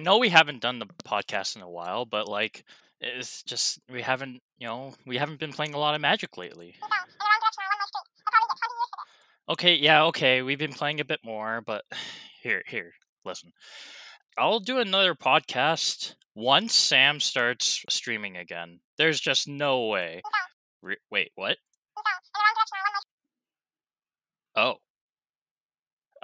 know 0.00 0.18
we 0.18 0.28
haven't 0.28 0.60
done 0.60 0.78
the 0.78 0.86
podcast 1.04 1.56
in 1.56 1.62
a 1.62 1.70
while, 1.70 2.04
but 2.04 2.28
like, 2.28 2.64
it's 3.00 3.42
just 3.42 3.80
we 3.90 4.02
haven't, 4.02 4.42
you 4.58 4.66
know, 4.66 4.94
we 5.06 5.16
haven't 5.16 5.40
been 5.40 5.52
playing 5.52 5.74
a 5.74 5.78
lot 5.78 5.94
of 5.94 6.00
Magic 6.00 6.36
lately. 6.36 6.74
Okay, 9.48 9.74
yeah, 9.74 10.04
okay, 10.04 10.42
we've 10.42 10.58
been 10.58 10.72
playing 10.72 11.00
a 11.00 11.04
bit 11.04 11.20
more, 11.24 11.60
but 11.66 11.84
here, 12.42 12.62
here, 12.66 12.92
listen. 13.24 13.52
I'll 14.38 14.60
do 14.60 14.78
another 14.78 15.14
podcast 15.14 16.14
once 16.34 16.74
Sam 16.74 17.20
starts 17.20 17.84
streaming 17.88 18.36
again. 18.36 18.80
There's 18.96 19.20
just 19.20 19.48
no 19.48 19.86
way. 19.86 20.22
Re- 20.82 20.96
wait, 21.10 21.32
what? 21.34 21.58
Oh. 24.56 24.76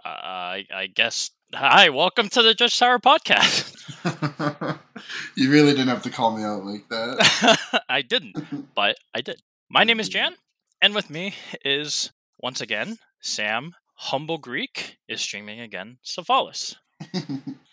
Uh, 0.04 0.09
I, 0.09 0.65
I 0.73 0.87
guess. 0.87 1.30
Hi, 1.59 1.88
welcome 1.88 2.28
to 2.28 2.42
the 2.42 2.52
Judge 2.52 2.78
Tower 2.78 2.98
podcast. 2.98 3.73
you 5.37 5.51
really 5.51 5.70
didn't 5.70 5.88
have 5.88 6.02
to 6.02 6.10
call 6.10 6.37
me 6.37 6.45
out 6.45 6.66
like 6.66 6.87
that. 6.91 7.82
I 7.88 8.02
didn't, 8.02 8.74
but 8.74 8.98
I 9.15 9.23
did. 9.23 9.41
My 9.70 9.82
name 9.82 9.98
is 9.98 10.10
Jan, 10.10 10.34
and 10.82 10.95
with 10.95 11.09
me 11.09 11.32
is, 11.65 12.12
once 12.38 12.60
again, 12.60 12.98
Sam. 13.23 13.74
Humble 13.95 14.37
Greek 14.37 14.99
is 15.09 15.23
streaming 15.23 15.60
again. 15.60 15.96
Savalis. 16.04 16.74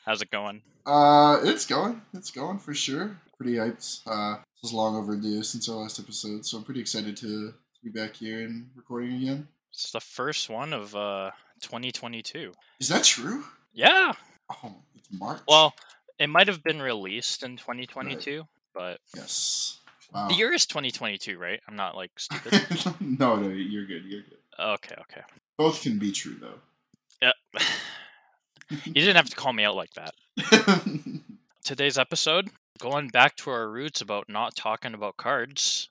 How's 0.06 0.22
it 0.22 0.32
going? 0.32 0.62
uh, 0.86 1.42
it's 1.44 1.66
going. 1.66 2.02
It's 2.14 2.32
going 2.32 2.60
for 2.60 2.74
sure. 2.74 3.20
Pretty 3.36 3.56
hyped. 3.56 4.00
Uh, 4.08 4.38
this 4.62 4.72
is 4.72 4.74
long 4.74 4.96
overdue 4.96 5.44
since 5.44 5.68
our 5.68 5.76
last 5.76 6.00
episode, 6.00 6.46
so 6.46 6.58
I'm 6.58 6.64
pretty 6.64 6.80
excited 6.80 7.18
to, 7.18 7.52
to 7.52 7.54
be 7.84 7.90
back 7.90 8.16
here 8.16 8.46
and 8.46 8.70
recording 8.78 9.18
again. 9.18 9.50
It's 9.74 9.92
the 9.92 10.00
first 10.00 10.50
one 10.50 10.72
of 10.72 10.96
uh 10.96 11.32
2022. 11.60 12.54
Is 12.80 12.88
that 12.88 13.04
true? 13.04 13.44
Yeah. 13.74 14.14
Oh, 14.52 14.76
it's 14.96 15.10
March. 15.12 15.42
Well, 15.48 15.74
it 16.20 16.28
might 16.28 16.48
have 16.48 16.64
been 16.64 16.82
released 16.82 17.44
in 17.44 17.58
2022, 17.58 18.44
but 18.74 19.00
yes. 19.16 19.80
Wow. 20.14 20.28
the 20.28 20.36
year 20.36 20.54
is 20.54 20.66
2022, 20.68 21.40
right? 21.40 21.60
I'm 21.68 21.76
not 21.76 21.96
like 21.96 22.12
stupid. 22.18 22.54
no, 23.00 23.36
no, 23.36 23.50
you're 23.50 23.86
good. 23.86 24.04
You're 24.06 24.22
good. 24.22 24.38
okay, 24.60 24.96
okay. 25.02 25.22
Both 25.58 25.82
can 25.82 25.98
be 25.98 26.12
true 26.12 26.38
though. 26.40 26.60
Yeah. 27.22 27.32
you 28.70 28.94
didn't 28.94 29.16
have 29.16 29.30
to 29.30 29.36
call 29.36 29.54
me 29.54 29.64
out 29.64 29.76
like 29.76 29.94
that. 29.94 30.14
Today's 31.64 31.98
episode, 31.98 32.50
going 32.80 33.08
back 33.08 33.36
to 33.38 33.50
our 33.50 33.70
roots 33.70 34.02
about 34.02 34.30
not 34.30 34.56
talking 34.56 34.94
about 34.94 35.18
cards. 35.18 35.90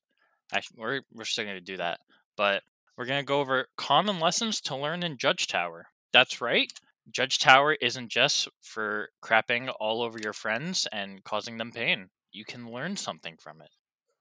Actually, 0.53 0.81
we're 0.81 1.01
we're 1.13 1.25
still 1.25 1.45
going 1.45 1.57
to 1.57 1.61
do 1.61 1.79
that, 1.79 2.01
but 2.37 2.63
we're 2.97 3.07
going 3.07 3.23
to 3.23 3.27
go 3.27 3.41
over 3.41 3.67
common 3.77 4.21
lessons 4.21 4.61
to 4.63 4.77
learn 4.77 5.03
in 5.03 5.17
Judge 5.17 5.47
Tower. 5.47 5.87
That's 6.13 6.41
right. 6.41 6.71
Judge 7.11 7.39
Tower 7.39 7.75
isn't 7.75 8.09
just 8.09 8.49
for 8.61 9.11
crapping 9.23 9.73
all 9.81 10.03
over 10.03 10.19
your 10.23 10.33
friends 10.33 10.87
and 10.93 11.23
causing 11.25 11.59
them 11.59 11.73
pain. 11.73 12.11
You 12.31 12.45
can 12.45 12.71
learn 12.71 12.97
something 12.97 13.37
from 13.39 13.61
it. 13.61 13.71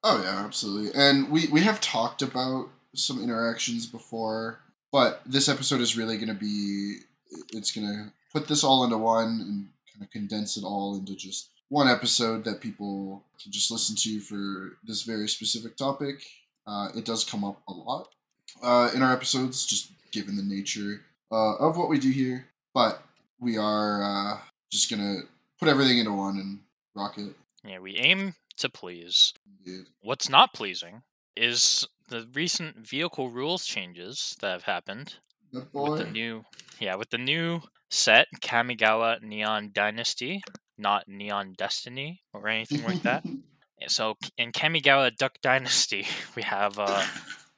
Oh 0.03 0.21
yeah, 0.23 0.43
absolutely. 0.43 0.91
And 0.99 1.29
we 1.29 1.47
we 1.51 1.61
have 1.61 1.79
talked 1.79 2.21
about 2.21 2.69
some 2.95 3.23
interactions 3.23 3.85
before, 3.85 4.59
but 4.91 5.21
this 5.25 5.47
episode 5.47 5.79
is 5.79 5.97
really 5.97 6.17
going 6.17 6.27
to 6.27 6.33
be 6.33 6.97
it's 7.53 7.71
going 7.71 7.87
to 7.87 8.11
put 8.33 8.47
this 8.47 8.63
all 8.63 8.83
into 8.83 8.97
one 8.97 9.41
and 9.41 9.67
kind 9.93 10.03
of 10.03 10.09
condense 10.11 10.57
it 10.57 10.63
all 10.63 10.95
into 10.97 11.15
just 11.15 11.49
one 11.69 11.87
episode 11.87 12.43
that 12.43 12.59
people 12.59 13.23
can 13.41 13.51
just 13.51 13.71
listen 13.71 13.95
to 13.95 14.19
for 14.19 14.77
this 14.83 15.03
very 15.03 15.27
specific 15.29 15.77
topic. 15.77 16.21
Uh, 16.67 16.89
it 16.95 17.05
does 17.05 17.23
come 17.23 17.43
up 17.43 17.61
a 17.67 17.73
lot 17.73 18.09
uh, 18.61 18.89
in 18.93 19.01
our 19.01 19.13
episodes, 19.13 19.65
just 19.65 19.91
given 20.11 20.35
the 20.35 20.43
nature 20.43 21.01
uh, 21.31 21.55
of 21.55 21.77
what 21.77 21.89
we 21.89 21.97
do 21.97 22.09
here. 22.09 22.47
But 22.73 23.03
we 23.39 23.57
are 23.57 24.03
uh, 24.03 24.39
just 24.71 24.89
gonna 24.89 25.21
put 25.59 25.67
everything 25.69 25.97
into 25.97 26.13
one 26.13 26.37
and 26.37 26.59
rock 26.95 27.17
it. 27.17 27.35
Yeah, 27.63 27.79
we 27.79 27.95
aim 27.97 28.35
to 28.57 28.69
please. 28.69 29.33
What's 30.01 30.29
not 30.29 30.53
pleasing 30.53 31.03
is 31.35 31.87
the 32.07 32.27
recent 32.33 32.77
vehicle 32.77 33.29
rules 33.29 33.65
changes 33.65 34.35
that 34.41 34.51
have 34.51 34.63
happened 34.63 35.19
with 35.79 35.95
the 35.95 36.05
new 36.05 36.43
yeah 36.79 36.95
with 36.95 37.09
the 37.09 37.17
new 37.17 37.61
set 37.89 38.27
kamigawa 38.41 39.21
neon 39.21 39.71
dynasty 39.73 40.41
not 40.77 41.07
neon 41.07 41.53
destiny 41.53 42.21
or 42.33 42.47
anything 42.47 42.83
like 42.83 43.01
that 43.03 43.23
so 43.87 44.15
in 44.37 44.51
kamigawa 44.51 45.15
duck 45.15 45.35
dynasty 45.41 46.05
we 46.35 46.41
have 46.41 46.77
uh, 46.79 47.05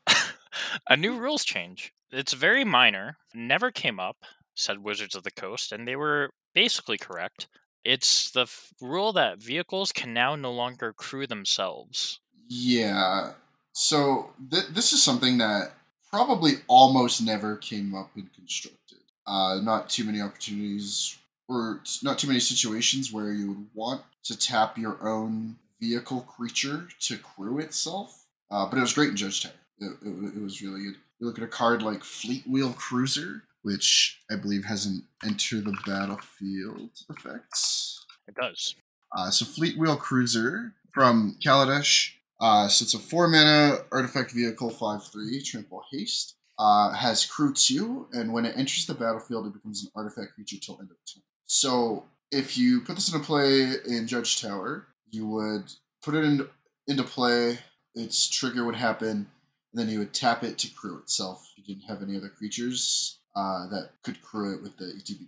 a 0.90 0.97
new 0.97 1.18
rules 1.18 1.44
change 1.44 1.94
it's 2.12 2.34
very 2.34 2.63
minor 2.63 3.18
never 3.34 3.72
came 3.72 4.00
up 4.00 4.18
said 4.56 4.80
wizards 4.80 5.16
of 5.16 5.24
the 5.24 5.31
coast 5.31 5.72
and 5.72 5.88
they 5.88 5.96
were 5.96 6.30
basically 6.53 6.97
correct 6.97 7.47
it's 7.84 8.31
the 8.31 8.41
f- 8.44 8.72
rule 8.81 9.12
that 9.14 9.41
vehicles 9.41 9.91
can 9.91 10.14
now 10.14 10.36
no 10.36 10.52
longer 10.52 10.94
crew 10.94 11.28
themselves 11.28 12.19
Yeah. 12.50 13.31
So 13.74 14.30
th- 14.52 14.68
this 14.72 14.94
is 14.94 15.02
something 15.02 15.38
that 15.40 15.72
probably 16.12 16.53
almost 16.68 17.22
never 17.24 17.56
came 17.58 17.96
up 17.96 18.12
in 18.16 18.28
constructed. 18.36 19.00
Uh, 19.25 19.59
not 19.63 19.90
too 19.90 20.03
many 20.03 20.22
opportunities 20.22 21.18
or 21.47 21.81
not 22.03 22.19
too 22.19 22.28
many 22.28 22.40
situations 22.40 23.12
where 23.12 23.31
you 23.34 23.47
would 23.50 23.68
want 23.74 24.02
to 24.25 24.38
tap 24.38 24.78
your 24.78 24.97
own 25.02 25.56
vehicle 25.81 26.22
creature 26.22 26.88
to 27.00 27.18
crew 27.18 27.59
itself. 27.59 28.25
Uh, 28.52 28.66
but 28.69 28.78
it 28.78 28.81
was 28.81 28.94
great 28.94 29.09
in 29.09 29.16
Judge 29.16 29.42
Tower. 29.42 29.53
It, 29.80 29.92
it, 30.06 30.36
it 30.38 30.42
was 30.42 30.62
really 30.62 30.84
good. 30.84 30.96
You 31.19 31.28
look 31.28 31.38
at 31.40 31.44
a 31.44 31.47
card 31.47 31.81
like 31.81 32.02
Fleetwheel 32.02 32.75
Cruiser, 32.75 33.44
which 33.63 34.22
I 34.29 34.35
believe 34.35 34.66
has 34.66 34.85
an 34.85 35.03
enter 35.24 35.62
the 35.62 35.75
battlefield 35.85 36.91
effects. 37.09 38.06
it 38.28 38.35
does 38.35 38.75
Uh, 39.16 39.31
so 39.31 39.46
Fleetwheel 39.46 40.00
Cruiser 40.00 40.74
from 40.94 41.38
Kaladesh. 41.44 42.12
Uh, 42.40 42.68
so 42.68 42.84
it's 42.84 42.94
a 42.94 43.00
four 43.00 43.28
mana 43.28 43.79
artifact 43.91 44.31
vehicle, 44.31 44.69
five 44.69 45.03
three, 45.07 45.41
trample 45.41 45.84
haste. 45.91 46.35
Uh, 46.59 46.94
has 46.94 47.25
crew 47.25 47.51
two, 47.53 48.07
and 48.13 48.31
when 48.31 48.46
it 48.46 48.56
enters 48.56 48.85
the 48.85 48.94
battlefield, 48.94 49.47
it 49.47 49.53
becomes 49.53 49.84
an 49.84 49.90
artifact 49.95 50.35
creature 50.35 50.57
till 50.62 50.78
end 50.80 50.91
of 50.91 50.97
turn. 51.12 51.24
So 51.47 52.06
if 52.31 52.57
you 52.57 52.81
put 52.81 52.95
this 52.95 53.12
into 53.12 53.25
play 53.25 53.74
in 53.88 54.06
Judge 54.07 54.40
Tower, 54.40 54.88
you 55.09 55.28
would 55.28 55.72
put 56.03 56.16
it 56.16 56.24
into 56.24 56.50
into 56.88 57.03
play. 57.03 57.59
Its 57.95 58.30
trigger 58.30 58.66
would 58.66 58.75
happen, 58.75 59.09
and 59.09 59.28
then 59.74 59.90
you 59.90 60.00
would 60.00 60.13
tap 60.13 60.44
it 60.44 60.57
to 60.59 60.68
crew 60.74 60.97
itself. 60.97 61.51
You 61.56 61.63
didn't 61.63 61.88
have 61.88 62.01
any 62.01 62.18
other 62.18 62.30
creatures 62.30 63.19
uh, 63.35 63.67
that 63.67 63.91
could 64.03 64.21
crew 64.21 64.55
it 64.55 64.61
with 64.61 64.77
the 64.77 64.94
ETB 64.95 65.27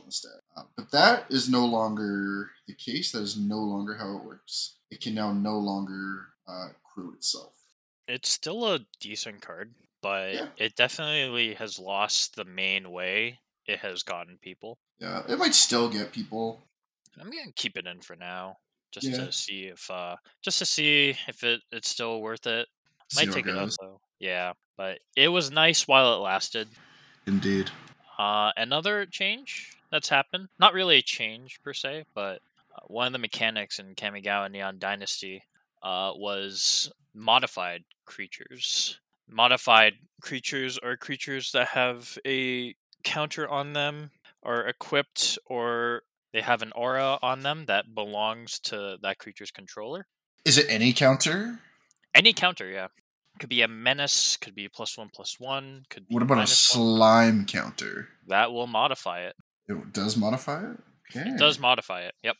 in 0.00 0.06
the 0.06 0.12
stat. 0.12 0.40
Uh, 0.56 0.64
but 0.76 0.90
that 0.92 1.30
is 1.30 1.48
no 1.48 1.64
longer 1.66 2.50
the 2.66 2.74
case. 2.74 3.12
That 3.12 3.22
is 3.22 3.36
no 3.36 3.58
longer 3.58 3.96
how 3.96 4.16
it 4.16 4.24
works. 4.24 4.76
It 4.90 5.00
can 5.00 5.14
now 5.14 5.32
no 5.32 5.58
longer 5.58 6.28
uh, 6.46 6.68
crew 6.84 7.12
itself. 7.14 7.56
It's 8.06 8.28
still 8.30 8.72
a 8.72 8.86
decent 9.00 9.42
card, 9.42 9.74
but 10.02 10.34
Yeah. 10.34 10.50
it 10.56 10.74
definitely 10.74 11.54
has 11.54 11.78
lost 11.78 12.34
the 12.36 12.44
main 12.44 12.90
way 12.90 13.40
it 13.66 13.80
has 13.80 14.02
gotten 14.02 14.38
people. 14.38 14.78
Yeah, 14.98 15.24
it 15.28 15.38
might 15.38 15.54
still 15.54 15.88
get 15.88 16.12
people. 16.12 16.62
I'm 17.18 17.30
gonna 17.30 17.52
keep 17.52 17.76
it 17.76 17.86
in 17.86 18.00
for 18.00 18.16
now, 18.16 18.58
just 18.92 19.08
Yeah. 19.08 19.16
to 19.16 19.32
see 19.32 19.64
if, 19.66 19.90
uh, 19.90 20.16
just 20.42 20.58
to 20.58 20.66
see 20.66 21.10
if 21.28 21.42
it 21.44 21.62
it's 21.70 21.88
still 21.88 22.20
worth 22.20 22.46
it. 22.46 22.68
Might 23.12 23.30
take 23.30 23.46
it 23.48 23.56
up 23.56 23.70
though. 23.80 24.00
Yeah, 24.18 24.54
but 24.76 25.00
it 25.16 25.28
was 25.28 25.50
nice 25.50 25.86
while 25.88 26.14
it 26.14 26.18
lasted. 26.18 26.68
Indeed. 27.26 27.70
Uh, 28.18 28.52
another 28.56 29.06
change 29.06 29.76
that's 29.90 30.08
happened, 30.08 30.48
not 30.58 30.74
really 30.74 30.96
a 30.96 31.02
change 31.02 31.60
per 31.62 31.72
se, 31.72 32.04
but 32.14 32.40
uh, 32.74 32.80
one 32.86 33.06
of 33.06 33.12
the 33.12 33.18
mechanics 33.18 33.78
in 33.78 33.94
Kamigawa 33.94 34.50
Neon 34.50 34.78
Dynasty 34.78 35.42
uh, 35.82 36.12
was 36.14 36.92
modified 37.14 37.84
creatures. 38.04 39.00
Modified 39.28 39.94
creatures 40.20 40.78
are 40.78 40.96
creatures 40.96 41.52
that 41.52 41.68
have 41.68 42.18
a 42.26 42.74
counter 43.04 43.48
on 43.48 43.72
them, 43.72 44.10
are 44.42 44.66
equipped, 44.66 45.38
or 45.46 46.02
they 46.32 46.40
have 46.40 46.62
an 46.62 46.72
aura 46.72 47.18
on 47.22 47.40
them 47.40 47.64
that 47.66 47.94
belongs 47.94 48.58
to 48.60 48.96
that 49.02 49.18
creature's 49.18 49.50
controller. 49.50 50.06
Is 50.44 50.58
it 50.58 50.66
any 50.68 50.92
counter? 50.92 51.60
Any 52.14 52.32
counter, 52.32 52.68
yeah. 52.68 52.88
Could 53.40 53.48
be 53.48 53.62
a 53.62 53.68
menace, 53.68 54.36
could 54.36 54.54
be 54.54 54.68
plus 54.68 54.96
one 54.98 55.08
plus 55.12 55.40
one, 55.40 55.84
could 55.90 56.06
be 56.06 56.14
What 56.14 56.22
about 56.22 56.34
a 56.34 56.36
minus 56.36 56.74
one. 56.76 56.84
slime 56.98 57.46
counter? 57.46 58.08
That 58.28 58.52
will 58.52 58.66
modify 58.66 59.20
it. 59.22 59.34
It 59.66 59.92
does 59.92 60.16
modify 60.16 60.70
it. 60.72 60.78
Okay. 61.10 61.28
It 61.30 61.38
does 61.38 61.58
modify 61.58 62.02
it. 62.02 62.14
Yep. 62.22 62.36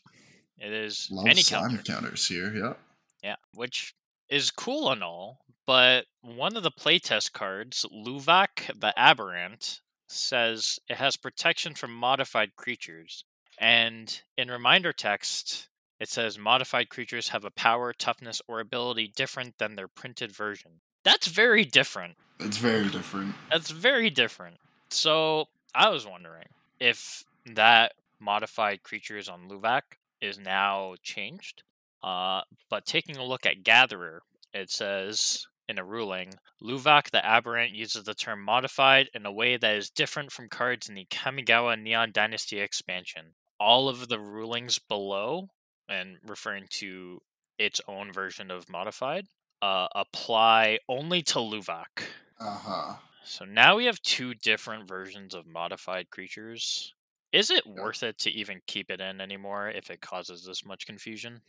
It 0.59 0.71
is 0.71 1.07
Love 1.11 1.25
any 1.27 1.41
slime 1.41 1.71
counter. 1.77 1.83
counters 1.83 2.27
here. 2.27 2.53
yep. 2.53 2.79
Yeah, 3.23 3.35
which 3.55 3.93
is 4.29 4.51
cool 4.51 4.91
and 4.91 5.03
all, 5.03 5.39
but 5.65 6.05
one 6.21 6.55
of 6.55 6.63
the 6.63 6.71
playtest 6.71 7.33
cards, 7.33 7.85
Luvac 7.91 8.79
the 8.79 8.93
Aberrant, 8.95 9.81
says 10.07 10.79
it 10.87 10.97
has 10.97 11.17
protection 11.17 11.73
from 11.73 11.93
modified 11.95 12.55
creatures. 12.55 13.25
And 13.57 14.21
in 14.37 14.49
reminder 14.49 14.93
text, 14.93 15.67
it 15.99 16.09
says 16.09 16.37
modified 16.37 16.89
creatures 16.89 17.29
have 17.29 17.43
a 17.45 17.51
power, 17.51 17.91
toughness, 17.93 18.41
or 18.47 18.59
ability 18.59 19.11
different 19.15 19.57
than 19.57 19.75
their 19.75 19.87
printed 19.87 20.31
version. 20.31 20.81
That's 21.03 21.27
very 21.27 21.65
different. 21.65 22.15
It's 22.39 22.57
very 22.57 22.89
different. 22.89 23.35
That's 23.49 23.71
very 23.71 24.09
different. 24.09 24.57
So 24.89 25.45
I 25.73 25.89
was 25.89 26.05
wondering 26.05 26.47
if 26.79 27.23
that 27.45 27.93
modified 28.19 28.83
creatures 28.83 29.29
on 29.29 29.49
Luvac 29.49 29.81
is 30.21 30.37
now 30.37 30.95
changed. 31.01 31.63
Uh, 32.03 32.41
but 32.69 32.85
taking 32.85 33.17
a 33.17 33.23
look 33.23 33.45
at 33.45 33.63
Gatherer, 33.63 34.21
it 34.53 34.69
says 34.71 35.45
in 35.69 35.77
a 35.77 35.85
ruling, 35.85 36.33
Luvac 36.61 37.11
the 37.11 37.25
Aberrant 37.25 37.73
uses 37.73 38.03
the 38.03 38.13
term 38.13 38.41
modified 38.41 39.09
in 39.13 39.25
a 39.25 39.31
way 39.31 39.57
that 39.57 39.75
is 39.75 39.89
different 39.89 40.31
from 40.31 40.49
cards 40.49 40.89
in 40.89 40.95
the 40.95 41.07
Kamigawa 41.09 41.81
Neon 41.81 42.11
Dynasty 42.11 42.59
expansion. 42.59 43.33
All 43.59 43.87
of 43.87 44.07
the 44.07 44.19
rulings 44.19 44.79
below, 44.79 45.49
and 45.87 46.17
referring 46.25 46.65
to 46.71 47.21
its 47.59 47.79
own 47.87 48.11
version 48.11 48.49
of 48.49 48.69
modified, 48.69 49.27
uh, 49.61 49.87
apply 49.95 50.79
only 50.89 51.21
to 51.23 51.39
Luvac. 51.39 52.03
Uh 52.39 52.57
huh. 52.57 52.93
So 53.23 53.45
now 53.45 53.75
we 53.75 53.85
have 53.85 54.01
two 54.01 54.33
different 54.33 54.87
versions 54.87 55.33
of 55.35 55.45
modified 55.45 56.09
creatures. 56.09 56.93
Is 57.31 57.49
it 57.49 57.63
Yeah. 57.65 57.81
worth 57.81 58.03
it 58.03 58.17
to 58.19 58.31
even 58.31 58.61
keep 58.67 58.89
it 58.91 58.99
in 58.99 59.21
anymore 59.21 59.69
if 59.69 59.89
it 59.89 60.01
causes 60.01 60.43
this 60.43 60.65
much 60.65 60.85
confusion? 60.85 61.41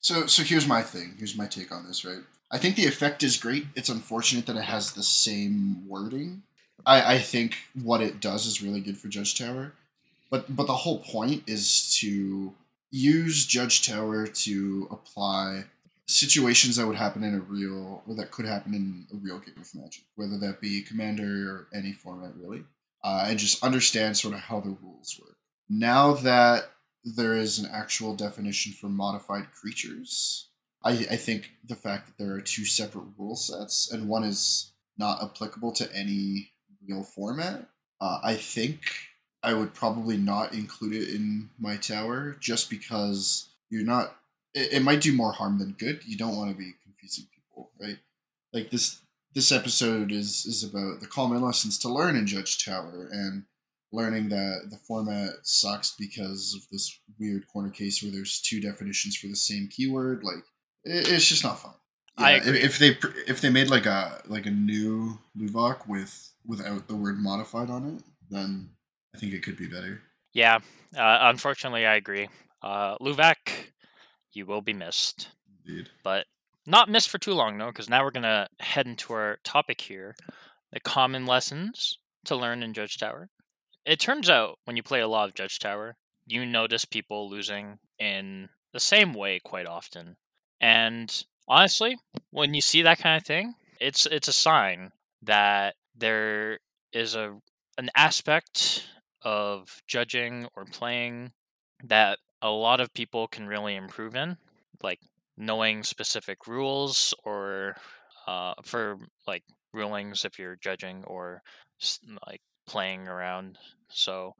So, 0.00 0.26
so 0.26 0.42
here's 0.42 0.66
my 0.66 0.82
thing. 0.82 1.14
Here's 1.16 1.36
my 1.36 1.46
take 1.46 1.70
on 1.72 1.86
this. 1.86 2.04
Right. 2.04 2.18
I 2.50 2.58
think 2.58 2.76
the 2.76 2.86
effect 2.86 3.22
is 3.22 3.36
great. 3.38 3.66
It's 3.76 3.88
unfortunate 3.88 4.46
that 4.46 4.56
it 4.56 4.64
has 4.64 4.92
the 4.92 5.02
same 5.02 5.88
wording. 5.88 6.42
I, 6.84 7.14
I 7.14 7.18
think 7.20 7.56
what 7.82 8.00
it 8.00 8.20
does 8.20 8.44
is 8.46 8.60
really 8.62 8.80
good 8.80 8.98
for 8.98 9.08
Judge 9.08 9.38
Tower, 9.38 9.72
but 10.30 10.54
but 10.54 10.66
the 10.66 10.74
whole 10.74 10.98
point 10.98 11.44
is 11.46 11.94
to 12.00 12.52
use 12.90 13.46
Judge 13.46 13.86
Tower 13.86 14.26
to 14.26 14.88
apply 14.90 15.64
situations 16.06 16.76
that 16.76 16.86
would 16.86 16.96
happen 16.96 17.22
in 17.24 17.34
a 17.34 17.40
real 17.40 18.02
or 18.06 18.14
that 18.16 18.30
could 18.30 18.44
happen 18.44 18.74
in 18.74 19.06
a 19.12 19.16
real 19.16 19.38
game 19.38 19.54
of 19.58 19.74
Magic, 19.74 20.04
whether 20.16 20.38
that 20.38 20.60
be 20.60 20.82
Commander 20.82 21.50
or 21.50 21.68
any 21.74 21.92
format 21.92 22.32
really, 22.36 22.64
uh, 23.04 23.26
and 23.28 23.38
just 23.38 23.62
understand 23.62 24.16
sort 24.16 24.34
of 24.34 24.40
how 24.40 24.60
the 24.60 24.76
rules 24.82 25.18
work. 25.20 25.36
Now 25.68 26.12
that 26.14 26.70
there 27.04 27.34
is 27.36 27.58
an 27.58 27.68
actual 27.72 28.14
definition 28.14 28.72
for 28.72 28.88
modified 28.88 29.50
creatures. 29.52 30.48
I, 30.84 30.90
I 30.90 31.16
think 31.16 31.50
the 31.64 31.76
fact 31.76 32.06
that 32.06 32.22
there 32.22 32.34
are 32.34 32.40
two 32.40 32.64
separate 32.64 33.06
rule 33.16 33.36
sets 33.36 33.90
and 33.92 34.08
one 34.08 34.24
is 34.24 34.72
not 34.98 35.22
applicable 35.22 35.72
to 35.72 35.92
any 35.94 36.52
real 36.86 37.02
format, 37.02 37.68
uh, 38.00 38.18
I 38.22 38.34
think 38.34 38.80
I 39.42 39.54
would 39.54 39.74
probably 39.74 40.16
not 40.16 40.54
include 40.54 40.94
it 40.94 41.14
in 41.14 41.50
my 41.58 41.76
tower 41.76 42.36
just 42.40 42.70
because 42.70 43.48
you're 43.70 43.84
not. 43.84 44.16
It, 44.54 44.74
it 44.74 44.82
might 44.82 45.00
do 45.00 45.14
more 45.14 45.32
harm 45.32 45.58
than 45.58 45.72
good. 45.72 46.02
You 46.06 46.16
don't 46.16 46.36
want 46.36 46.50
to 46.50 46.56
be 46.56 46.72
confusing 46.84 47.26
people, 47.34 47.70
right? 47.80 47.98
Like 48.52 48.70
this. 48.70 48.98
This 49.34 49.50
episode 49.50 50.12
is 50.12 50.44
is 50.44 50.62
about 50.62 51.00
the 51.00 51.06
common 51.06 51.40
lessons 51.40 51.78
to 51.78 51.88
learn 51.88 52.16
in 52.16 52.26
Judge 52.26 52.62
Tower 52.62 53.08
and 53.10 53.44
learning 53.90 54.28
that 54.28 54.68
the 54.70 54.76
format 54.76 55.30
sucks 55.42 55.94
because 55.98 56.54
of 56.54 56.68
this 56.70 57.00
weird 57.18 57.46
corner 57.48 57.70
case 57.70 58.02
where 58.02 58.12
there's 58.12 58.42
two 58.42 58.60
definitions 58.60 59.16
for 59.16 59.28
the 59.28 59.36
same 59.36 59.68
keyword. 59.70 60.22
Like 60.22 60.44
it, 60.84 61.08
it's 61.10 61.26
just 61.26 61.44
not 61.44 61.60
fun. 61.60 61.72
I 62.18 62.34
if- 62.34 62.46
agree. 62.46 62.60
If, 62.60 62.78
they 62.78 62.96
if 63.26 63.40
they 63.40 63.48
made 63.48 63.70
like 63.70 63.86
a 63.86 64.20
like 64.26 64.44
a 64.44 64.50
new 64.50 65.18
Luvac 65.34 65.88
with 65.88 66.34
without 66.46 66.86
the 66.88 66.96
word 66.96 67.18
modified 67.18 67.70
on 67.70 67.96
it, 67.96 68.02
then 68.28 68.68
I 69.14 69.18
think 69.18 69.32
it 69.32 69.42
could 69.42 69.56
be 69.56 69.66
better. 69.66 70.02
Yeah, 70.34 70.56
uh, 70.94 71.18
unfortunately, 71.22 71.86
I 71.86 71.94
agree. 71.94 72.28
Uh, 72.62 72.96
Luvac, 72.98 73.36
you 74.34 74.46
will 74.46 74.62
be 74.62 74.72
missed, 74.72 75.28
Indeed. 75.66 75.88
but 76.02 76.26
not 76.66 76.88
missed 76.88 77.10
for 77.10 77.18
too 77.18 77.34
long, 77.34 77.58
though, 77.58 77.66
because 77.66 77.88
now 77.88 78.04
we're 78.04 78.10
going 78.10 78.22
to 78.22 78.48
head 78.60 78.86
into 78.86 79.12
our 79.12 79.38
topic 79.44 79.80
here 79.80 80.14
the 80.72 80.80
common 80.80 81.26
lessons 81.26 81.98
to 82.24 82.36
learn 82.36 82.62
in 82.62 82.72
Judge 82.72 82.98
Tower. 82.98 83.28
It 83.84 84.00
turns 84.00 84.30
out 84.30 84.58
when 84.64 84.76
you 84.76 84.82
play 84.82 85.00
a 85.00 85.08
lot 85.08 85.28
of 85.28 85.34
Judge 85.34 85.58
Tower, 85.58 85.96
you 86.26 86.46
notice 86.46 86.84
people 86.84 87.28
losing 87.28 87.78
in 87.98 88.48
the 88.72 88.80
same 88.80 89.12
way 89.12 89.40
quite 89.40 89.66
often. 89.66 90.16
And 90.60 91.24
honestly, 91.48 91.98
when 92.30 92.54
you 92.54 92.60
see 92.60 92.82
that 92.82 92.98
kind 92.98 93.20
of 93.20 93.26
thing, 93.26 93.54
it's 93.80 94.06
it's 94.06 94.28
a 94.28 94.32
sign 94.32 94.92
that 95.22 95.74
there 95.96 96.60
is 96.92 97.14
a 97.14 97.36
an 97.78 97.90
aspect 97.96 98.88
of 99.22 99.82
judging 99.86 100.46
or 100.56 100.64
playing 100.64 101.32
that 101.84 102.18
a 102.42 102.50
lot 102.50 102.80
of 102.80 102.92
people 102.92 103.28
can 103.28 103.46
really 103.46 103.76
improve 103.76 104.14
in, 104.14 104.36
like 104.82 105.00
knowing 105.36 105.82
specific 105.82 106.46
rules 106.46 107.14
or 107.24 107.76
uh, 108.26 108.54
for 108.64 108.98
like 109.26 109.44
rulings 109.72 110.24
if 110.24 110.38
you're 110.38 110.56
judging 110.56 111.04
or 111.04 111.42
like 112.26 112.40
playing 112.66 113.08
around. 113.08 113.58
So 113.88 114.34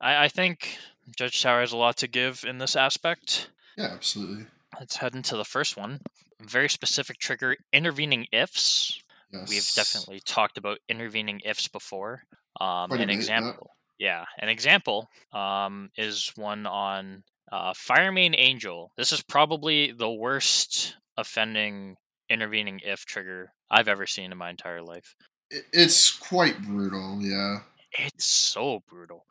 I, 0.00 0.24
I 0.24 0.28
think 0.28 0.78
Judge 1.16 1.42
Tower 1.42 1.60
has 1.60 1.72
a 1.72 1.76
lot 1.76 1.96
to 1.98 2.08
give 2.08 2.44
in 2.46 2.58
this 2.58 2.76
aspect. 2.76 3.50
Yeah, 3.76 3.86
absolutely. 3.86 4.46
Let's 4.78 4.96
head 4.96 5.14
into 5.14 5.36
the 5.36 5.44
first 5.44 5.76
one. 5.76 6.00
Very 6.40 6.68
specific 6.68 7.18
trigger 7.18 7.56
intervening 7.72 8.26
ifs. 8.32 9.02
Yes. 9.32 9.48
We've 9.48 9.74
definitely 9.74 10.20
talked 10.20 10.56
about 10.58 10.78
intervening 10.88 11.40
ifs 11.44 11.68
before. 11.68 12.22
Um, 12.60 12.92
an 12.92 13.10
example, 13.10 13.70
yeah, 13.98 14.24
an 14.38 14.48
example 14.48 15.08
um, 15.32 15.90
is 15.96 16.32
one 16.36 16.66
on 16.66 17.24
uh, 17.52 17.72
Firemane 17.72 18.34
Angel. 18.36 18.92
This 18.96 19.12
is 19.12 19.22
probably 19.22 19.92
the 19.92 20.10
worst 20.10 20.96
offending 21.16 21.96
intervening 22.28 22.80
if 22.84 23.04
trigger 23.04 23.52
I've 23.70 23.88
ever 23.88 24.06
seen 24.06 24.32
in 24.32 24.38
my 24.38 24.50
entire 24.50 24.82
life. 24.82 25.14
It's 25.50 26.10
quite 26.10 26.62
brutal. 26.62 27.18
Yeah. 27.20 27.60
It's 27.92 28.26
so 28.26 28.82
brutal. 28.88 29.26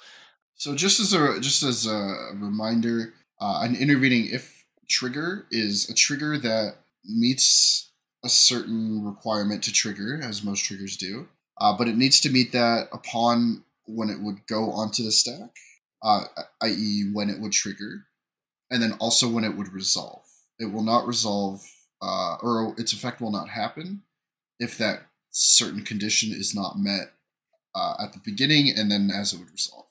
So 0.55 0.75
just 0.75 0.99
as 0.99 1.13
a 1.13 1.39
just 1.39 1.61
as 1.63 1.85
a 1.85 2.31
reminder, 2.33 3.13
uh, 3.39 3.61
an 3.61 3.75
intervening 3.75 4.27
if 4.31 4.65
trigger 4.89 5.45
is 5.51 5.89
a 5.89 5.93
trigger 5.93 6.37
that 6.39 6.77
meets 7.05 7.91
a 8.23 8.29
certain 8.29 9.05
requirement 9.05 9.63
to 9.63 9.71
trigger, 9.71 10.19
as 10.21 10.43
most 10.43 10.65
triggers 10.65 10.97
do, 10.97 11.27
uh, 11.61 11.77
but 11.77 11.87
it 11.87 11.95
needs 11.95 12.19
to 12.21 12.31
meet 12.31 12.51
that 12.51 12.88
upon 12.91 13.63
when 13.86 14.09
it 14.09 14.19
would 14.19 14.45
go 14.47 14.71
onto 14.71 15.03
the 15.03 15.12
stack, 15.12 15.55
uh, 16.04 16.25
i.e., 16.62 17.10
when 17.13 17.30
it 17.30 17.39
would 17.39 17.51
trigger, 17.51 18.06
and 18.70 18.82
then 18.82 18.94
also 19.00 19.27
when 19.30 19.44
it 19.44 19.56
would 19.56 19.74
resolve. 19.74 20.24
It 20.60 20.72
will 20.72 20.84
not 20.84 21.08
resolve, 21.08 21.63
uh, 22.01 22.38
or 22.42 22.74
its 22.77 22.94
effect 22.94 23.22
will 23.22 23.32
not 23.32 23.50
happen 23.50 24.04
if 24.60 24.77
that 24.77 25.08
certain 25.32 25.84
condition 25.84 26.32
is 26.32 26.56
not 26.56 26.77
met 26.77 27.13
uh, 27.75 27.96
at 28.00 28.13
the 28.13 28.20
beginning 28.20 28.74
and 28.75 28.89
then 28.89 29.12
as 29.13 29.34
it 29.34 29.39
would 29.39 29.51
resolve. 29.51 29.86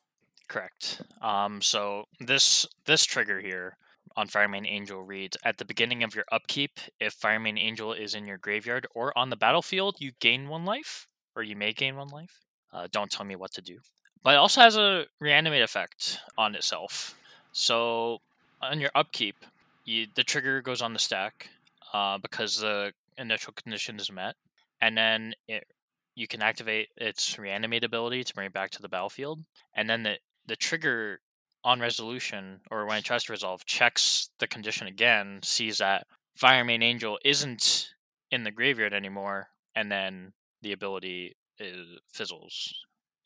Correct. 0.48 1.02
Um, 1.22 1.60
so 1.60 2.04
this 2.20 2.66
this 2.84 3.04
trigger 3.04 3.40
here 3.40 3.76
on 4.16 4.28
Firemane 4.28 4.66
Angel 4.66 5.02
reads 5.02 5.36
at 5.44 5.58
the 5.58 5.64
beginning 5.64 6.02
of 6.02 6.14
your 6.14 6.24
upkeep, 6.32 6.78
if 7.00 7.18
Firemane 7.18 7.58
Angel 7.58 7.92
is 7.92 8.14
in 8.14 8.24
your 8.24 8.38
graveyard 8.38 8.86
or 8.94 9.16
on 9.16 9.30
the 9.30 9.36
battlefield, 9.36 9.96
you 9.98 10.12
gain 10.20 10.48
one 10.48 10.64
life, 10.64 11.06
or 11.34 11.42
you 11.42 11.56
may 11.56 11.72
gain 11.72 11.96
one 11.96 12.08
life. 12.08 12.40
Uh, 12.72 12.88
don't 12.90 13.10
tell 13.10 13.26
me 13.26 13.36
what 13.36 13.52
to 13.52 13.62
do. 13.62 13.78
But 14.26 14.34
it 14.34 14.38
also 14.38 14.60
has 14.60 14.76
a 14.76 15.06
reanimate 15.20 15.62
effect 15.62 16.18
on 16.36 16.56
itself. 16.56 17.14
So 17.52 18.18
on 18.60 18.80
your 18.80 18.90
upkeep, 18.92 19.36
you, 19.84 20.08
the 20.16 20.24
trigger 20.24 20.60
goes 20.60 20.82
on 20.82 20.92
the 20.92 20.98
stack 20.98 21.48
uh, 21.94 22.18
because 22.18 22.58
the 22.58 22.92
initial 23.18 23.52
condition 23.52 24.00
is 24.00 24.10
met, 24.10 24.34
and 24.80 24.98
then 24.98 25.34
it 25.46 25.68
you 26.16 26.26
can 26.26 26.42
activate 26.42 26.88
its 26.96 27.38
reanimate 27.38 27.84
ability 27.84 28.24
to 28.24 28.34
bring 28.34 28.48
it 28.48 28.52
back 28.52 28.72
to 28.72 28.82
the 28.82 28.88
battlefield, 28.88 29.44
and 29.76 29.88
then 29.88 30.02
the 30.02 30.18
the 30.48 30.56
trigger 30.56 31.20
on 31.62 31.78
resolution 31.78 32.58
or 32.72 32.84
when 32.84 32.98
it 32.98 33.04
tries 33.04 33.22
to 33.22 33.32
resolve 33.32 33.64
checks 33.64 34.30
the 34.40 34.48
condition 34.48 34.88
again, 34.88 35.38
sees 35.44 35.78
that 35.78 36.04
Firemane 36.36 36.82
Angel 36.82 37.16
isn't 37.24 37.90
in 38.32 38.42
the 38.42 38.50
graveyard 38.50 38.92
anymore, 38.92 39.50
and 39.76 39.88
then 39.88 40.32
the 40.62 40.72
ability 40.72 41.36
is, 41.60 41.86
fizzles 42.12 42.74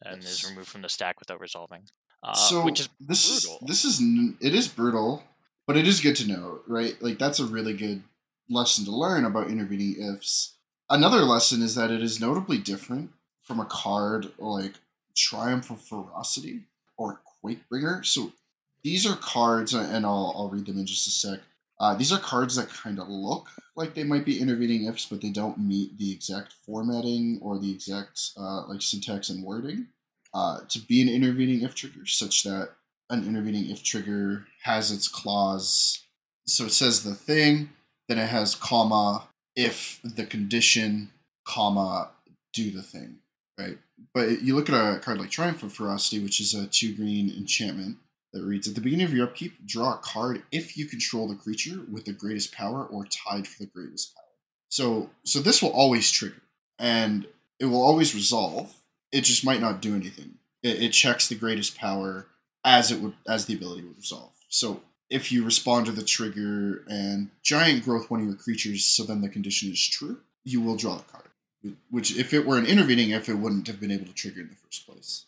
and 0.04 0.22
is 0.22 0.48
removed 0.48 0.68
from 0.68 0.82
the 0.82 0.88
stack 0.88 1.20
without 1.20 1.40
resolving. 1.40 1.82
Uh, 2.22 2.34
so 2.34 2.64
which 2.64 2.80
is 2.80 2.88
this 3.00 3.44
brutal. 3.44 3.58
is 3.62 3.68
this 3.68 3.84
is 3.84 4.00
it 4.40 4.54
is 4.54 4.68
brutal, 4.68 5.22
but 5.66 5.76
it 5.76 5.86
is 5.86 6.00
good 6.00 6.16
to 6.16 6.28
know, 6.28 6.60
right? 6.66 7.00
Like 7.00 7.18
that's 7.18 7.40
a 7.40 7.46
really 7.46 7.72
good 7.72 8.02
lesson 8.48 8.84
to 8.84 8.90
learn 8.90 9.24
about 9.24 9.50
intervening 9.50 9.96
ifs. 9.98 10.54
Another 10.88 11.20
lesson 11.20 11.62
is 11.62 11.74
that 11.76 11.90
it 11.90 12.02
is 12.02 12.20
notably 12.20 12.58
different 12.58 13.10
from 13.42 13.60
a 13.60 13.64
card 13.64 14.32
like 14.38 14.74
Triumph 15.16 15.70
of 15.70 15.80
Ferocity 15.80 16.64
or 16.96 17.20
Quakebringer. 17.44 18.04
So 18.04 18.32
these 18.82 19.06
are 19.06 19.16
cards, 19.16 19.72
and 19.72 20.04
I'll 20.04 20.34
I'll 20.36 20.50
read 20.50 20.66
them 20.66 20.78
in 20.78 20.86
just 20.86 21.06
a 21.06 21.10
sec. 21.10 21.40
Uh, 21.80 21.94
these 21.94 22.12
are 22.12 22.18
cards 22.18 22.56
that 22.56 22.68
kind 22.68 23.00
of 23.00 23.08
look 23.08 23.48
like 23.74 23.94
they 23.94 24.04
might 24.04 24.26
be 24.26 24.38
intervening 24.38 24.84
ifs, 24.84 25.06
but 25.06 25.22
they 25.22 25.30
don't 25.30 25.58
meet 25.58 25.96
the 25.96 26.12
exact 26.12 26.52
formatting 26.66 27.38
or 27.42 27.58
the 27.58 27.72
exact 27.72 28.32
uh, 28.36 28.66
like 28.68 28.82
syntax 28.82 29.30
and 29.30 29.42
wording 29.42 29.86
uh, 30.34 30.60
to 30.68 30.78
be 30.78 31.00
an 31.00 31.08
intervening 31.08 31.62
if 31.62 31.74
trigger, 31.74 32.04
such 32.04 32.42
that 32.42 32.72
an 33.08 33.26
intervening 33.26 33.70
if 33.70 33.82
trigger 33.82 34.46
has 34.64 34.92
its 34.92 35.08
clause. 35.08 36.04
So 36.46 36.66
it 36.66 36.72
says 36.72 37.02
the 37.02 37.14
thing, 37.14 37.70
then 38.08 38.18
it 38.18 38.28
has 38.28 38.54
comma 38.54 39.28
if 39.56 40.00
the 40.04 40.26
condition, 40.26 41.10
comma, 41.46 42.10
do 42.52 42.70
the 42.70 42.82
thing, 42.82 43.16
right? 43.58 43.78
But 44.12 44.42
you 44.42 44.54
look 44.54 44.68
at 44.68 44.74
a 44.74 44.98
card 44.98 45.18
like 45.18 45.30
Triumph 45.30 45.62
of 45.62 45.72
Ferocity, 45.72 46.22
which 46.22 46.40
is 46.40 46.52
a 46.52 46.66
two 46.66 46.94
green 46.94 47.30
enchantment 47.30 47.96
that 48.32 48.44
reads 48.44 48.68
At 48.68 48.74
the 48.74 48.80
beginning 48.80 49.06
of 49.06 49.14
your 49.14 49.26
upkeep, 49.26 49.66
draw 49.66 49.94
a 49.94 49.98
card 49.98 50.42
if 50.52 50.76
you 50.76 50.86
control 50.86 51.28
the 51.28 51.34
creature 51.34 51.80
with 51.90 52.04
the 52.04 52.12
greatest 52.12 52.52
power 52.52 52.84
or 52.84 53.06
tied 53.06 53.46
for 53.46 53.58
the 53.58 53.70
greatest 53.70 54.14
power. 54.14 54.24
So 54.68 55.10
so 55.24 55.40
this 55.40 55.62
will 55.62 55.70
always 55.70 56.10
trigger 56.10 56.42
and 56.78 57.26
it 57.58 57.66
will 57.66 57.82
always 57.82 58.14
resolve. 58.14 58.74
It 59.12 59.22
just 59.22 59.44
might 59.44 59.60
not 59.60 59.82
do 59.82 59.94
anything. 59.94 60.34
It, 60.62 60.82
it 60.82 60.90
checks 60.90 61.28
the 61.28 61.34
greatest 61.34 61.76
power 61.76 62.26
as 62.64 62.90
it 62.90 63.00
would 63.00 63.14
as 63.28 63.46
the 63.46 63.54
ability 63.54 63.82
would 63.82 63.96
resolve. 63.96 64.32
So 64.48 64.82
if 65.08 65.32
you 65.32 65.44
respond 65.44 65.86
to 65.86 65.92
the 65.92 66.04
trigger 66.04 66.84
and 66.88 67.30
giant 67.42 67.84
growth 67.84 68.10
one 68.10 68.20
of 68.20 68.26
your 68.26 68.36
creatures, 68.36 68.84
so 68.84 69.02
then 69.02 69.20
the 69.20 69.28
condition 69.28 69.70
is 69.70 69.88
true, 69.88 70.20
you 70.44 70.60
will 70.60 70.76
draw 70.76 70.96
the 70.96 71.02
card. 71.04 71.24
Which, 71.90 72.16
if 72.16 72.32
it 72.32 72.46
were 72.46 72.56
an 72.56 72.64
intervening, 72.64 73.10
if 73.10 73.28
it 73.28 73.34
wouldn't 73.34 73.66
have 73.66 73.80
been 73.80 73.90
able 73.90 74.06
to 74.06 74.14
trigger 74.14 74.40
in 74.40 74.48
the 74.48 74.54
first 74.54 74.86
place. 74.86 75.26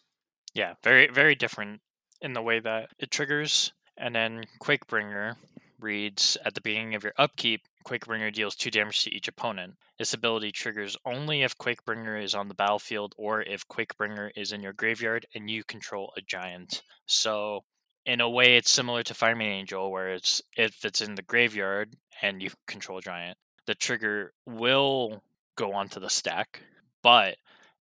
Yeah, 0.55 0.75
very 0.83 1.09
very 1.09 1.35
different 1.35 1.81
in 2.23 2.33
the 2.33 2.43
way 2.43 2.61
that 2.61 2.89
it 2.99 3.11
triggers. 3.11 3.73
And 3.99 4.15
then 4.15 4.45
Quakebringer 4.61 5.37
reads 5.81 6.39
at 6.45 6.55
the 6.55 6.61
beginning 6.61 6.95
of 6.95 7.03
your 7.03 7.13
upkeep, 7.19 7.63
Quakebringer 7.85 8.33
deals 8.33 8.55
two 8.55 8.71
damage 8.71 9.03
to 9.05 9.15
each 9.15 9.29
opponent. 9.29 9.75
This 9.99 10.15
ability 10.15 10.53
triggers 10.53 10.97
only 11.05 11.43
if 11.43 11.59
Quakebringer 11.59 12.23
is 12.23 12.35
on 12.35 12.49
the 12.49 12.55
battlefield 12.55 13.15
or 13.19 13.43
if 13.43 13.67
Quakebringer 13.69 14.31
is 14.37 14.53
in 14.53 14.63
your 14.63 14.73
graveyard 14.73 15.27
and 15.35 15.51
you 15.51 15.65
control 15.65 16.13
a 16.17 16.23
giant. 16.23 16.83
So 17.07 17.65
in 18.07 18.21
a 18.21 18.31
way 18.31 18.57
it's 18.57 18.71
similar 18.71 19.03
to 19.03 19.15
Firemane 19.15 19.51
Angel 19.51 19.91
where 19.91 20.15
it's 20.15 20.41
if 20.57 20.85
it's 20.85 21.01
in 21.01 21.15
the 21.15 21.23
graveyard 21.23 21.95
and 22.23 22.41
you 22.43 22.51
control 22.67 22.99
a 22.99 23.03
giant, 23.03 23.37
the 23.67 23.75
trigger 23.75 24.33
will 24.47 25.23
go 25.57 25.73
onto 25.73 26.01
the 26.01 26.11
stack, 26.11 26.63
but 27.03 27.37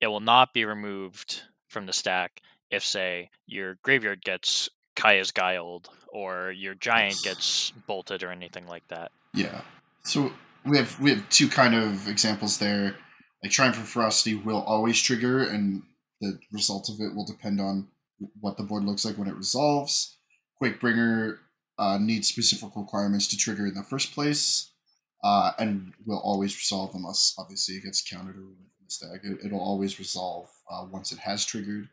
it 0.01 0.07
will 0.07 0.19
not 0.19 0.53
be 0.53 0.65
removed 0.65 1.43
from 1.69 1.85
the 1.85 1.93
stack 1.93 2.41
if 2.73 2.83
say 2.83 3.29
your 3.45 3.77
graveyard 3.83 4.23
gets 4.23 4.67
Kaya's 4.95 5.31
Guiled 5.31 5.89
or 6.11 6.51
your 6.51 6.73
giant 6.75 7.21
gets 7.23 7.71
bolted 7.87 8.23
or 8.23 8.31
anything 8.31 8.67
like 8.67 8.87
that. 8.89 9.11
Yeah. 9.33 9.61
So 10.03 10.31
we 10.65 10.77
have 10.77 10.99
we 10.99 11.11
have 11.11 11.29
two 11.29 11.47
kind 11.47 11.75
of 11.75 12.07
examples 12.07 12.57
there. 12.57 12.95
Like 13.41 13.51
Triumph 13.51 13.77
of 13.77 13.87
Ferocity 13.87 14.35
will 14.35 14.61
always 14.61 14.99
trigger, 15.01 15.43
and 15.43 15.83
the 16.21 16.39
result 16.51 16.89
of 16.89 16.99
it 16.99 17.13
will 17.13 17.25
depend 17.25 17.59
on 17.59 17.87
what 18.39 18.57
the 18.57 18.63
board 18.63 18.85
looks 18.85 19.05
like 19.05 19.17
when 19.17 19.27
it 19.27 19.35
resolves. 19.35 20.17
Quakebringer 20.61 21.39
uh, 21.77 21.97
needs 21.99 22.27
specific 22.27 22.69
requirements 22.75 23.27
to 23.27 23.37
trigger 23.37 23.67
in 23.67 23.73
the 23.73 23.83
first 23.83 24.13
place, 24.13 24.71
uh, 25.23 25.51
and 25.59 25.93
will 26.05 26.21
always 26.23 26.55
resolve 26.55 26.95
unless 26.95 27.35
obviously 27.37 27.75
it 27.75 27.83
gets 27.83 28.01
countered 28.01 28.37
or 28.37 28.41
removed 28.41 28.71
from 28.77 28.85
the 28.85 28.91
stack. 28.91 29.19
It, 29.23 29.51
will 29.51 29.59
always 29.59 29.99
resolve 29.99 30.49
uh, 30.71 30.85
once 30.89 31.11
it 31.11 31.19
has 31.19 31.45
triggered 31.45 31.89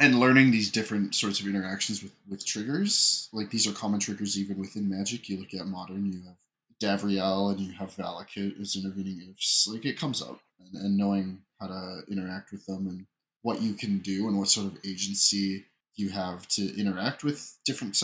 and 0.00 0.18
learning 0.18 0.50
these 0.50 0.70
different 0.70 1.14
sorts 1.14 1.40
of 1.40 1.46
interactions 1.46 2.02
with 2.02 2.12
with 2.28 2.44
triggers. 2.44 3.28
Like 3.32 3.50
these 3.50 3.66
are 3.68 3.72
common 3.72 4.00
triggers 4.00 4.38
even 4.38 4.58
within 4.58 4.88
magic. 4.88 5.28
You 5.28 5.38
look 5.38 5.54
at 5.54 5.66
modern 5.66 6.06
you 6.06 6.22
have 6.26 6.36
davriel 6.82 7.50
and 7.50 7.60
you 7.60 7.72
have 7.74 7.94
valakut 7.94 8.58
as 8.60 8.74
intervening 8.74 9.28
ifs. 9.30 9.68
Like 9.70 9.84
it 9.84 9.98
comes 9.98 10.22
up 10.22 10.40
and, 10.58 10.82
and 10.82 10.96
knowing 10.96 11.42
how 11.60 11.68
to 11.68 12.02
interact 12.10 12.50
with 12.50 12.64
them 12.66 12.86
and 12.88 13.06
what 13.42 13.60
you 13.60 13.74
can 13.74 13.98
do 13.98 14.26
and 14.26 14.38
what 14.38 14.48
sort 14.48 14.66
of 14.66 14.78
agency 14.84 15.66
you 15.96 16.08
have 16.08 16.48
to 16.48 16.80
interact 16.80 17.22
with 17.22 17.58
different 17.66 17.94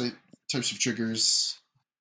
types 0.53 0.71
of 0.71 0.79
triggers 0.79 1.59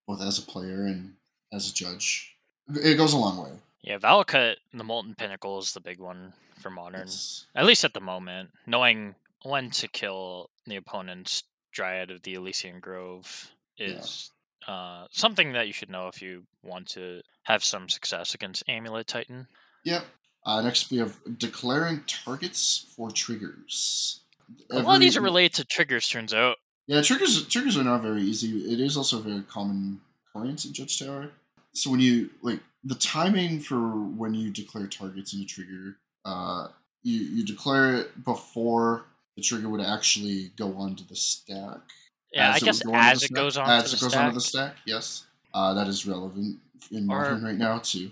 both 0.08 0.22
as 0.22 0.38
a 0.38 0.42
player 0.42 0.86
and 0.86 1.14
as 1.54 1.70
a 1.70 1.74
judge. 1.74 2.36
It 2.68 2.98
goes 2.98 3.14
a 3.14 3.18
long 3.18 3.38
way. 3.44 3.52
Yeah 3.82 3.98
valakut 3.98 4.56
the 4.74 4.84
molten 4.84 5.16
pinnacle 5.16 5.60
is 5.60 5.74
the 5.74 5.80
big 5.80 6.00
one 6.00 6.34
for 6.60 6.70
modern 6.70 7.02
yes. 7.02 7.46
at 7.56 7.66
least 7.66 7.86
at 7.86 7.94
the 7.94 8.02
moment. 8.02 8.50
Knowing 8.66 9.16
when 9.46 9.70
to 9.72 9.88
kill 9.88 10.50
the 10.66 10.76
opponent's 10.76 11.44
Dryad 11.72 12.10
of 12.10 12.24
the 12.24 12.34
Elysian 12.36 12.80
Grove 12.80 13.52
is 13.78 14.32
yeah. 14.68 14.74
uh, 14.74 15.08
something 15.12 15.54
that 15.54 15.68
you 15.68 15.74
should 15.74 15.90
know 15.90 16.08
if 16.08 16.22
you 16.22 16.44
want 16.64 16.88
to 16.90 17.22
have 17.44 17.64
some 17.64 17.90
success 17.90 18.34
against 18.34 18.64
Amulet 18.68 19.08
Titan. 19.08 19.48
Yep. 19.84 20.06
Uh, 20.46 20.62
next, 20.62 20.90
we 20.92 20.98
have 20.98 21.18
declaring 21.38 22.02
targets 22.08 22.86
for 22.96 23.12
triggers. 23.12 24.22
Every... 24.72 24.84
A 24.84 24.86
lot 24.88 24.96
of 24.96 25.02
these 25.02 25.18
are 25.18 25.22
related 25.22 25.56
to 25.56 25.66
triggers, 25.66 26.08
turns 26.08 26.34
out. 26.34 26.58
Yeah, 26.88 27.02
triggers 27.02 27.48
triggers 27.48 27.78
are 27.78 27.84
not 27.84 28.04
very 28.04 28.22
easy. 28.22 28.72
It 28.72 28.80
is 28.80 28.96
also 28.96 29.18
a 29.18 29.22
very 29.22 29.42
common 29.42 30.02
occurrence 30.30 30.66
in 30.66 30.74
Judge 30.74 31.00
Tower. 31.00 31.32
So 31.74 31.90
when 31.90 32.00
you 32.00 32.30
like 32.42 32.60
the 32.84 32.96
timing 32.96 33.60
for 33.60 33.80
when 33.80 34.36
you 34.36 34.52
declare 34.52 34.86
targets 34.88 35.34
in 35.34 35.42
a 35.42 35.46
trigger, 35.46 35.98
uh, 36.24 36.68
you 37.02 37.20
you 37.20 37.44
declare 37.44 37.96
it 37.96 38.24
before 38.24 39.06
the 39.36 39.42
trigger 39.42 39.70
would 39.70 39.82
actually 39.82 40.52
go 40.56 40.76
onto 40.78 41.06
the 41.06 41.16
stack. 41.16 41.80
Yeah, 42.32 42.52
I 42.52 42.60
guess 42.60 42.82
as 42.92 43.24
it 43.24 43.34
goes 43.34 43.58
on 43.58 43.70
as 43.70 43.94
it 43.94 44.02
goes 44.02 44.16
onto 44.16 44.36
the 44.36 44.42
stack. 44.42 44.76
Yes, 44.86 45.26
uh, 45.54 45.74
that 45.74 45.88
is 45.88 46.06
relevant 46.06 46.60
in 46.92 47.06
modern 47.06 47.44
or, 47.44 47.48
right 47.48 47.58
now 47.58 47.80
too. 47.80 48.12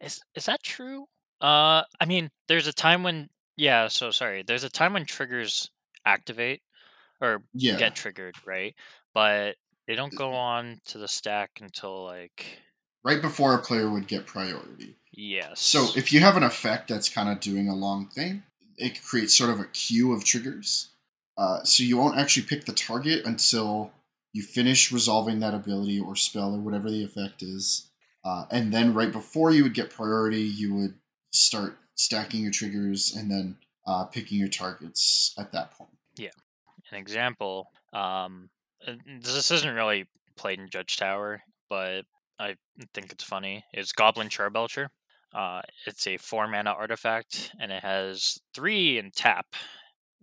Is 0.00 0.20
is 0.34 0.46
that 0.46 0.62
true? 0.62 1.06
Uh, 1.40 1.82
I 2.00 2.06
mean, 2.06 2.30
there's 2.48 2.66
a 2.66 2.72
time 2.72 3.02
when 3.02 3.28
yeah. 3.56 3.88
So 3.88 4.10
sorry, 4.10 4.42
there's 4.46 4.64
a 4.64 4.70
time 4.70 4.94
when 4.94 5.04
triggers 5.04 5.70
activate 6.04 6.62
or 7.20 7.42
yeah. 7.54 7.76
get 7.76 7.94
triggered, 7.94 8.34
right? 8.44 8.74
But 9.14 9.56
they 9.86 9.94
don't 9.94 10.14
go 10.14 10.32
on 10.32 10.80
to 10.86 10.98
the 10.98 11.08
stack 11.08 11.50
until 11.60 12.04
like 12.04 12.44
right 13.04 13.22
before 13.22 13.54
a 13.54 13.58
player 13.58 13.90
would 13.90 14.06
get 14.06 14.26
priority. 14.26 14.96
Yes. 15.12 15.60
So 15.60 15.88
if 15.94 16.12
you 16.12 16.20
have 16.20 16.36
an 16.36 16.42
effect 16.42 16.88
that's 16.88 17.08
kind 17.08 17.28
of 17.28 17.40
doing 17.40 17.68
a 17.68 17.74
long 17.74 18.08
thing, 18.08 18.42
it 18.82 19.02
creates 19.02 19.36
sort 19.36 19.50
of 19.50 19.60
a 19.60 19.66
queue 19.66 20.12
of 20.12 20.24
triggers. 20.24 20.88
Uh, 21.38 21.62
so 21.62 21.82
you 21.82 21.96
won't 21.96 22.18
actually 22.18 22.44
pick 22.44 22.64
the 22.64 22.72
target 22.72 23.24
until 23.24 23.90
you 24.32 24.42
finish 24.42 24.92
resolving 24.92 25.40
that 25.40 25.54
ability 25.54 25.98
or 25.98 26.16
spell 26.16 26.54
or 26.54 26.58
whatever 26.58 26.90
the 26.90 27.04
effect 27.04 27.42
is. 27.42 27.90
Uh, 28.24 28.44
and 28.50 28.72
then 28.72 28.94
right 28.94 29.12
before 29.12 29.50
you 29.50 29.62
would 29.62 29.74
get 29.74 29.90
priority, 29.90 30.42
you 30.42 30.74
would 30.74 30.94
start 31.32 31.78
stacking 31.94 32.42
your 32.42 32.52
triggers 32.52 33.14
and 33.16 33.30
then 33.30 33.56
uh, 33.86 34.04
picking 34.04 34.38
your 34.38 34.48
targets 34.48 35.34
at 35.38 35.52
that 35.52 35.72
point. 35.72 35.90
Yeah. 36.16 36.30
An 36.90 36.98
example. 36.98 37.70
Um, 37.92 38.50
this 39.20 39.50
isn't 39.50 39.74
really 39.74 40.06
played 40.36 40.58
in 40.58 40.68
Judge 40.68 40.96
Tower, 40.96 41.42
but 41.70 42.02
I 42.38 42.56
think 42.94 43.12
it's 43.12 43.24
funny. 43.24 43.64
Is 43.74 43.92
Goblin 43.92 44.28
Charbelcher. 44.28 44.88
Uh, 45.34 45.62
it's 45.86 46.06
a 46.06 46.16
four 46.16 46.46
mana 46.46 46.70
artifact, 46.70 47.52
and 47.58 47.72
it 47.72 47.82
has 47.82 48.40
three 48.54 48.98
in 48.98 49.10
tap. 49.10 49.46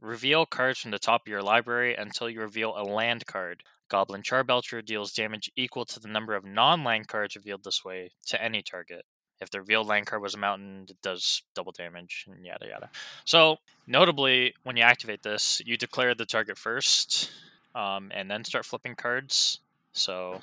Reveal 0.02 0.46
cards 0.46 0.80
from 0.80 0.92
the 0.92 1.00
top 1.00 1.24
of 1.24 1.28
your 1.28 1.42
library 1.42 1.96
until 1.96 2.30
you 2.30 2.40
reveal 2.40 2.74
a 2.78 2.84
land 2.84 3.26
card. 3.26 3.64
Goblin 3.90 4.22
Charbelcher 4.22 4.86
deals 4.86 5.12
damage 5.14 5.52
equal 5.56 5.84
to 5.86 6.00
the 6.00 6.08
number 6.08 6.36
of 6.36 6.46
non 6.46 6.84
land 6.84 7.08
cards 7.08 7.36
revealed 7.36 7.64
this 7.64 7.84
way 7.84 8.12
to 8.28 8.42
any 8.42 8.62
target. 8.62 9.04
If 9.42 9.50
the 9.50 9.60
revealed 9.60 9.88
land 9.88 10.06
card 10.06 10.22
was 10.22 10.36
a 10.36 10.38
mountain, 10.38 10.86
it 10.90 11.02
does 11.02 11.42
double 11.56 11.72
damage, 11.72 12.26
and 12.30 12.46
yada 12.46 12.68
yada. 12.68 12.90
So, 13.26 13.58
notably, 13.88 14.54
when 14.64 14.78
you 14.78 14.84
activate 14.84 15.24
this, 15.24 15.62
you 15.66 15.78
declare 15.78 16.14
the 16.14 16.26
target 16.26 16.58
first, 16.58 17.32
um, 17.74 18.12
and 18.14 18.30
then 18.30 18.44
start 18.44 18.66
flipping 18.66 18.96
cards. 18.96 19.60
So, 19.94 20.40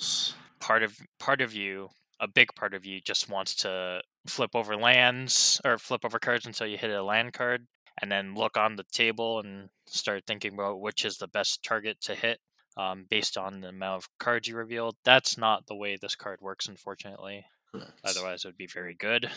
part 0.61 0.83
of 0.83 0.99
part 1.19 1.41
of 1.41 1.55
you, 1.55 1.91
a 2.21 2.27
big 2.27 2.55
part 2.55 2.75
of 2.75 2.85
you, 2.85 3.01
just 3.01 3.29
wants 3.29 3.55
to 3.57 4.03
flip 4.27 4.51
over 4.55 4.77
lands 4.77 5.61
or 5.65 5.79
flip 5.79 6.05
over 6.05 6.19
cards 6.19 6.47
until 6.47 6.67
you 6.67 6.79
hit 6.79 6.91
a 6.91 7.03
land 7.03 7.33
card 7.33 7.67
and 8.01 8.11
then 8.11 8.35
look 8.35 8.57
on 8.57 8.77
the 8.77 8.85
table 8.93 9.41
and 9.41 9.69
start 9.87 10.25
thinking 10.27 10.55
about 10.55 10.81
which 10.81 11.05
is 11.05 11.17
the 11.17 11.29
best 11.29 11.63
target 11.63 12.01
to 12.03 12.15
hit 12.15 12.39
um, 12.77 13.07
based 13.09 13.39
on 13.39 13.61
the 13.61 13.69
amount 13.69 14.03
of 14.03 14.09
cards 14.19 14.49
you 14.49 14.57
revealed. 14.57 14.97
That's 15.05 15.39
not 15.39 15.67
the 15.67 15.75
way 15.75 15.97
this 15.97 16.15
card 16.15 16.41
works, 16.41 16.69
unfortunately. 16.69 17.45
Correct. 17.73 17.91
Otherwise, 18.05 18.45
it 18.45 18.49
would 18.49 18.57
be 18.57 18.67
very 18.67 18.95
good. 18.95 19.31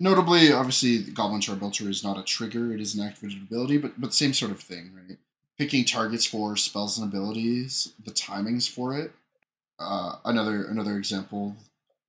Notably, 0.00 0.52
obviously, 0.52 0.98
Goblin 1.12 1.40
Charbelcher 1.40 1.88
is 1.88 2.02
not 2.02 2.18
a 2.18 2.22
trigger; 2.22 2.72
it 2.72 2.80
is 2.80 2.94
an 2.94 3.06
activated 3.06 3.42
ability, 3.42 3.78
but 3.78 4.00
but 4.00 4.12
same 4.12 4.34
sort 4.34 4.50
of 4.50 4.60
thing, 4.60 4.92
right? 4.94 5.18
Picking 5.56 5.84
targets 5.84 6.26
for 6.26 6.56
spells 6.56 6.98
and 6.98 7.08
abilities, 7.08 7.92
the 8.04 8.10
timings 8.10 8.68
for 8.68 8.98
it. 8.98 9.12
Uh, 9.78 10.16
another 10.24 10.64
another 10.64 10.96
example 10.96 11.56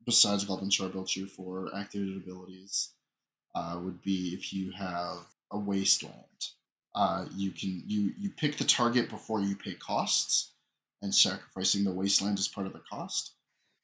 besides 0.05 0.45
Goblin 0.45 0.69
Charbelcher 0.69 1.29
for 1.29 1.69
activated 1.75 2.17
abilities 2.17 2.91
uh, 3.55 3.79
would 3.81 4.01
be 4.01 4.33
if 4.33 4.53
you 4.53 4.71
have 4.71 5.25
a 5.51 5.57
wasteland. 5.57 6.15
Uh, 6.93 7.25
you 7.35 7.51
can 7.51 7.83
you 7.85 8.13
you 8.17 8.29
pick 8.29 8.57
the 8.57 8.63
target 8.63 9.09
before 9.09 9.41
you 9.41 9.55
pay 9.55 9.73
costs, 9.73 10.53
and 11.01 11.13
sacrificing 11.13 11.83
the 11.83 11.91
wasteland 11.91 12.39
is 12.39 12.47
part 12.47 12.67
of 12.67 12.73
the 12.73 12.81
cost. 12.89 13.33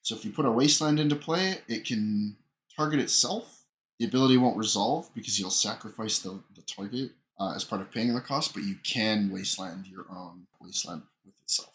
So 0.01 0.15
if 0.15 0.25
you 0.25 0.31
put 0.31 0.45
a 0.45 0.51
wasteland 0.51 0.99
into 0.99 1.15
play, 1.15 1.59
it 1.67 1.85
can 1.85 2.37
target 2.75 2.99
itself. 2.99 3.65
The 3.99 4.05
ability 4.05 4.37
won't 4.37 4.57
resolve 4.57 5.09
because 5.13 5.39
you'll 5.39 5.51
sacrifice 5.51 6.19
the, 6.19 6.41
the 6.55 6.63
target 6.63 7.11
uh, 7.39 7.53
as 7.55 7.63
part 7.63 7.81
of 7.81 7.91
paying 7.91 8.13
the 8.13 8.21
cost, 8.21 8.53
but 8.53 8.63
you 8.63 8.75
can 8.83 9.29
wasteland 9.31 9.87
your 9.87 10.05
own 10.09 10.47
wasteland 10.59 11.03
with 11.23 11.35
itself. 11.43 11.73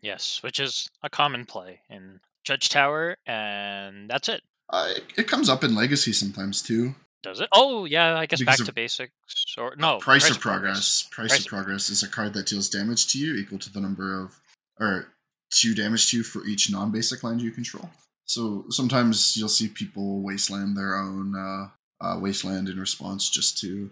Yes, 0.00 0.42
which 0.42 0.60
is 0.60 0.88
a 1.02 1.10
common 1.10 1.46
play 1.46 1.80
in 1.88 2.20
Judge 2.44 2.68
Tower, 2.68 3.16
and 3.26 4.08
that's 4.08 4.28
it. 4.28 4.42
Uh, 4.70 4.88
it, 4.96 5.04
it, 5.16 5.28
comes 5.28 5.48
up 5.48 5.64
in 5.64 5.74
Legacy 5.74 6.12
sometimes 6.12 6.62
too. 6.62 6.94
Does 7.22 7.40
it? 7.40 7.48
Oh 7.52 7.84
yeah, 7.84 8.16
I 8.16 8.26
guess 8.26 8.40
Because 8.40 8.58
back 8.58 8.66
to 8.66 8.72
basics 8.72 9.12
or 9.56 9.74
no 9.76 9.98
Price, 9.98 10.30
of 10.30 10.40
progress. 10.40 11.08
Price, 11.10 11.38
of 11.38 11.46
progress 11.46 11.88
is 11.88 12.02
a 12.02 12.08
card 12.08 12.34
that 12.34 12.46
deals 12.46 12.68
damage 12.68 13.06
to 13.08 13.18
you 13.18 13.34
equal 13.34 13.58
to 13.58 13.72
the 13.72 13.80
number 13.80 14.22
of, 14.22 14.38
or 14.78 15.08
two 15.50 15.74
damage 15.74 16.10
to 16.10 16.18
you 16.18 16.22
for 16.22 16.44
each 16.44 16.70
non-basic 16.70 17.22
land 17.22 17.40
you 17.40 17.50
control. 17.50 17.88
So 18.26 18.64
sometimes 18.70 19.36
you'll 19.36 19.48
see 19.48 19.68
people 19.68 20.22
wasteland 20.22 20.76
their 20.76 20.96
own 20.96 21.34
uh, 21.34 21.68
uh, 22.04 22.18
wasteland 22.20 22.68
in 22.68 22.78
response 22.78 23.30
just 23.30 23.58
to 23.58 23.90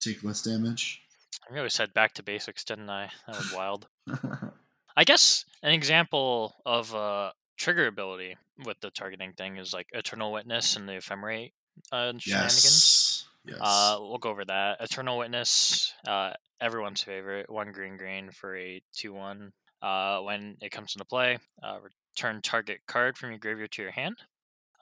take 0.00 0.22
less 0.22 0.42
damage. 0.42 1.02
I 1.48 1.54
really 1.54 1.70
said 1.70 1.94
back 1.94 2.12
to 2.14 2.22
basics, 2.22 2.64
didn't 2.64 2.90
I? 2.90 3.10
That 3.26 3.36
was 3.36 3.52
wild. 3.52 3.86
I 4.96 5.04
guess 5.04 5.44
an 5.62 5.72
example 5.72 6.56
of 6.66 6.92
a 6.94 7.32
trigger 7.58 7.86
ability 7.86 8.36
with 8.64 8.80
the 8.80 8.90
targeting 8.90 9.32
thing 9.32 9.56
is 9.56 9.72
like 9.72 9.86
Eternal 9.92 10.32
Witness 10.32 10.76
and 10.76 10.88
the 10.88 10.94
Ephemerate 10.94 11.52
uh, 11.92 12.12
shenanigans. 12.18 12.24
yes. 12.24 13.24
Yes. 13.46 13.58
Uh, 13.60 13.96
we'll 14.00 14.18
go 14.18 14.30
over 14.30 14.44
that. 14.44 14.80
Eternal 14.80 15.18
Witness, 15.18 15.94
uh, 16.06 16.32
everyone's 16.60 17.02
favorite. 17.02 17.48
One 17.50 17.72
green 17.72 17.96
green 17.96 18.30
for 18.30 18.56
a 18.56 18.82
two 18.94 19.12
one. 19.12 19.52
Uh, 19.80 20.20
when 20.20 20.56
it 20.60 20.72
comes 20.72 20.94
into 20.96 21.04
play, 21.04 21.38
uh, 21.62 21.78
return 22.16 22.40
target 22.42 22.80
card 22.88 23.16
from 23.16 23.30
your 23.30 23.38
graveyard 23.38 23.70
to 23.70 23.82
your 23.82 23.92
hand. 23.92 24.16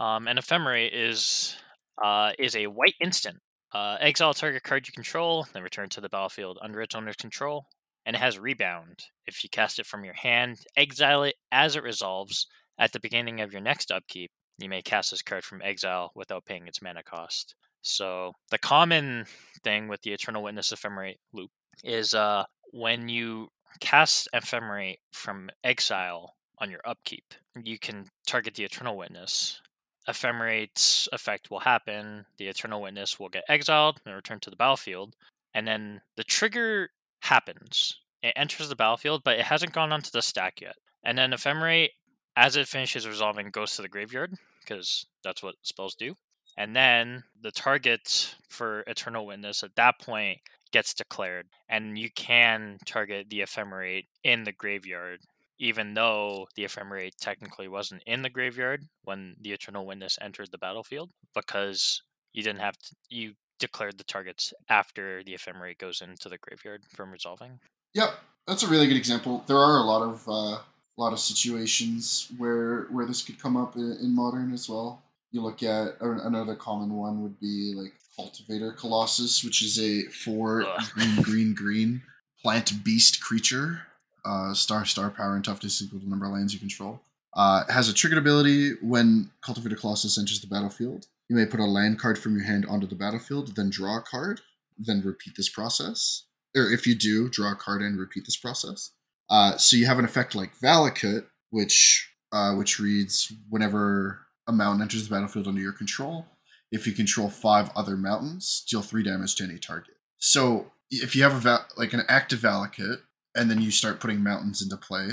Um, 0.00 0.26
and 0.26 0.38
Ephemerate 0.38 0.90
is 0.95 1.56
uh, 2.02 2.33
is 2.38 2.56
a 2.56 2.66
white 2.66 2.95
instant. 3.00 3.37
Uh, 3.75 3.97
exile 4.00 4.33
target 4.33 4.62
card 4.62 4.87
you 4.87 4.92
control, 4.92 5.47
then 5.52 5.62
return 5.62 5.88
to 5.90 6.00
the 6.00 6.09
battlefield 6.09 6.59
under 6.62 6.80
its 6.80 6.95
owner's 6.95 7.16
control. 7.16 7.66
And 8.06 8.16
it 8.16 8.21
has 8.21 8.38
rebound. 8.38 9.00
If 9.26 9.42
you 9.42 9.50
cast 9.50 9.78
it 9.78 9.87
from 9.87 10.04
your 10.04 10.14
hand, 10.14 10.59
exile 10.76 11.25
it 11.25 11.35
as 11.50 11.76
it 11.76 11.83
resolves. 11.83 12.47
At 12.78 12.92
the 12.92 13.00
beginning 13.00 13.40
of 13.40 13.52
your 13.52 13.61
next 13.61 13.90
upkeep, 13.90 14.30
you 14.59 14.68
may 14.68 14.83
cast 14.83 15.11
this 15.11 15.23
card 15.23 15.45
from 15.45 15.62
exile 15.62 16.12
without 16.14 16.45
paying 16.45 16.66
its 16.66 16.83
mana 16.83 17.02
cost. 17.02 17.54
So 17.83 18.33
the 18.50 18.59
common 18.59 19.26
thing 19.62 19.88
with 19.88 20.02
the 20.02 20.12
Eternal 20.12 20.42
Witness 20.42 20.73
Ephemerate 20.73 21.18
loop 21.33 21.50
is 21.85 22.14
uh, 22.14 22.45
when 22.73 23.09
you 23.09 23.49
cast 23.80 24.28
Ephemerate 24.35 24.99
from 25.12 25.50
exile 25.62 26.35
on 26.59 26.71
your 26.71 26.80
upkeep, 26.85 27.25
you 27.62 27.78
can 27.78 28.06
target 28.26 28.54
the 28.54 28.64
Eternal 28.64 28.97
Witness. 28.97 29.61
Ephemerate's 30.09 31.09
effect 31.12 31.50
will 31.50 31.61
happen. 31.61 32.26
The 32.38 32.49
Eternal 32.49 32.83
Witness 32.83 33.18
will 33.18 33.28
get 33.28 33.45
exiled 33.49 34.00
and 34.06 34.14
return 34.14 34.40
to 34.40 34.50
the 34.50 34.56
battlefield. 34.56 35.14
And 35.54 35.66
then 35.66 36.00
the 36.16 36.25
trigger 36.25 36.90
happens. 37.21 38.00
It 38.23 38.33
enters 38.37 38.68
the 38.68 38.76
battlefield, 38.76 39.23
but 39.25 39.38
it 39.38 39.45
hasn't 39.47 39.73
gone 39.73 39.92
onto 39.92 40.11
the 40.11 40.23
stack 40.23 40.61
yet. 40.61 40.76
And 41.04 41.18
then 41.18 41.33
Ephemerate, 41.33 41.90
as 42.36 42.56
it 42.56 42.68
finishes 42.68 43.08
resolving, 43.08 43.50
goes 43.50 43.74
to 43.76 43.82
the 43.82 43.88
graveyard, 43.88 44.34
because 44.60 45.06
that's 45.24 45.42
what 45.42 45.54
spells 45.62 45.94
do. 45.94 46.14
And 46.58 46.74
then 46.74 47.24
the 47.42 47.50
target 47.50 48.34
for 48.48 48.80
Eternal 48.86 49.26
Witness 49.26 49.62
at 49.62 49.74
that 49.76 49.98
point 50.00 50.38
gets 50.72 50.94
declared. 50.94 51.46
And 51.68 51.98
you 51.98 52.10
can 52.10 52.78
target 52.86 53.28
the 53.28 53.40
Ephemerate 53.40 54.06
in 54.24 54.44
the 54.44 54.52
graveyard, 54.52 55.20
even 55.58 55.94
though 55.94 56.46
the 56.56 56.64
Ephemerate 56.64 57.16
technically 57.20 57.68
wasn't 57.68 58.02
in 58.06 58.22
the 58.22 58.30
graveyard 58.30 58.84
when 59.04 59.36
the 59.40 59.52
Eternal 59.52 59.86
Witness 59.86 60.18
entered 60.20 60.50
the 60.50 60.58
battlefield, 60.58 61.10
because 61.34 62.02
you 62.32 62.42
didn't 62.42 62.60
have 62.60 62.76
to, 62.78 62.94
you 63.10 63.32
declared 63.58 63.96
the 63.96 64.04
targets 64.04 64.52
after 64.68 65.22
the 65.24 65.32
Ephemerate 65.34 65.78
goes 65.78 66.02
into 66.02 66.28
the 66.28 66.38
graveyard 66.38 66.82
from 66.94 67.10
resolving. 67.10 67.58
Yep, 67.94 68.10
that's 68.46 68.62
a 68.62 68.68
really 68.68 68.86
good 68.86 68.99
example. 68.99 69.44
There 69.46 69.56
are 69.56 69.78
a 69.78 69.84
lot 69.84 70.02
of 70.02 70.28
uh, 70.28 70.58
lot 71.00 71.13
of 71.13 71.21
situations 71.21 72.30
where 72.39 72.85
where 72.91 73.06
this 73.06 73.23
could 73.23 73.41
come 73.41 73.56
up 73.56 73.76
in, 73.76 73.99
in 74.00 74.15
modern 74.15 74.52
as 74.52 74.69
well. 74.69 75.02
You 75.32 75.43
look 75.43 75.63
at 75.63 76.00
an- 76.00 76.21
another 76.21 76.54
common 76.54 76.95
one 76.95 77.23
would 77.23 77.39
be 77.41 77.75
like 77.76 77.93
Cultivator 78.17 78.73
Colossus, 78.73 79.45
which 79.45 79.63
is 79.63 79.78
a 79.78 80.04
four 80.04 80.63
Ugh. 80.63 80.85
green 80.95 81.23
green 81.23 81.54
green 81.54 82.02
plant 82.43 82.85
beast 82.85 83.21
creature. 83.21 83.82
Uh, 84.25 84.52
star 84.54 84.85
star 84.85 85.11
power 85.11 85.37
and 85.37 85.45
toughness 85.45 85.80
equal 85.80 86.00
to 86.00 86.04
the 86.04 86.11
number 86.11 86.26
of 86.26 86.32
lands 86.32 86.52
you 86.52 86.59
control. 86.59 87.00
Uh, 87.35 87.63
it 87.69 87.73
has 87.73 87.89
a 87.89 87.95
triggered 87.95 88.19
ability 88.19 88.73
when 88.82 89.30
Cultivator 89.43 89.76
Colossus 89.76 90.19
enters 90.19 90.41
the 90.41 90.47
battlefield. 90.47 91.06
You 91.28 91.37
may 91.37 91.47
put 91.47 91.61
a 91.61 91.65
land 91.65 92.00
card 92.00 92.19
from 92.19 92.35
your 92.35 92.45
hand 92.45 92.67
onto 92.67 92.87
the 92.87 92.95
battlefield, 92.95 93.54
then 93.54 93.69
draw 93.71 93.99
a 93.99 94.02
card, 94.02 94.41
then 94.78 95.02
repeat 95.04 95.35
this 95.37 95.49
process. 95.49 96.25
Or 96.56 96.71
if 96.71 96.87
you 96.87 96.95
do, 96.95 97.28
draw 97.28 97.52
a 97.52 97.56
card 97.56 97.82
and 97.82 98.00
repeat 98.00 98.25
this 98.25 98.37
process. 98.37 98.93
Uh, 99.28 99.56
so 99.56 99.76
you 99.76 99.86
have 99.86 99.99
an 99.99 100.04
effect 100.04 100.34
like 100.34 100.58
Valakut, 100.58 101.26
which 101.50 102.10
uh, 102.32 102.54
which 102.54 102.78
reads 102.78 103.32
whenever 103.49 104.26
a 104.47 104.52
mountain 104.52 104.82
enters 104.82 105.08
the 105.08 105.15
battlefield 105.15 105.49
under 105.49 105.60
your 105.60 105.73
control, 105.73 106.26
if 106.71 106.86
you 106.86 106.93
control 106.93 107.28
five 107.28 107.71
other 107.75 107.97
mountains, 107.97 108.65
deal 108.69 108.82
three 108.82 109.02
damage 109.02 109.34
to 109.36 109.45
any 109.45 109.58
target. 109.58 109.95
So 110.19 110.73
if 110.91 111.17
you 111.17 111.23
have 111.23 111.34
a 111.34 111.41
va- 111.41 111.67
like 111.76 111.93
an 111.93 112.02
active 112.08 112.41
Valakut, 112.41 113.00
and 113.34 113.50
then 113.50 113.60
you 113.60 113.71
start 113.71 114.00
putting 114.00 114.23
mountains 114.23 114.62
into 114.62 114.76
play 114.76 115.08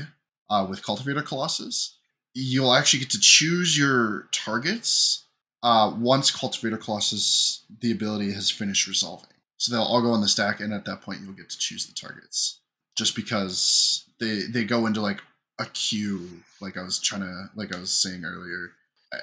uh, 0.50 0.66
with 0.70 0.86
Cultivator 0.86 1.22
Colossus, 1.22 1.98
you'll 2.34 2.74
actually 2.74 3.00
get 3.00 3.10
to 3.12 3.20
choose 3.20 3.78
your 3.78 4.28
targets 4.32 5.26
uh, 5.62 5.94
once 5.98 6.32
Cultivator 6.32 6.78
Colossus, 6.78 7.64
the 7.82 7.92
ability 7.92 8.34
has 8.34 8.52
finished 8.52 8.88
resolving. 8.88 9.30
So 9.58 9.72
they'll 9.72 9.84
all 9.84 10.02
go 10.02 10.12
on 10.12 10.22
the 10.22 10.28
stack, 10.28 10.60
and 10.60 10.74
at 10.74 10.86
that 10.86 11.02
point, 11.02 11.22
you'll 11.22 11.34
get 11.34 11.50
to 11.50 11.58
choose 11.58 11.86
the 11.86 11.94
targets. 11.94 12.60
Just 12.96 13.16
because 13.16 14.06
they 14.20 14.42
they 14.44 14.64
go 14.64 14.86
into 14.86 15.02
like 15.02 15.22
a 15.60 15.66
queue, 15.66 16.30
like 16.62 16.78
I 16.78 16.84
was 16.84 17.00
trying 17.00 17.22
to, 17.22 17.50
like 17.56 17.76
I 17.76 17.80
was 17.80 17.94
saying 17.94 18.24
earlier, 18.26 18.72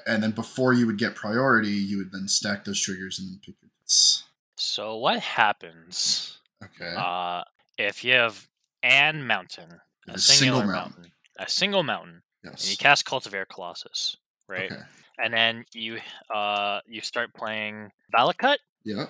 and 0.07 0.21
then 0.21 0.31
before 0.31 0.73
you 0.73 0.85
would 0.87 0.97
get 0.97 1.15
priority, 1.15 1.69
you 1.69 1.97
would 1.97 2.11
then 2.11 2.27
stack 2.27 2.65
those 2.65 2.79
triggers 2.81 3.19
and 3.19 3.29
then 3.29 3.39
pick 3.45 3.55
your. 3.61 3.69
hits. 3.81 4.23
So 4.57 4.97
what 4.97 5.19
happens 5.19 6.37
Okay. 6.63 6.93
uh, 6.95 7.43
if 7.77 8.03
you 8.03 8.13
have 8.13 8.47
an 8.83 9.25
mountain, 9.25 9.69
a 10.07 10.19
single 10.19 10.59
mountain. 10.59 10.73
mountain. 10.73 11.11
a 11.39 11.49
single 11.49 11.83
mountain, 11.83 12.21
and 12.43 12.65
you 12.69 12.77
cast 12.77 13.05
Cultivator 13.05 13.45
Colossus, 13.45 14.17
right? 14.47 14.71
Okay. 14.71 14.81
And 15.17 15.33
then 15.33 15.65
you 15.73 15.99
uh 16.33 16.79
you 16.87 17.01
start 17.01 17.33
playing 17.33 17.89
Valakut, 18.15 18.57
Yeah. 18.83 19.05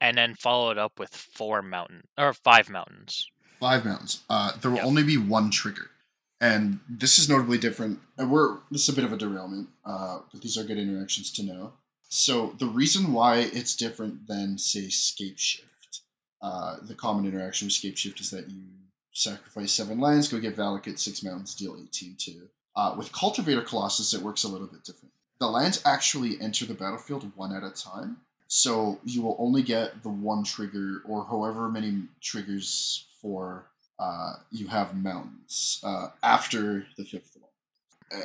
and 0.00 0.16
then 0.16 0.34
follow 0.34 0.70
it 0.70 0.78
up 0.78 0.98
with 0.98 1.14
four 1.14 1.62
mountain 1.62 2.02
or 2.18 2.32
five 2.32 2.68
mountains. 2.70 3.28
Five 3.60 3.84
mountains. 3.84 4.22
Uh, 4.28 4.52
there 4.60 4.70
will 4.70 4.78
Yep. 4.78 4.86
only 4.86 5.02
be 5.02 5.16
one 5.16 5.50
trigger, 5.50 5.90
and 6.40 6.80
this 6.88 7.18
is 7.18 7.28
notably 7.28 7.58
different. 7.58 8.00
And 8.18 8.30
we're 8.30 8.58
this 8.70 8.82
is 8.82 8.88
a 8.88 8.92
bit 8.92 9.04
of 9.04 9.12
a 9.12 9.16
derailment, 9.16 9.68
uh, 9.84 10.20
but 10.30 10.42
these 10.42 10.58
are 10.58 10.64
good 10.64 10.78
interactions 10.78 11.30
to 11.32 11.42
know. 11.42 11.72
So 12.08 12.54
the 12.58 12.66
reason 12.66 13.12
why 13.12 13.38
it's 13.38 13.74
different 13.74 14.26
than 14.28 14.58
say 14.58 14.88
Scape 14.88 15.38
Shift, 15.38 16.02
uh, 16.42 16.76
the 16.82 16.94
common 16.94 17.26
interaction 17.26 17.66
with 17.66 17.72
Scape 17.74 17.96
Shift 17.96 18.20
is 18.20 18.30
that 18.30 18.48
you 18.50 18.62
sacrifice 19.12 19.72
seven 19.72 19.98
lands, 19.98 20.28
go 20.28 20.38
get 20.38 20.56
Valakut, 20.56 20.98
six 20.98 21.22
mountains, 21.22 21.54
deal 21.54 21.76
eighteen 21.80 22.14
to. 22.18 22.48
Uh, 22.76 22.94
with 22.96 23.10
Cultivator 23.12 23.62
Colossus, 23.62 24.12
it 24.12 24.20
works 24.20 24.44
a 24.44 24.48
little 24.48 24.66
bit 24.66 24.84
different. 24.84 25.12
The 25.40 25.48
lands 25.48 25.80
actually 25.84 26.38
enter 26.40 26.66
the 26.66 26.74
battlefield 26.74 27.32
one 27.34 27.54
at 27.54 27.62
a 27.64 27.70
time. 27.70 28.18
So 28.48 29.00
you 29.04 29.22
will 29.22 29.34
only 29.40 29.62
get 29.62 30.02
the 30.02 30.08
one 30.08 30.44
trigger 30.44 31.02
or 31.04 31.24
however 31.24 31.68
many 31.68 32.04
triggers 32.20 33.06
for 33.26 33.66
uh, 33.98 34.34
you 34.52 34.68
have 34.68 34.94
mountains 34.94 35.80
uh, 35.82 36.08
after 36.22 36.86
the 36.96 37.04
fifth 37.04 37.36
one. 37.40 37.50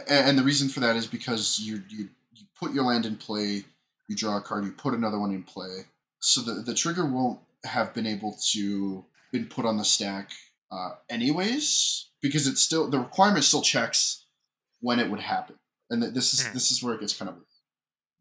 A- 0.08 0.12
And 0.28 0.38
the 0.38 0.44
reason 0.44 0.70
for 0.70 0.80
that 0.82 0.96
is 0.96 1.08
because 1.08 1.60
you, 1.60 1.82
you 1.90 2.10
you 2.34 2.46
put 2.60 2.72
your 2.74 2.84
land 2.84 3.06
in 3.08 3.16
play, 3.18 3.64
you 4.08 4.16
draw 4.16 4.38
a 4.38 4.42
card, 4.42 4.64
you 4.66 4.72
put 4.72 4.94
another 4.94 5.18
one 5.20 5.32
in 5.34 5.44
play. 5.44 5.86
So 6.20 6.42
the, 6.42 6.62
the 6.62 6.76
trigger 6.76 7.06
won't 7.06 7.40
have 7.64 7.94
been 7.96 8.06
able 8.06 8.38
to 8.52 9.04
been 9.32 9.48
put 9.48 9.66
on 9.66 9.78
the 9.78 9.84
stack 9.86 10.30
uh, 10.72 10.92
anyways 11.10 12.10
because 12.22 12.46
it's 12.48 12.62
still 12.62 12.88
the 12.90 13.00
requirement 13.00 13.44
still 13.44 13.62
checks 13.64 14.26
when 14.82 15.00
it 15.00 15.10
would 15.10 15.20
happen. 15.22 15.56
And 15.90 16.02
th- 16.04 16.14
this 16.14 16.34
is 16.36 16.46
Hmm. 16.46 16.54
this 16.54 16.72
is 16.72 16.84
where 16.84 16.94
it 16.94 17.00
gets 17.02 17.18
kind 17.18 17.30
of 17.30 17.36
weird. 17.36 17.48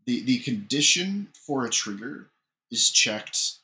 The 0.07 0.23
the 0.23 0.39
condition 0.39 1.29
for 1.47 1.67
a 1.67 1.71
trigger 1.71 2.31
is 2.71 2.91
checked 2.91 3.59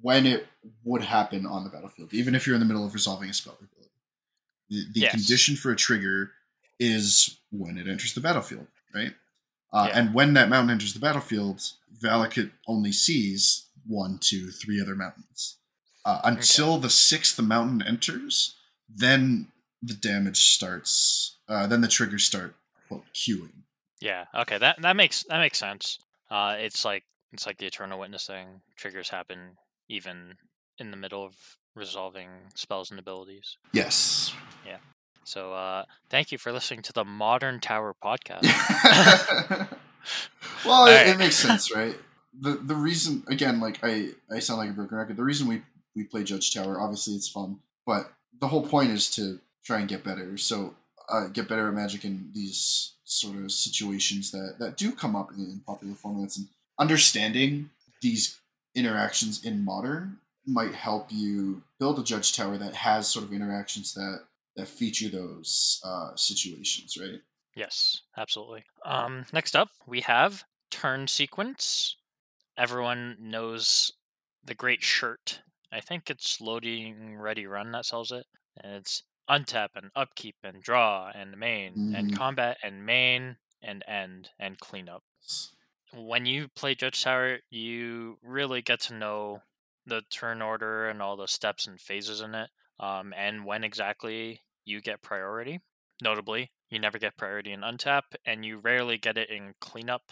when 0.00 0.26
it 0.26 0.46
would 0.84 1.02
happen 1.02 1.46
on 1.46 1.64
the 1.64 1.70
battlefield, 1.70 2.12
even 2.12 2.34
if 2.34 2.46
you're 2.46 2.54
in 2.54 2.60
the 2.60 2.66
middle 2.66 2.84
of 2.84 2.94
resolving 2.94 3.30
a 3.30 3.34
spell 3.34 3.54
ability. 3.54 3.90
The, 4.68 4.84
the 4.92 5.00
Yes. 5.00 5.12
condition 5.12 5.56
for 5.56 5.70
a 5.70 5.76
trigger 5.76 6.32
is 6.78 7.38
when 7.50 7.78
it 7.78 7.88
enters 7.88 8.14
the 8.14 8.20
battlefield, 8.20 8.66
right? 8.94 9.14
Uh, 9.72 9.86
Yeah. 9.88 9.98
And 9.98 10.14
when 10.14 10.34
that 10.34 10.48
mountain 10.48 10.70
enters 10.70 10.92
the 10.94 11.00
battlefield, 11.00 11.62
Valakut 11.98 12.50
only 12.66 12.92
sees 12.92 13.66
one, 13.86 14.18
two, 14.18 14.50
three 14.50 14.80
other 14.80 14.94
mountains. 14.94 15.56
Uh, 16.04 16.20
until 16.24 16.78
the 16.78 16.90
sixth 16.90 17.40
mountain 17.40 17.82
enters, 17.82 18.56
then 18.88 19.48
the 19.82 19.94
damage 19.94 20.38
starts. 20.54 21.36
Uh, 21.48 21.66
then 21.66 21.80
the 21.80 21.88
triggers 21.88 22.24
start 22.24 22.56
quote 22.88 23.04
queuing. 23.14 23.52
Yeah. 24.00 24.26
Okay. 24.34 24.58
That 24.58 24.80
that 24.82 24.96
makes 24.96 25.22
that 25.28 25.38
makes 25.38 25.58
sense. 25.58 25.98
Uh, 26.30 26.56
it's 26.58 26.84
like 26.84 27.04
it's 27.32 27.46
like 27.46 27.58
the 27.58 27.66
Eternal 27.66 28.00
Witness 28.00 28.26
thing. 28.26 28.62
Triggers 28.76 29.08
happen 29.08 29.56
even 29.88 30.36
in 30.78 30.90
the 30.90 30.96
middle 30.96 31.24
of 31.24 31.34
resolving 31.74 32.28
spells 32.54 32.90
and 32.90 32.98
abilities. 33.00 33.56
Yes. 33.72 34.32
Yeah. 34.66 34.78
So 35.24 35.52
uh, 35.52 35.84
thank 36.10 36.32
you 36.32 36.38
for 36.38 36.52
listening 36.52 36.82
to 36.82 36.92
the 36.92 37.04
Modern 37.04 37.60
Tower 37.60 37.94
podcast. 38.04 38.42
well, 40.64 40.86
it, 40.86 40.90
Alright. 40.90 41.08
it 41.08 41.18
makes 41.18 41.36
sense, 41.36 41.72
right? 41.74 41.96
the 42.40 42.54
the 42.54 42.74
reason 42.74 43.22
again, 43.28 43.60
like 43.60 43.78
I 43.82 44.10
I 44.30 44.38
sound 44.38 44.58
like 44.58 44.70
a 44.70 44.72
broken 44.72 44.96
record. 44.96 45.16
The 45.16 45.24
reason 45.24 45.46
we 45.46 45.62
we 45.94 46.04
play 46.04 46.24
Judge 46.24 46.52
Tower, 46.52 46.80
obviously, 46.80 47.14
it's 47.14 47.28
fun, 47.28 47.58
but 47.86 48.12
the 48.40 48.48
whole 48.48 48.66
point 48.66 48.90
is 48.90 49.10
to 49.16 49.38
try 49.64 49.78
and 49.80 49.88
get 49.88 50.04
better. 50.04 50.36
So 50.38 50.74
uh, 51.08 51.28
get 51.28 51.48
better 51.48 51.68
at 51.68 51.74
Magic 51.74 52.04
in 52.04 52.30
these 52.32 52.92
sort 53.04 53.36
of 53.36 53.52
situations 53.52 54.30
that 54.30 54.56
that 54.58 54.76
do 54.76 54.92
come 54.92 55.14
up 55.14 55.30
in, 55.32 55.44
in 55.44 55.60
popular 55.66 55.94
formats, 55.94 56.38
and 56.38 56.48
understanding 56.78 57.70
these 58.00 58.38
interactions 58.74 59.44
in 59.44 59.64
modern 59.64 60.20
might 60.46 60.74
help 60.74 61.12
you 61.12 61.62
build 61.78 61.98
a 61.98 62.02
Judge 62.02 62.34
Tower 62.34 62.58
that 62.58 62.74
has 62.74 63.08
sort 63.08 63.24
of 63.24 63.32
interactions 63.32 63.94
that 63.94 64.26
that 64.56 64.68
feature 64.68 65.08
those 65.08 65.80
uh, 65.84 66.14
situations, 66.16 66.96
right? 66.98 67.22
Yes, 67.54 68.02
absolutely. 68.16 68.64
Um, 68.84 69.24
next 69.32 69.56
up, 69.56 69.70
we 69.86 70.02
have 70.02 70.44
turn 70.70 71.08
sequence. 71.08 71.96
Everyone 72.56 73.16
knows 73.20 73.92
the 74.44 74.54
great 74.54 74.82
shirt. 74.82 75.42
I 75.72 75.80
think 75.80 76.10
it's 76.10 76.40
loading 76.40 77.16
ready 77.16 77.46
run 77.46 77.72
that 77.72 77.86
sells 77.86 78.12
it. 78.12 78.26
And 78.56 78.74
it's 78.76 79.04
untap 79.30 79.70
and 79.76 79.90
upkeep 79.96 80.36
and 80.44 80.62
draw 80.62 81.10
and 81.14 81.38
main 81.38 81.84
and 81.92 82.10
Mhm. 82.10 82.12
combat 82.12 82.58
and 82.62 82.86
main 82.86 83.38
and 83.62 83.84
end 83.88 84.30
and 84.38 84.58
cleanup. 84.60 85.04
When 85.94 86.26
you 86.26 86.48
play 86.48 86.74
Judge 86.74 87.02
Tower, 87.02 87.38
you 87.50 88.18
really 88.22 88.62
get 88.62 88.80
to 88.82 88.94
know 88.94 89.42
the 89.86 90.02
turn 90.10 90.40
order 90.40 90.88
and 90.88 91.02
all 91.02 91.16
the 91.16 91.28
steps 91.28 91.66
and 91.66 91.80
phases 91.80 92.20
in 92.20 92.34
it, 92.34 92.50
um, 92.80 93.12
and 93.16 93.44
when 93.44 93.64
exactly 93.64 94.40
you 94.64 94.80
get 94.80 95.02
priority. 95.02 95.60
Notably, 96.02 96.50
you 96.70 96.78
never 96.78 96.98
get 96.98 97.16
priority 97.16 97.52
in 97.52 97.60
untap, 97.60 98.02
and 98.24 98.44
you 98.44 98.58
rarely 98.58 98.96
get 98.96 99.18
it 99.18 99.28
in 99.30 99.54
cleanup. 99.60 100.02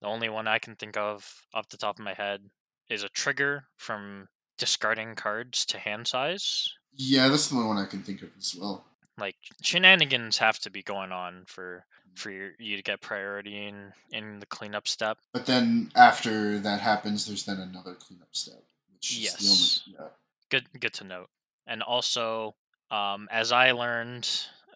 The 0.00 0.08
only 0.08 0.28
one 0.28 0.46
I 0.46 0.58
can 0.58 0.76
think 0.76 0.96
of 0.96 1.42
off 1.54 1.68
the 1.68 1.76
top 1.76 1.98
of 1.98 2.04
my 2.04 2.14
head 2.14 2.42
is 2.88 3.02
a 3.02 3.08
trigger 3.08 3.64
from 3.76 4.28
discarding 4.58 5.14
cards 5.14 5.64
to 5.66 5.78
hand 5.78 6.06
size. 6.06 6.68
Yeah, 6.92 7.28
that's 7.28 7.48
the 7.48 7.56
only 7.56 7.68
one 7.68 7.78
I 7.78 7.86
can 7.86 8.02
think 8.02 8.22
of 8.22 8.30
as 8.36 8.54
well. 8.54 8.84
Like 9.16 9.36
shenanigans 9.62 10.38
have 10.38 10.58
to 10.60 10.70
be 10.70 10.82
going 10.82 11.12
on 11.12 11.44
for 11.46 11.84
for 12.14 12.30
your, 12.30 12.50
you 12.58 12.76
to 12.76 12.82
get 12.82 13.00
priority 13.00 13.66
in 13.66 13.92
in 14.10 14.40
the 14.40 14.46
cleanup 14.46 14.88
step. 14.88 15.18
But 15.32 15.46
then 15.46 15.90
after 15.94 16.58
that 16.60 16.80
happens, 16.80 17.26
there's 17.26 17.44
then 17.44 17.60
another 17.60 17.94
cleanup 17.94 18.34
step, 18.34 18.62
which 18.92 19.12
is 19.12 19.18
Yes. 19.18 19.84
only. 19.88 19.98
Yeah. 19.98 20.08
Good 20.50 20.80
good 20.80 20.94
to 20.94 21.04
note. 21.04 21.28
And 21.66 21.82
also, 21.82 22.56
um, 22.90 23.28
as 23.30 23.52
I 23.52 23.72
learned, 23.72 24.28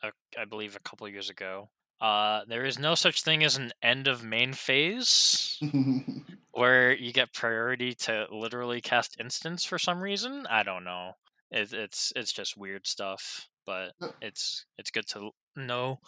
uh, 0.03 0.11
I 0.39 0.45
believe 0.45 0.77
a 0.77 0.89
couple 0.89 1.09
years 1.09 1.31
ago, 1.31 1.71
uh, 2.01 2.43
there 2.47 2.65
is 2.65 2.79
no 2.79 2.95
such 2.95 3.23
thing 3.23 3.43
as 3.43 3.57
an 3.57 3.73
end 3.83 4.07
of 4.07 4.23
main 4.23 4.53
phase 4.53 5.59
where 6.53 6.95
you 6.95 7.13
get 7.13 7.33
priority 7.33 7.95
to 7.95 8.27
literally 8.31 8.81
cast 8.81 9.17
instants 9.19 9.65
for 9.65 9.79
some 9.79 10.01
reason. 10.01 10.47
I 10.49 10.63
don't 10.63 10.85
know. 10.85 11.13
It, 11.51 11.73
it's 11.73 12.13
it's 12.17 12.33
just 12.33 12.57
weird 12.57 12.87
stuff, 12.87 13.49
but 13.67 13.93
it's 14.21 14.67
it's 14.79 14.91
good 14.91 15.07
to 15.09 15.31
know. 15.57 15.99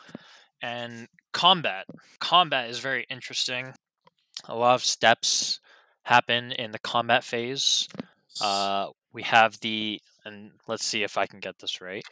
And 0.63 1.09
combat, 1.33 1.87
combat 2.21 2.71
is 2.71 2.79
very 2.79 3.07
interesting. 3.11 3.75
A 4.45 4.55
lot 4.55 4.75
of 4.75 4.85
steps 4.85 5.61
happen 6.05 6.53
in 6.53 6.71
the 6.73 6.79
combat 6.79 7.25
phase. 7.25 7.89
Uh, 8.41 8.89
we 9.13 9.23
have 9.23 9.61
the 9.61 10.01
and 10.25 10.51
let's 10.67 10.85
see 10.85 11.03
if 11.05 11.17
I 11.17 11.27
can 11.27 11.41
get 11.41 11.59
this 11.61 11.81
right. 11.81 12.05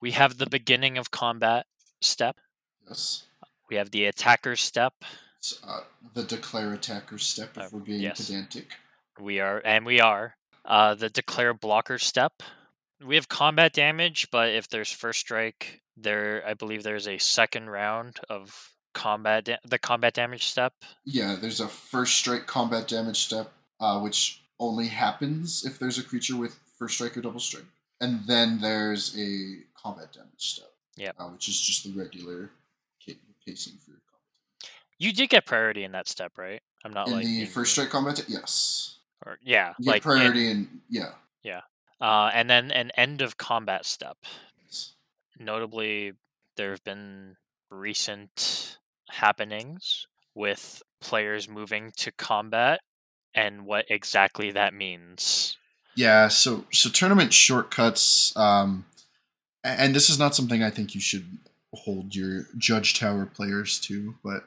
We 0.00 0.10
have 0.12 0.38
the 0.38 0.46
beginning 0.48 0.98
of 0.98 1.10
combat 1.10 1.66
step. 2.00 2.36
yes. 2.88 3.24
We 3.68 3.76
have 3.76 3.92
the 3.92 4.06
attacker 4.06 4.56
step. 4.56 4.94
Uh, 5.64 5.80
the 6.14 6.24
declare 6.24 6.72
attacker 6.72 7.18
step, 7.18 7.50
if 7.56 7.62
Uh, 7.62 7.68
we're 7.72 7.80
being 7.80 8.00
yes. 8.00 8.26
pedantic. 8.26 8.72
We 9.20 9.38
are 9.40 9.62
and 9.64 9.86
we 9.86 10.00
are 10.00 10.36
uh, 10.64 10.94
the 10.94 11.08
declare 11.08 11.54
blocker 11.54 11.98
step. 11.98 12.42
We 13.04 13.14
have 13.14 13.28
combat 13.28 13.72
damage, 13.72 14.28
but 14.30 14.50
if 14.50 14.68
there's 14.68 14.92
first 14.92 15.20
strike, 15.20 15.80
there 15.96 16.42
I 16.46 16.54
believe 16.54 16.82
there's 16.82 17.08
a 17.08 17.18
second 17.18 17.70
round 17.70 18.18
of 18.28 18.70
combat 18.92 19.44
da- 19.44 19.58
the 19.64 19.78
combat 19.78 20.14
damage 20.14 20.46
step. 20.46 20.74
Yeah, 21.04 21.36
there's 21.40 21.60
a 21.60 21.68
first 21.68 22.16
strike 22.16 22.46
combat 22.46 22.88
damage 22.88 23.18
step, 23.18 23.52
uh, 23.80 24.00
which 24.00 24.42
only 24.58 24.88
happens 24.88 25.64
if 25.64 25.78
there's 25.78 25.98
a 25.98 26.02
creature 26.02 26.36
with 26.36 26.58
first 26.78 26.94
strike 26.96 27.16
or 27.16 27.22
double 27.22 27.40
strike. 27.40 27.64
And 28.02 28.20
then 28.26 28.60
there's 28.60 29.16
a 29.18 29.58
combat 29.80 30.12
damage 30.12 30.30
step. 30.38 30.68
Yep. 30.96 31.14
Uh, 31.18 31.28
which 31.28 31.48
is 31.48 31.58
just 31.60 31.84
the 31.84 31.98
regular 31.98 32.50
casing 33.46 33.74
for 33.78 33.92
your 33.92 34.00
combat. 34.10 34.70
You 34.98 35.12
did 35.14 35.30
get 35.30 35.46
priority 35.46 35.84
in 35.84 35.92
that 35.92 36.08
step, 36.08 36.32
right? 36.36 36.60
I'm 36.84 36.92
not 36.92 37.08
In 37.08 37.14
like 37.14 37.24
the 37.24 37.46
first 37.46 37.72
strike 37.72 37.88
combat, 37.88 38.22
yes. 38.28 38.98
or 39.24 39.38
yeah, 39.42 39.72
You 39.78 39.86
like 39.90 39.96
in- 39.96 40.02
priority 40.02 40.50
and 40.50 40.80
yeah. 40.90 41.12
Uh, 42.00 42.30
and 42.32 42.48
then 42.48 42.70
an 42.70 42.90
end 42.96 43.20
of 43.20 43.36
combat 43.36 43.84
step. 43.84 44.16
Notably, 45.38 46.12
there 46.56 46.70
have 46.70 46.84
been 46.84 47.36
recent 47.70 48.78
happenings 49.10 50.06
with 50.34 50.82
players 51.00 51.48
moving 51.48 51.92
to 51.96 52.12
combat 52.12 52.80
and 53.34 53.64
what 53.64 53.86
exactly 53.88 54.50
that 54.52 54.74
means. 54.74 55.56
Yeah, 55.96 56.28
so 56.28 56.64
so 56.72 56.88
tournament 56.88 57.32
shortcuts, 57.32 58.36
um, 58.36 58.86
and 59.64 59.94
this 59.94 60.08
is 60.08 60.18
not 60.18 60.34
something 60.34 60.62
I 60.62 60.70
think 60.70 60.94
you 60.94 61.00
should 61.00 61.38
hold 61.74 62.14
your 62.14 62.46
judge 62.56 62.98
tower 62.98 63.26
players 63.26 63.80
to, 63.80 64.14
but 64.22 64.44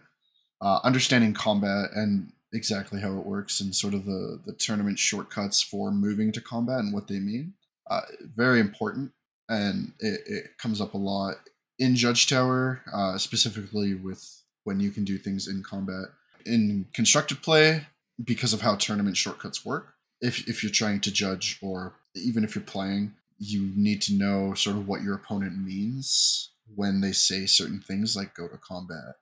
uh, 0.61 0.79
understanding 0.83 1.33
combat 1.33 1.89
and 1.93 2.31
exactly 2.53 3.01
how 3.01 3.17
it 3.17 3.25
works 3.25 3.59
and 3.59 3.75
sort 3.75 3.93
of 3.93 4.05
the 4.05 4.39
the 4.45 4.53
tournament 4.53 4.99
shortcuts 4.99 5.61
for 5.61 5.91
moving 5.91 6.31
to 6.31 6.41
combat 6.41 6.79
and 6.79 6.93
what 6.93 7.07
they 7.07 7.19
mean, 7.19 7.53
uh, 7.89 8.01
very 8.35 8.59
important, 8.59 9.11
and 9.49 9.93
it, 9.99 10.21
it 10.25 10.57
comes 10.57 10.79
up 10.79 10.93
a 10.93 10.97
lot 10.97 11.35
in 11.79 11.95
judge 11.95 12.27
tower, 12.27 12.81
uh, 12.93 13.17
specifically 13.17 13.93
with 13.93 14.41
when 14.63 14.79
you 14.79 14.91
can 14.91 15.03
do 15.03 15.17
things 15.17 15.47
in 15.47 15.63
combat 15.63 16.05
in 16.45 16.85
constructed 16.93 17.41
play 17.41 17.87
because 18.23 18.53
of 18.53 18.61
how 18.61 18.75
tournament 18.75 19.17
shortcuts 19.17 19.65
work. 19.65 19.93
If 20.21 20.47
if 20.47 20.63
you're 20.63 20.71
trying 20.71 21.01
to 21.01 21.11
judge 21.11 21.59
or 21.61 21.93
even 22.15 22.43
if 22.43 22.55
you're 22.55 22.63
playing, 22.63 23.13
you 23.39 23.71
need 23.75 24.01
to 24.03 24.13
know 24.13 24.53
sort 24.53 24.77
of 24.77 24.87
what 24.87 25.01
your 25.01 25.15
opponent 25.15 25.57
means 25.57 26.51
when 26.75 27.01
they 27.01 27.11
say 27.11 27.45
certain 27.45 27.79
things 27.79 28.15
like 28.15 28.33
go 28.33 28.47
to 28.47 28.57
combat 28.57 29.15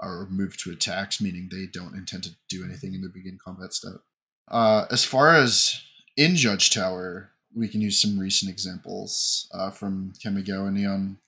or 0.00 0.26
move 0.30 0.56
to 0.58 0.70
attacks, 0.70 1.20
meaning 1.20 1.48
they 1.50 1.66
don't 1.66 1.94
intend 1.94 2.22
to 2.24 2.30
do 2.48 2.64
anything 2.64 2.94
in 2.94 3.02
the 3.02 3.08
begin 3.08 3.38
combat 3.42 3.72
step. 3.72 4.00
Uh, 4.48 4.86
as 4.90 5.04
far 5.04 5.34
as 5.34 5.82
in 6.16 6.36
Judge 6.36 6.70
Tower, 6.70 7.30
we 7.54 7.68
can 7.68 7.80
use 7.80 8.00
some 8.00 8.18
recent 8.18 8.50
examples 8.50 9.48
uh, 9.52 9.70
from 9.70 10.12
Kamigawa 10.24 10.72
Neon 10.72 11.18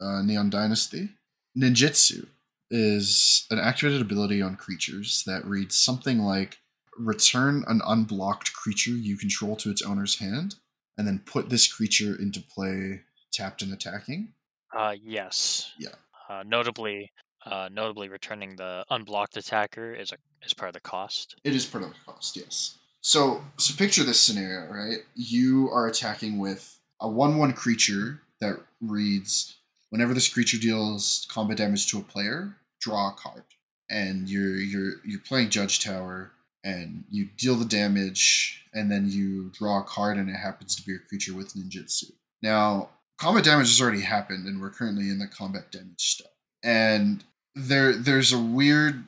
uh, 0.00 0.22
Neon 0.22 0.50
Dynasty. 0.50 1.08
Ninjutsu 1.56 2.26
is 2.70 3.46
an 3.50 3.58
activated 3.58 4.02
ability 4.02 4.42
on 4.42 4.56
creatures 4.56 5.22
that 5.26 5.44
reads 5.44 5.76
something 5.76 6.18
like 6.18 6.58
return 6.98 7.64
an 7.68 7.80
unblocked 7.86 8.52
creature 8.52 8.90
you 8.90 9.16
control 9.16 9.56
to 9.56 9.70
its 9.70 9.82
owner's 9.82 10.18
hand, 10.18 10.56
and 10.98 11.06
then 11.06 11.22
put 11.24 11.50
this 11.50 11.70
creature 11.72 12.16
into 12.16 12.40
play 12.40 13.02
tapped 13.32 13.62
and 13.62 13.72
attacking. 13.72 14.32
Uh, 14.74 14.94
yes. 15.02 15.72
Yeah. 15.78 15.90
Uh, 16.28 16.42
notably, 16.46 17.12
uh, 17.46 17.68
notably, 17.72 18.08
returning 18.08 18.56
the 18.56 18.84
unblocked 18.90 19.36
attacker 19.36 19.94
is 19.94 20.12
a 20.12 20.16
is 20.44 20.52
part 20.52 20.68
of 20.68 20.74
the 20.74 20.80
cost. 20.80 21.36
It 21.44 21.54
is 21.54 21.64
part 21.64 21.84
of 21.84 21.90
the 21.90 21.96
cost, 22.04 22.36
yes. 22.36 22.78
So, 23.00 23.42
so 23.56 23.74
picture 23.76 24.04
this 24.04 24.20
scenario, 24.20 24.70
right? 24.70 24.98
You 25.14 25.70
are 25.70 25.86
attacking 25.86 26.38
with 26.38 26.78
a 27.00 27.08
one-one 27.08 27.52
creature 27.52 28.20
that 28.40 28.56
reads: 28.80 29.56
whenever 29.90 30.12
this 30.12 30.28
creature 30.28 30.58
deals 30.58 31.26
combat 31.30 31.58
damage 31.58 31.86
to 31.90 31.98
a 31.98 32.02
player, 32.02 32.56
draw 32.80 33.10
a 33.10 33.14
card. 33.14 33.44
And 33.88 34.28
you're 34.28 34.56
you're 34.56 34.94
you're 35.04 35.20
playing 35.20 35.50
Judge 35.50 35.82
Tower, 35.82 36.32
and 36.64 37.04
you 37.08 37.28
deal 37.38 37.54
the 37.54 37.64
damage, 37.64 38.64
and 38.74 38.90
then 38.90 39.08
you 39.08 39.50
draw 39.50 39.80
a 39.80 39.84
card, 39.84 40.16
and 40.16 40.28
it 40.28 40.34
happens 40.34 40.74
to 40.74 40.82
be 40.82 40.96
a 40.96 40.98
creature 40.98 41.34
with 41.34 41.54
ninjutsu. 41.54 42.10
Now, 42.42 42.90
combat 43.18 43.44
damage 43.44 43.68
has 43.68 43.80
already 43.80 44.00
happened, 44.00 44.46
and 44.46 44.60
we're 44.60 44.70
currently 44.70 45.08
in 45.08 45.20
the 45.20 45.28
combat 45.28 45.70
damage 45.70 46.00
step. 46.00 46.32
And 46.64 47.22
there 47.56 47.94
there's 47.94 48.32
a 48.32 48.38
weird 48.38 49.04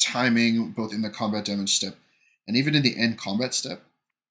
timing 0.00 0.70
both 0.70 0.92
in 0.92 1.02
the 1.02 1.10
combat 1.10 1.44
damage 1.44 1.76
step 1.76 1.94
and 2.50 2.56
even 2.56 2.74
in 2.74 2.82
the 2.82 2.98
end 2.98 3.16
combat 3.16 3.54
step, 3.54 3.82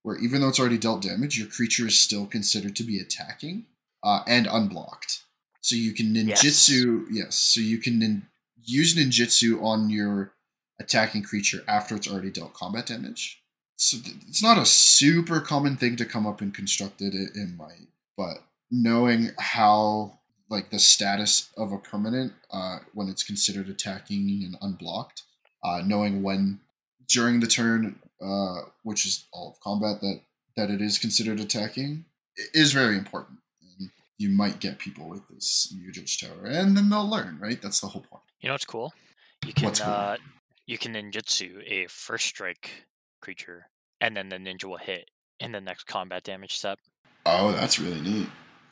where 0.03 0.17
even 0.17 0.41
though 0.41 0.49
it's 0.49 0.59
already 0.59 0.77
dealt 0.77 1.01
damage, 1.01 1.39
your 1.39 1.47
creature 1.47 1.87
is 1.87 1.97
still 1.97 2.25
considered 2.25 2.75
to 2.75 2.83
be 2.83 2.99
attacking 2.99 3.63
uh, 4.03 4.23
and 4.27 4.45
unblocked. 4.45 5.23
So 5.61 5.77
you 5.77 5.93
can 5.93 6.13
ninjutsu, 6.13 7.05
yes. 7.09 7.35
so 7.35 7.61
you 7.61 7.77
can 7.77 7.97
nin- 7.97 8.27
use 8.61 8.93
ninjutsu 8.93 9.63
on 9.63 9.89
your 9.89 10.33
attacking 10.81 11.23
creature 11.23 11.63
after 11.65 11.95
it's 11.95 12.11
already 12.11 12.29
dealt 12.29 12.53
combat 12.53 12.87
damage. 12.87 13.41
So 13.77 13.97
th- 13.97 14.17
it's 14.27 14.43
not 14.43 14.57
a 14.57 14.65
super 14.65 15.39
common 15.39 15.77
thing 15.77 15.95
to 15.95 16.03
come 16.03 16.27
up 16.27 16.41
in 16.41 16.51
constructed. 16.51 17.15
It, 17.15 17.29
it 17.35 17.55
might, 17.57 17.87
but 18.17 18.39
knowing 18.69 19.31
how 19.39 20.18
like 20.49 20.69
the 20.69 20.79
status 20.79 21.49
of 21.57 21.71
a 21.71 21.77
permanent 21.77 22.33
uh, 22.51 22.79
when 22.93 23.07
it's 23.07 23.23
considered 23.23 23.69
attacking 23.69 24.41
and 24.43 24.55
unblocked, 24.61 25.23
uh, 25.63 25.81
knowing 25.85 26.23
when 26.23 26.59
during 27.07 27.39
the 27.39 27.47
turn 27.47 27.99
uh, 28.21 28.61
which 28.83 29.05
is 29.05 29.25
all 29.31 29.51
of 29.51 29.59
combat 29.61 30.01
that 30.01 30.21
that 30.57 30.69
it 30.69 30.81
is 30.81 30.97
considered 30.97 31.39
attacking, 31.39 32.03
is 32.53 32.73
very 32.73 32.97
important. 32.97 33.39
And 33.79 33.89
you 34.17 34.29
might 34.29 34.59
get 34.59 34.77
people 34.77 35.07
with 35.07 35.25
this 35.29 35.73
new 35.73 35.91
Tower, 35.91 36.45
and 36.45 36.75
then 36.75 36.89
they'll 36.89 37.09
learn, 37.09 37.39
right? 37.39 37.61
That's 37.61 37.79
the 37.79 37.87
whole 37.87 38.01
point. 38.01 38.23
You 38.41 38.47
know 38.47 38.55
what's 38.55 38.65
cool? 38.65 38.93
You 39.45 39.53
can 39.53 39.65
What's 39.65 39.79
cool? 39.79 39.89
uh 39.91 40.17
you 40.65 40.77
can 40.77 40.93
ninjutsu 40.93 41.63
a 41.65 41.87
first 41.87 42.25
strike 42.25 42.85
creature, 43.21 43.67
and 44.01 44.15
then 44.15 44.29
the 44.29 44.37
ninja 44.37 44.65
will 44.65 44.77
hit 44.77 45.09
in 45.39 45.51
the 45.51 45.61
next 45.61 45.85
combat 45.85 46.23
damage 46.23 46.57
step. 46.57 46.79
Oh, 47.25 47.51
that's 47.51 47.79
really 47.79 48.01
neat. 48.01 48.27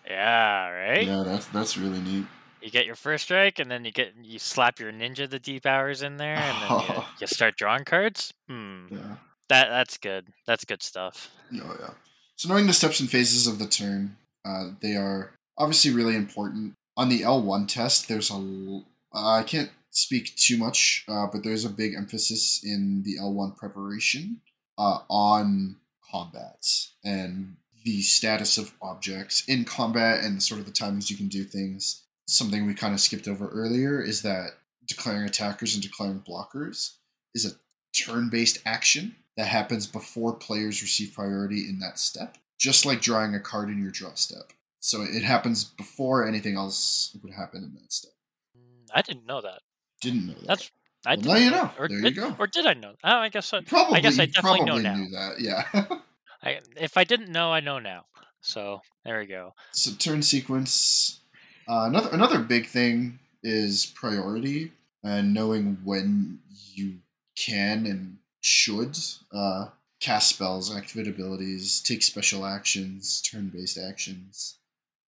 Yeah, 0.09 0.69
right. 0.69 1.05
Yeah, 1.05 1.23
that's 1.25 1.47
that's 1.47 1.77
really 1.77 1.99
neat. 1.99 2.25
You 2.61 2.71
get 2.71 2.85
your 2.85 2.95
first 2.95 3.25
strike, 3.25 3.59
and 3.59 3.69
then 3.69 3.85
you 3.85 3.91
get 3.91 4.13
you 4.21 4.39
slap 4.39 4.79
your 4.79 4.91
ninja 4.91 5.29
the 5.29 5.39
deep 5.39 5.65
hours 5.65 6.01
in 6.01 6.17
there, 6.17 6.35
and 6.35 6.61
then 6.61 6.95
you, 6.97 7.03
you 7.21 7.27
start 7.27 7.55
drawing 7.57 7.83
cards. 7.85 8.31
Hmm, 8.47 8.87
Yeah. 8.91 9.15
that 9.49 9.69
that's 9.69 9.97
good. 9.97 10.27
That's 10.45 10.65
good 10.65 10.81
stuff. 10.81 11.29
Oh 11.53 11.75
yeah. 11.79 11.91
So 12.35 12.49
knowing 12.49 12.67
the 12.67 12.73
steps 12.73 12.99
and 12.99 13.09
phases 13.09 13.47
of 13.47 13.59
the 13.59 13.67
turn, 13.67 14.15
uh, 14.45 14.69
they 14.81 14.95
are 14.95 15.31
obviously 15.57 15.91
really 15.91 16.15
important. 16.15 16.73
On 16.95 17.09
the 17.09 17.21
L1 17.21 17.67
test, 17.67 18.07
there's 18.07 18.29
a 18.31 18.33
l- 18.35 18.85
I 19.13 19.43
can't 19.43 19.69
speak 19.91 20.35
too 20.35 20.57
much, 20.57 21.05
uh, 21.07 21.27
but 21.31 21.43
there's 21.43 21.65
a 21.65 21.69
big 21.69 21.93
emphasis 21.95 22.61
in 22.63 23.03
the 23.03 23.17
L1 23.21 23.55
preparation 23.57 24.41
uh, 24.77 24.99
on 25.09 25.77
combats 26.11 26.93
and 27.03 27.55
the 27.88 28.02
status 28.02 28.58
of 28.58 28.73
objects 28.82 29.45
in 29.47 29.63
combat 29.63 30.21
and 30.21 30.43
sort 30.43 30.60
of 30.60 30.65
the 30.65 30.73
timings 30.73 31.10
you 31.10 31.15
can 31.15 31.30
do 31.30 31.45
things. 31.45 32.04
Something 32.28 32.65
we 32.65 32.73
kind 32.73 32.93
of 32.93 33.00
skipped 33.00 33.30
over 33.30 33.47
earlier 33.47 34.02
is 34.02 34.23
that 34.23 34.50
declaring 34.86 35.23
attackers 35.23 35.73
and 35.73 35.82
declaring 35.82 36.19
blockers 36.19 36.95
is 37.34 37.45
a 37.45 37.56
turn-based 37.97 38.60
action 38.65 39.15
that 39.38 39.47
happens 39.47 39.88
before 39.88 40.34
players 40.34 40.82
receive 40.82 41.13
priority 41.13 41.69
in 41.69 41.80
that 41.80 41.97
step, 41.97 42.38
just 42.60 42.86
like 42.86 43.00
drawing 43.00 43.34
a 43.34 43.39
card 43.39 43.69
in 43.69 43.82
your 43.82 43.91
draw 43.91 44.13
step. 44.15 44.52
So 44.82 45.04
it 45.04 45.23
happens 45.23 45.63
before 45.63 46.28
anything 46.28 46.58
else 46.58 47.15
would 47.23 47.34
happen 47.34 47.63
in 47.63 47.73
that 47.76 47.93
step. 47.93 48.12
Mm, 48.58 48.89
I 48.93 49.02
didn't 49.02 49.26
know 49.26 49.39
that. 49.39 49.62
Didn't 50.02 50.28
know 50.28 50.34
that. 50.34 50.47
That's 50.47 50.71
I 51.06 51.15
Well, 51.15 51.23
now 51.23 51.34
didn't 51.36 51.43
you 51.45 51.52
know. 51.52 51.71
Or 51.80 51.88
There 51.88 52.00
you 52.00 52.12
go. 52.12 52.36
Or 52.38 52.47
did 52.47 52.65
I 52.65 52.73
know? 52.73 52.95
Oh, 53.02 53.17
I 53.17 53.30
guess 53.30 53.54
I, 53.54 53.62
probably, 53.62 54.00
I 54.00 54.02
guess 54.02 54.19
I 54.19 54.26
definitely 54.26 54.65
know 54.65 54.78
now. 54.78 54.95
knew 54.95 55.10
that. 55.12 55.39
Yeah. 55.39 56.00
I. 56.47 56.60
If 56.75 56.97
I 56.97 57.03
didn't 57.03 57.31
know, 57.31 57.51
I 57.51 57.60
know 57.60 57.79
now. 57.79 58.05
So 58.41 58.81
there 59.03 59.19
we 59.19 59.25
go. 59.25 59.53
so 59.71 59.91
turn 59.91 60.21
sequence. 60.21 61.19
Uh, 61.67 61.86
another 61.88 62.10
another 62.12 62.39
big 62.39 62.67
thing 62.67 63.19
is 63.43 63.86
priority 63.86 64.71
and 65.03 65.33
knowing 65.33 65.77
when 65.83 66.39
you 66.73 66.99
can 67.36 67.86
and 67.86 68.17
should 68.41 68.97
uh, 69.33 69.67
cast 69.99 70.29
spells, 70.29 70.75
activate 70.75 71.07
abilities, 71.07 71.81
take 71.81 72.01
special 72.03 72.45
actions, 72.45 73.21
turn 73.21 73.49
based 73.53 73.77
actions. 73.77 74.57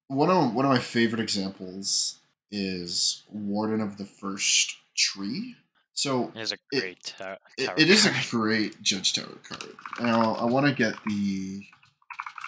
One 0.08 0.30
of 0.30 0.54
one 0.54 0.66
of 0.66 0.72
my 0.72 0.80
favorite 0.80 1.22
examples 1.22 2.20
is 2.52 3.24
Warden 3.32 3.82
of 3.82 3.98
the 3.98 4.06
First 4.06 4.76
Tree. 4.98 5.56
So 6.00 6.32
It 6.34 6.40
is 6.40 6.52
a 6.54 6.58
It- 6.72 6.80
great 6.80 6.98
it, 6.98 7.16
tower 7.18 7.38
it 7.58 7.90
is 7.90 8.06
a 8.06 8.14
great 8.32 8.82
Judge 8.82 9.12
Tower 9.12 9.38
card. 9.44 9.76
Now 10.00 10.34
I 10.36 10.46
want 10.46 10.66
to 10.66 10.74
get 10.74 10.94
the 11.06 11.66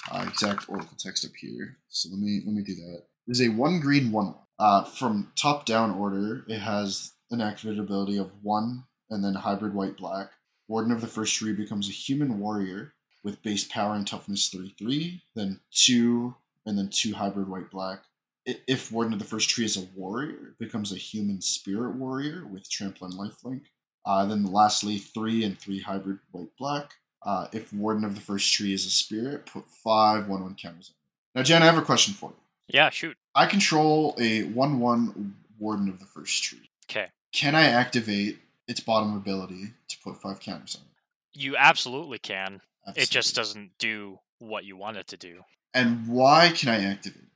uh, 0.09 0.25
exact 0.25 0.69
Oracle 0.69 0.95
text 0.97 1.25
up 1.25 1.33
here. 1.37 1.77
So 1.89 2.07
let 2.11 2.19
me 2.19 2.41
let 2.45 2.55
me 2.55 2.63
do 2.63 2.75
that. 2.75 3.03
It 3.27 3.31
is 3.31 3.41
a 3.41 3.49
one 3.49 3.81
green 3.81 4.13
one. 4.13 4.35
Uh, 4.57 4.85
from 4.85 5.33
top 5.35 5.65
down 5.65 5.91
order, 5.91 6.45
it 6.47 6.59
has 6.59 7.11
an 7.29 7.41
activated 7.41 7.79
ability 7.81 8.15
of 8.15 8.31
one, 8.41 8.85
and 9.09 9.21
then 9.21 9.33
hybrid 9.33 9.73
white 9.73 9.97
black. 9.97 10.31
Warden 10.69 10.93
of 10.93 11.01
the 11.01 11.07
First 11.07 11.35
Tree 11.35 11.51
becomes 11.51 11.89
a 11.89 11.91
human 11.91 12.39
warrior 12.39 12.93
with 13.21 13.43
base 13.43 13.65
power 13.65 13.95
and 13.95 14.07
toughness 14.07 14.47
three 14.47 14.73
three. 14.79 15.23
Then 15.35 15.59
two, 15.71 16.35
and 16.65 16.77
then 16.77 16.87
two 16.87 17.15
hybrid 17.15 17.49
white 17.49 17.69
black. 17.69 18.03
If 18.45 18.91
Warden 18.91 19.13
of 19.13 19.19
the 19.19 19.25
First 19.25 19.49
Tree 19.49 19.65
is 19.65 19.77
a 19.77 19.87
warrior, 19.95 20.49
it 20.49 20.59
becomes 20.59 20.91
a 20.91 20.97
human 20.97 21.41
spirit 21.41 21.95
warrior 21.95 22.45
with 22.45 22.69
trample 22.69 23.07
and 23.07 23.15
lifelink. 23.15 23.61
Uh, 24.05 24.25
then 24.25 24.51
lastly, 24.51 24.97
three 24.97 25.43
and 25.43 25.59
three 25.59 25.79
hybrid 25.79 26.19
white 26.31 26.49
black. 26.57 26.95
Uh, 27.23 27.47
if 27.53 27.71
Warden 27.71 28.03
of 28.03 28.15
the 28.15 28.21
First 28.21 28.51
Tree 28.51 28.73
is 28.73 28.85
a 28.85 28.89
spirit, 28.89 29.45
put 29.45 29.69
five 29.69 30.27
one 30.27 30.41
one 30.41 30.55
counters 30.55 30.89
on 30.89 30.95
it. 30.95 31.39
Now, 31.39 31.43
Jen, 31.43 31.61
I 31.61 31.67
have 31.67 31.77
a 31.77 31.83
question 31.83 32.15
for 32.15 32.31
you. 32.31 32.35
Yeah, 32.67 32.89
shoot. 32.89 33.15
I 33.35 33.45
control 33.45 34.15
a 34.19 34.43
one 34.43 34.79
one 34.79 35.35
Warden 35.59 35.87
of 35.87 35.99
the 35.99 36.05
First 36.05 36.43
Tree. 36.43 36.69
Okay. 36.89 37.09
Can 37.31 37.53
I 37.53 37.63
activate 37.63 38.39
its 38.67 38.79
bottom 38.79 39.15
ability 39.15 39.73
to 39.87 39.97
put 40.03 40.19
five 40.19 40.39
counters 40.39 40.75
on 40.75 40.81
it? 40.81 41.39
You 41.39 41.55
absolutely 41.57 42.17
can. 42.17 42.61
It 42.95 43.09
just 43.09 43.35
doesn't 43.35 43.77
do 43.77 44.19
what 44.39 44.65
you 44.65 44.75
want 44.75 44.97
it 44.97 45.07
to 45.07 45.17
do. 45.17 45.43
And 45.73 46.07
why 46.07 46.51
can 46.55 46.69
I 46.69 46.83
activate 46.83 47.21
it? 47.21 47.29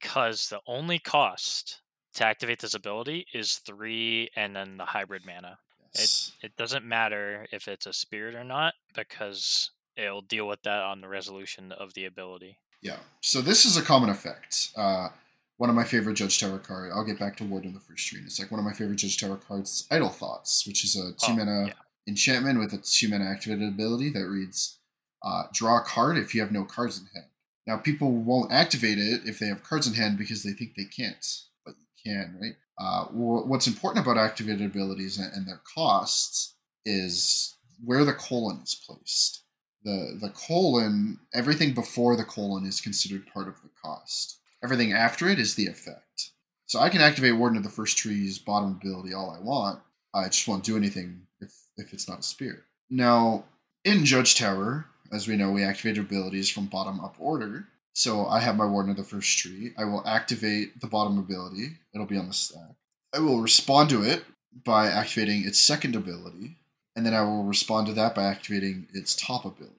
Because 0.00 0.48
the 0.48 0.60
only 0.66 0.98
cost 0.98 1.80
to 2.14 2.24
activate 2.24 2.60
this 2.60 2.74
ability 2.74 3.26
is 3.32 3.56
three 3.56 4.30
and 4.36 4.54
then 4.54 4.76
the 4.76 4.84
hybrid 4.84 5.22
mana. 5.26 5.58
Yes. 5.94 6.32
It 6.42 6.56
doesn't 6.56 6.84
matter 6.84 7.46
if 7.52 7.66
it's 7.68 7.86
a 7.86 7.92
spirit 7.92 8.34
or 8.34 8.44
not 8.44 8.74
because 8.94 9.70
it'll 9.96 10.20
deal 10.20 10.46
with 10.46 10.62
that 10.62 10.82
on 10.82 11.00
the 11.00 11.08
resolution 11.08 11.72
of 11.72 11.94
the 11.94 12.04
ability. 12.04 12.58
Yeah. 12.82 12.98
So 13.22 13.40
this 13.40 13.64
is 13.64 13.76
a 13.76 13.82
common 13.82 14.10
effect. 14.10 14.70
Uh, 14.76 15.08
one 15.56 15.68
of 15.70 15.74
my 15.74 15.82
favorite 15.84 16.14
Judge 16.14 16.38
Tower 16.38 16.58
cards. 16.58 16.92
I'll 16.94 17.04
get 17.04 17.18
back 17.18 17.36
to 17.38 17.44
Warden 17.44 17.70
of 17.70 17.74
the 17.74 17.80
First 17.80 18.06
Tree. 18.06 18.20
It's 18.24 18.38
like 18.38 18.50
one 18.52 18.60
of 18.60 18.64
my 18.64 18.72
favorite 18.72 18.96
Judge 18.96 19.18
Tower 19.18 19.36
cards. 19.36 19.70
is 19.70 19.86
Idle 19.90 20.10
Thoughts, 20.10 20.64
which 20.66 20.84
is 20.84 20.94
a 20.94 21.12
two 21.24 21.32
Oh, 21.32 21.36
mana 21.36 21.66
yeah. 21.68 21.72
enchantment 22.06 22.60
with 22.60 22.72
a 22.72 22.78
two 22.78 23.08
mana 23.08 23.24
activated 23.24 23.66
ability 23.68 24.10
that 24.10 24.26
reads, 24.28 24.78
uh, 25.24 25.44
"Draw 25.52 25.78
a 25.78 25.84
card 25.84 26.16
if 26.16 26.32
you 26.34 26.40
have 26.42 26.52
no 26.52 26.64
cards 26.64 26.98
in 27.00 27.06
hand." 27.06 27.26
Now, 27.68 27.76
people 27.76 28.10
won't 28.10 28.50
activate 28.50 28.96
it 28.96 29.26
if 29.26 29.38
they 29.38 29.46
have 29.46 29.62
cards 29.62 29.86
in 29.86 29.92
hand 29.92 30.16
because 30.16 30.42
they 30.42 30.52
think 30.52 30.74
they 30.74 30.86
can't, 30.86 31.24
but 31.66 31.74
you 31.76 32.12
can, 32.12 32.38
right? 32.40 32.54
Uh, 32.80 33.04
what's 33.12 33.66
important 33.66 34.02
about 34.02 34.16
activated 34.16 34.64
abilities 34.64 35.18
and, 35.18 35.46
their 35.46 35.60
costs 35.74 36.54
is 36.86 37.58
where 37.84 38.06
the 38.06 38.14
colon 38.14 38.60
is 38.62 38.74
placed. 38.74 39.42
The 39.84 40.16
the 40.18 40.30
colon 40.30 41.18
everything 41.34 41.74
before 41.74 42.16
the 42.16 42.24
colon 42.24 42.64
is 42.64 42.80
considered 42.80 43.26
part 43.26 43.48
of 43.48 43.60
the 43.62 43.70
cost. 43.84 44.38
Everything 44.64 44.94
after 44.94 45.28
it 45.28 45.38
is 45.38 45.54
the 45.54 45.66
effect. 45.66 46.30
So 46.66 46.80
i 46.80 46.88
can 46.88 47.00
activate 47.00 47.36
warden 47.36 47.58
of 47.58 47.64
the 47.64 47.70
first 47.70 47.98
tree's 47.98 48.38
bottom 48.38 48.80
ability 48.80 49.12
all 49.12 49.30
i 49.30 49.40
want. 49.40 49.80
I 50.14 50.28
just 50.28 50.48
won't 50.48 50.64
do 50.64 50.76
anything 50.76 51.26
if 51.40 51.52
if 51.76 51.92
it's 51.92 52.08
not 52.08 52.20
a 52.20 52.22
spirit 52.22 52.62
now 52.90 53.44
in 53.84 54.04
judge 54.04 54.36
tower 54.36 54.86
as 55.12 55.28
we 55.28 55.36
know 55.36 55.50
we 55.50 55.62
activate 55.62 55.98
abilities 55.98 56.50
from 56.50 56.66
bottom 56.66 57.00
up 57.00 57.14
order 57.18 57.66
so 57.92 58.26
i 58.26 58.40
have 58.40 58.56
my 58.56 58.66
warden 58.66 58.90
of 58.90 58.96
the 58.96 59.04
first 59.04 59.38
tree 59.38 59.72
i 59.78 59.84
will 59.84 60.06
activate 60.06 60.80
the 60.80 60.86
bottom 60.86 61.18
ability 61.18 61.70
it'll 61.94 62.06
be 62.06 62.18
on 62.18 62.26
the 62.26 62.32
stack 62.32 62.76
i 63.14 63.18
will 63.18 63.40
respond 63.40 63.88
to 63.88 64.02
it 64.02 64.24
by 64.64 64.86
activating 64.86 65.46
its 65.46 65.60
second 65.60 65.94
ability 65.94 66.56
and 66.98 67.06
then 67.06 67.14
I 67.14 67.22
will 67.22 67.44
respond 67.44 67.86
to 67.86 67.92
that 67.92 68.16
by 68.16 68.24
activating 68.24 68.88
its 68.92 69.14
top 69.14 69.44
ability. 69.44 69.76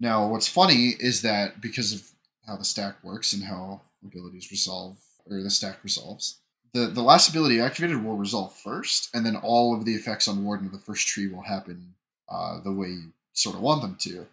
Now, 0.00 0.26
what's 0.26 0.48
funny 0.48 0.94
is 0.98 1.20
that 1.20 1.60
because 1.60 1.92
of 1.92 2.08
how 2.46 2.56
the 2.56 2.64
stack 2.64 3.04
works 3.04 3.34
and 3.34 3.44
how 3.44 3.82
abilities 4.02 4.50
resolve, 4.50 4.96
or 5.30 5.42
the 5.42 5.50
stack 5.50 5.84
resolves, 5.84 6.38
the, 6.72 6.86
the 6.86 7.02
last 7.02 7.28
ability 7.28 7.60
activated 7.60 8.02
will 8.02 8.16
resolve 8.16 8.54
first, 8.54 9.10
and 9.12 9.26
then 9.26 9.36
all 9.36 9.76
of 9.76 9.84
the 9.84 9.94
effects 9.94 10.26
on 10.26 10.46
Warden 10.46 10.64
of 10.64 10.72
the 10.72 10.78
first 10.78 11.06
tree 11.06 11.28
will 11.28 11.42
happen 11.42 11.92
uh, 12.30 12.60
the 12.60 12.72
way 12.72 12.88
you 12.88 13.12
sort 13.34 13.54
of 13.54 13.60
want 13.60 13.82
them 13.82 13.96
to. 14.00 14.26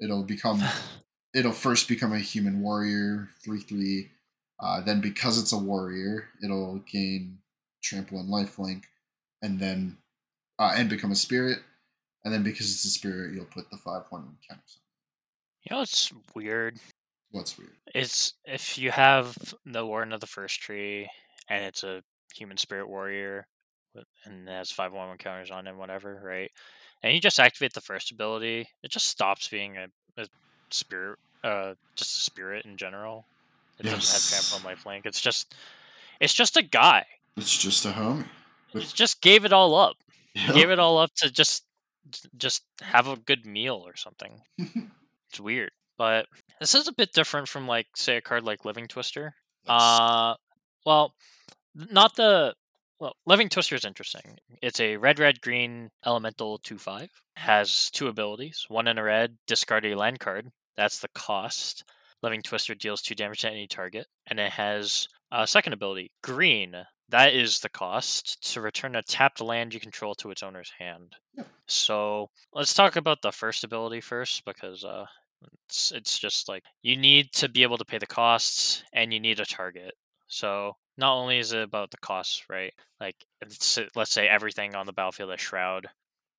It'll 0.00 0.22
become, 0.24 0.62
it'll 1.34 1.52
first 1.52 1.88
become 1.88 2.12
a 2.12 2.18
human 2.18 2.60
warrior, 2.60 3.30
3 3.44 3.60
3. 3.60 4.10
Uh, 4.60 4.80
then, 4.80 5.00
because 5.00 5.38
it's 5.38 5.52
a 5.52 5.58
warrior, 5.58 6.28
it'll 6.42 6.78
gain 6.90 7.38
trample 7.82 8.18
and 8.18 8.28
lifelink, 8.30 8.84
and 9.42 9.58
then 9.58 9.98
uh, 10.58 10.74
and 10.76 10.88
become 10.88 11.12
a 11.12 11.16
spirit. 11.16 11.58
And 12.24 12.32
then 12.32 12.42
because 12.42 12.70
it's 12.70 12.84
a 12.84 12.88
spirit, 12.90 13.34
you'll 13.34 13.44
put 13.44 13.70
the 13.70 13.76
five 13.76 14.02
one 14.08 14.36
counters. 14.48 14.78
on 14.78 14.82
You 15.64 15.76
know 15.76 15.82
it's 15.82 16.10
weird? 16.34 16.78
What's 17.30 17.58
weird? 17.58 17.72
It's 17.94 18.34
if 18.44 18.78
you 18.78 18.90
have 18.90 19.36
the 19.66 19.84
Warden 19.84 20.12
of 20.12 20.20
the 20.20 20.26
First 20.26 20.60
Tree 20.60 21.08
and 21.48 21.64
it's 21.64 21.84
a 21.84 22.02
human 22.34 22.56
spirit 22.56 22.88
warrior 22.88 23.46
with- 23.94 24.06
and 24.24 24.48
it 24.48 24.52
has 24.52 24.70
five 24.70 24.92
one 24.92 25.08
one 25.08 25.18
counters 25.18 25.50
on 25.50 25.66
it, 25.66 25.76
whatever, 25.76 26.20
right? 26.24 26.50
And 27.04 27.12
you 27.12 27.20
just 27.20 27.38
activate 27.38 27.74
the 27.74 27.82
first 27.82 28.10
ability, 28.10 28.66
it 28.82 28.90
just 28.90 29.08
stops 29.08 29.46
being 29.46 29.76
a, 29.76 29.88
a 30.16 30.26
spirit, 30.70 31.18
uh, 31.44 31.74
just 31.96 32.16
a 32.16 32.20
spirit 32.22 32.64
in 32.64 32.78
general. 32.78 33.26
It 33.78 33.82
doesn't 33.82 34.32
have 34.32 34.48
trample 34.50 34.70
and 34.70 34.78
lifelink. 34.78 35.04
It's 35.04 35.20
just, 35.20 35.54
it's 36.18 36.32
just 36.32 36.56
a 36.56 36.62
guy. 36.62 37.04
It's 37.36 37.58
just 37.58 37.84
a 37.84 37.90
homie. 37.90 38.24
It 38.72 38.90
just 38.94 39.20
gave 39.20 39.44
it 39.44 39.52
all 39.52 39.74
up. 39.74 39.96
Yep. 40.34 40.54
Gave 40.54 40.70
it 40.70 40.78
all 40.78 40.96
up 40.96 41.10
to 41.16 41.30
just, 41.30 41.64
just 42.38 42.62
have 42.80 43.06
a 43.06 43.16
good 43.16 43.44
meal 43.44 43.82
or 43.84 43.94
something. 43.96 44.40
It's 45.30 45.40
weird, 45.40 45.72
but 45.98 46.26
this 46.60 46.76
is 46.76 46.86
a 46.86 46.92
bit 46.92 47.12
different 47.12 47.48
from 47.48 47.66
like 47.66 47.88
say 47.96 48.18
a 48.18 48.20
card 48.20 48.44
like 48.44 48.64
Living 48.64 48.86
Twister. 48.86 49.34
Yes. 49.64 49.68
Uh, 49.68 50.34
well, 50.86 51.12
not 51.74 52.14
the 52.14 52.54
well, 53.00 53.16
Living 53.26 53.48
Twister 53.48 53.74
is 53.74 53.84
interesting. 53.84 54.38
It's 54.62 54.80
a 54.80 54.96
red, 54.96 55.18
red, 55.18 55.40
green 55.40 55.90
elemental 56.06 56.58
2 56.58 56.78
5. 56.78 57.08
Has 57.36 57.90
two 57.90 58.08
abilities. 58.08 58.64
One 58.68 58.88
in 58.88 58.98
a 58.98 59.02
red, 59.02 59.36
discard 59.46 59.84
a 59.84 59.96
land 59.96 60.20
card. 60.20 60.48
That's 60.76 61.00
the 61.00 61.08
cost. 61.14 61.84
Living 62.22 62.42
Twister 62.42 62.74
deals 62.74 63.02
2 63.02 63.14
damage 63.14 63.40
to 63.40 63.50
any 63.50 63.66
target. 63.66 64.06
And 64.28 64.38
it 64.38 64.52
has 64.52 65.08
a 65.32 65.46
second 65.46 65.72
ability, 65.72 66.12
green. 66.22 66.74
That 67.10 67.34
is 67.34 67.60
the 67.60 67.68
cost 67.68 68.52
to 68.52 68.60
return 68.60 68.96
a 68.96 69.02
tapped 69.02 69.40
land 69.40 69.74
you 69.74 69.80
control 69.80 70.14
to 70.16 70.30
its 70.30 70.42
owner's 70.42 70.72
hand. 70.78 71.14
Yep. 71.36 71.46
So 71.66 72.30
let's 72.52 72.74
talk 72.74 72.96
about 72.96 73.20
the 73.22 73.32
first 73.32 73.64
ability 73.64 74.00
first 74.00 74.44
because 74.44 74.84
uh, 74.84 75.04
it's, 75.68 75.92
it's 75.92 76.18
just 76.18 76.48
like 76.48 76.62
you 76.82 76.96
need 76.96 77.32
to 77.32 77.48
be 77.48 77.62
able 77.62 77.76
to 77.76 77.84
pay 77.84 77.98
the 77.98 78.06
costs 78.06 78.82
and 78.92 79.12
you 79.12 79.20
need 79.20 79.40
a 79.40 79.44
target. 79.44 79.92
So 80.28 80.76
not 80.96 81.14
only 81.14 81.38
is 81.38 81.52
it 81.52 81.62
about 81.62 81.90
the 81.90 81.96
costs, 81.98 82.44
right? 82.48 82.72
Like 83.00 83.16
it's, 83.40 83.78
let's 83.94 84.12
say 84.12 84.28
everything 84.28 84.74
on 84.74 84.86
the 84.86 84.92
battlefield 84.92 85.32
is 85.32 85.40
shroud, 85.40 85.86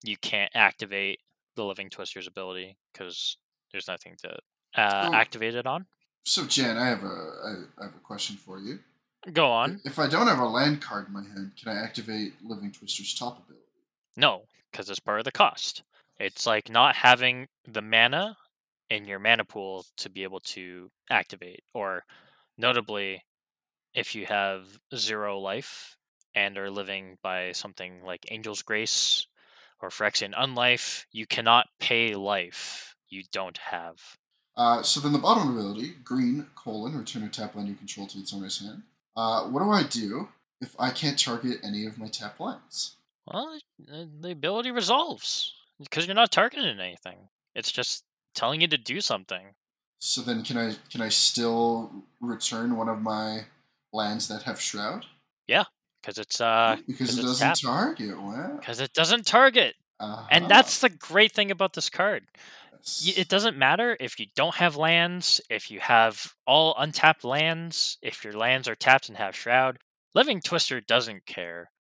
you 0.04 0.18
can't 0.18 0.52
activate 0.56 1.20
the 1.56 1.64
living 1.64 1.90
twister's 1.90 2.28
ability 2.28 2.78
because 2.94 3.38
there's 3.72 3.88
nothing 3.88 4.16
to 4.24 4.38
uh, 4.82 5.08
So- 5.08 5.14
activate 5.14 5.56
it 5.56 5.66
on. 5.66 5.86
So, 6.28 6.44
Jen, 6.46 6.76
I 6.76 6.88
have 6.88 7.04
a 7.04 7.06
I, 7.08 7.54
I 7.82 7.84
have 7.86 7.96
a 7.96 8.00
question 8.04 8.36
for 8.36 8.60
you. 8.60 8.80
Go 9.32 9.52
on. 9.52 9.80
If 9.86 10.00
I 10.00 10.08
don't 10.08 10.26
have 10.28 10.40
a 10.40 10.46
land 10.48 10.82
card 10.82 11.08
in 11.08 11.14
my 11.14 11.22
hand, 11.24 11.52
can 11.60 11.72
I 11.76 11.80
activate 11.84 12.34
Living 12.44 12.72
Twister's 12.72 13.14
top 13.14 13.38
ability? 13.38 13.62
No, 14.18 14.44
because 14.72 14.90
it's 14.90 15.00
part 15.00 15.20
of 15.20 15.26
the 15.26 15.32
cost. 15.32 15.84
It's 16.20 16.48
like 16.48 16.70
not 16.70 16.96
having 16.96 17.48
the 17.68 17.82
mana 17.84 18.38
in 18.90 19.06
your 19.06 19.20
mana 19.20 19.46
pool 19.46 19.86
to 19.98 20.10
be 20.10 20.24
able 20.24 20.40
to 20.42 20.90
activate, 21.12 21.64
or 21.76 22.04
notably, 22.58 23.22
if 23.96 24.14
you 24.14 24.26
have 24.26 24.80
zero 24.96 25.40
life 25.40 25.98
and 26.36 26.58
are 26.58 26.70
living 26.70 27.18
by 27.24 27.54
something 27.54 28.04
like 28.04 28.26
Angel's 28.30 28.62
Grace 28.62 29.26
or 29.82 29.90
Phyrexian 29.90 30.34
Unlife, 30.38 31.06
you 31.12 31.26
cannot 31.26 31.68
pay 31.80 32.14
life 32.16 32.96
you 33.10 33.24
don't 33.32 33.58
have. 33.58 34.18
Uh, 34.58 34.82
so 34.84 35.00
then 35.00 35.14
the 35.14 35.20
bottom 35.20 35.58
ability, 35.58 35.94
green, 36.04 36.46
colon, 36.56 36.98
return 36.98 37.24
a 37.24 37.30
tap 37.30 37.56
land 37.56 37.68
you 37.68 37.76
control 37.76 38.08
to 38.08 38.20
its 38.20 38.34
owner's 38.34 38.60
hand. 38.60 38.84
Uh, 39.16 39.44
what 39.46 39.64
do 39.64 39.70
I 39.70 39.84
do 39.84 40.30
if 40.62 40.76
I 40.80 40.92
can't 40.92 41.20
target 41.20 41.60
any 41.64 41.86
of 41.86 41.98
my 41.98 42.08
tap 42.08 42.40
lands? 42.40 42.98
Well, 43.26 43.58
uh, 43.92 44.06
the 44.22 44.32
ability 44.32 44.72
resolves 44.72 45.54
because 45.80 46.06
you're 46.06 46.16
not 46.16 46.32
targeting 46.32 46.80
anything. 46.80 47.30
It's 47.54 47.72
just 47.72 48.04
telling 48.34 48.62
you 48.62 48.68
to 48.68 48.78
do 48.78 49.02
something. 49.02 49.56
So 50.00 50.22
then 50.22 50.44
can 50.44 50.58
I 50.58 50.76
can 50.90 51.02
I 51.02 51.10
still 51.10 51.92
return 52.22 52.78
one 52.78 52.90
of 52.90 53.02
my 53.02 53.46
lands 53.96 54.28
that 54.28 54.44
have 54.44 54.60
shroud? 54.62 55.06
Yeah, 55.48 55.64
because 56.02 56.18
it's 56.18 56.40
uh, 56.42 56.78
because 56.88 57.10
'cause 57.10 57.20
it 57.20 57.22
doesn't 57.24 57.48
tapped. 57.48 57.62
target. 57.64 58.22
Wow. 58.22 58.58
because 58.60 58.80
it 58.80 58.94
doesn't 58.94 59.26
target. 59.26 59.76
Uh-huh. 60.00 60.28
And 60.30 60.50
that's 60.50 60.80
the 60.82 60.90
great 60.90 61.32
thing 61.32 61.52
about 61.52 61.74
this 61.74 61.90
card. 61.90 62.24
Yes. 62.74 63.14
It 63.18 63.30
doesn't 63.30 63.58
matter 63.58 63.96
if 64.00 64.20
you 64.20 64.26
don't 64.36 64.56
have 64.56 64.76
lands, 64.76 65.40
if 65.50 65.72
you 65.72 65.80
have 65.80 66.34
all 66.46 66.76
untapped 66.78 67.24
lands, 67.24 67.98
if 68.02 68.24
your 68.24 68.34
lands 68.34 68.68
are 68.68 68.76
tapped 68.76 69.08
and 69.10 69.18
have 69.18 69.36
shroud. 69.36 69.78
Living 70.14 70.42
Twister 70.42 70.82
doesn't 70.82 71.26
care. 71.26 71.72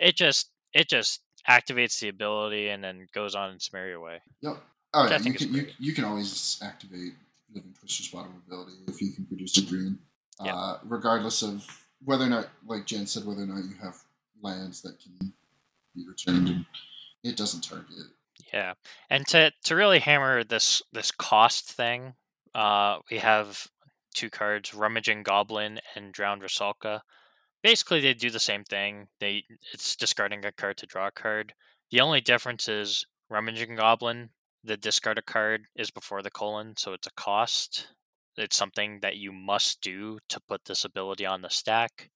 It 0.00 0.16
just 0.16 0.50
it 0.72 0.88
just 0.88 1.20
activates 1.48 2.00
the 2.00 2.08
ability 2.08 2.68
and 2.70 2.82
then 2.82 3.06
goes 3.14 3.34
on 3.34 3.52
its 3.52 3.72
merry 3.72 3.96
way. 3.98 4.20
Yep. 4.40 4.56
Oh 4.94 5.02
I 5.02 5.10
yeah, 5.10 5.18
you 5.18 5.34
can 5.34 5.52
you, 5.54 5.66
you 5.78 5.92
can 5.92 6.04
always 6.04 6.58
activate 6.62 7.14
Living 7.52 7.74
Twister's 7.78 8.08
bottom 8.08 8.32
ability 8.46 8.72
if 8.88 9.00
you 9.02 9.12
can 9.12 9.26
produce 9.26 9.58
a 9.58 9.62
green. 9.62 9.98
Yeah. 10.42 10.54
Uh, 10.54 10.78
regardless 10.84 11.42
of 11.42 11.64
whether 12.04 12.24
or 12.24 12.28
not, 12.28 12.48
like 12.66 12.86
Jen 12.86 13.06
said, 13.06 13.24
whether 13.24 13.42
or 13.42 13.46
not 13.46 13.64
you 13.64 13.76
have 13.82 13.96
lands 14.42 14.82
that 14.82 14.98
can 15.00 15.32
be 15.94 16.04
returned, 16.06 16.66
it 17.22 17.36
doesn't 17.36 17.62
target. 17.62 18.06
Yeah, 18.52 18.74
and 19.10 19.26
to 19.28 19.52
to 19.64 19.76
really 19.76 20.00
hammer 20.00 20.44
this 20.44 20.82
this 20.92 21.10
cost 21.10 21.70
thing, 21.70 22.14
uh, 22.54 22.98
we 23.10 23.18
have 23.18 23.66
two 24.14 24.30
cards: 24.30 24.74
Rummaging 24.74 25.22
Goblin 25.22 25.80
and 25.94 26.12
Drowned 26.12 26.42
Rusalka. 26.42 27.00
Basically, 27.62 28.00
they 28.00 28.14
do 28.14 28.30
the 28.30 28.40
same 28.40 28.64
thing. 28.64 29.08
They 29.20 29.44
it's 29.72 29.96
discarding 29.96 30.44
a 30.44 30.52
card 30.52 30.76
to 30.78 30.86
draw 30.86 31.08
a 31.08 31.12
card. 31.12 31.54
The 31.90 32.00
only 32.00 32.20
difference 32.20 32.68
is 32.68 33.06
Rummaging 33.30 33.76
Goblin. 33.76 34.30
The 34.64 34.76
discard 34.76 35.18
a 35.18 35.22
card 35.22 35.66
is 35.76 35.90
before 35.90 36.22
the 36.22 36.30
colon, 36.30 36.74
so 36.76 36.92
it's 36.92 37.06
a 37.06 37.12
cost. 37.12 37.88
It's 38.36 38.56
something 38.56 39.00
that 39.00 39.16
you 39.16 39.32
must 39.32 39.80
do 39.80 40.18
to 40.28 40.40
put 40.40 40.64
this 40.64 40.84
ability 40.84 41.26
on 41.26 41.42
the 41.42 41.50
stack. 41.50 42.10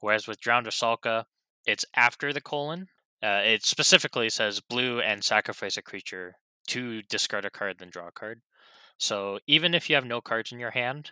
Whereas 0.00 0.28
with 0.28 0.40
Drowned 0.40 0.66
Rusalka, 0.66 1.24
it's 1.66 1.84
after 1.94 2.32
the 2.32 2.40
colon, 2.40 2.88
uh, 3.22 3.42
it 3.44 3.64
specifically 3.64 4.30
says 4.30 4.60
blue 4.60 5.00
and 5.00 5.24
sacrifice 5.24 5.76
a 5.76 5.82
creature 5.82 6.36
to 6.68 7.02
discard 7.02 7.44
a 7.44 7.50
card, 7.50 7.78
then 7.78 7.90
draw 7.90 8.08
a 8.08 8.12
card. 8.12 8.40
So 8.98 9.38
even 9.46 9.74
if 9.74 9.88
you 9.88 9.96
have 9.96 10.04
no 10.04 10.20
cards 10.20 10.52
in 10.52 10.60
your 10.60 10.70
hand, 10.70 11.10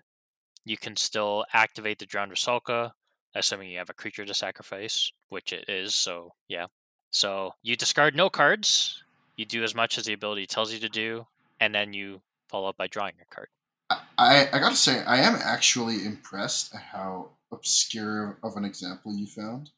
you 0.64 0.76
can 0.76 0.96
still 0.96 1.44
activate 1.52 1.98
the 1.98 2.06
Drowned 2.06 2.32
Rusalka, 2.32 2.92
assuming 3.34 3.70
you 3.70 3.78
have 3.78 3.90
a 3.90 3.94
creature 3.94 4.24
to 4.24 4.34
sacrifice, 4.34 5.10
which 5.28 5.52
it 5.52 5.68
is. 5.68 5.94
So 5.94 6.30
yeah. 6.48 6.66
So 7.10 7.52
you 7.62 7.76
discard 7.76 8.14
no 8.14 8.28
cards, 8.28 9.02
you 9.36 9.44
do 9.44 9.62
as 9.62 9.74
much 9.74 9.98
as 9.98 10.04
the 10.04 10.12
ability 10.12 10.46
tells 10.46 10.72
you 10.72 10.80
to 10.80 10.88
do, 10.88 11.26
and 11.60 11.74
then 11.74 11.92
you 11.92 12.20
follow 12.48 12.68
up 12.68 12.76
by 12.76 12.86
drawing 12.86 13.14
a 13.20 13.34
card. 13.34 13.48
I, 13.90 14.48
I 14.52 14.58
gotta 14.58 14.76
say, 14.76 15.02
I 15.04 15.18
am 15.18 15.36
actually 15.42 16.04
impressed 16.04 16.74
at 16.74 16.80
how 16.82 17.30
obscure 17.52 18.38
of 18.42 18.56
an 18.56 18.64
example 18.64 19.14
you 19.14 19.26
found. 19.26 19.70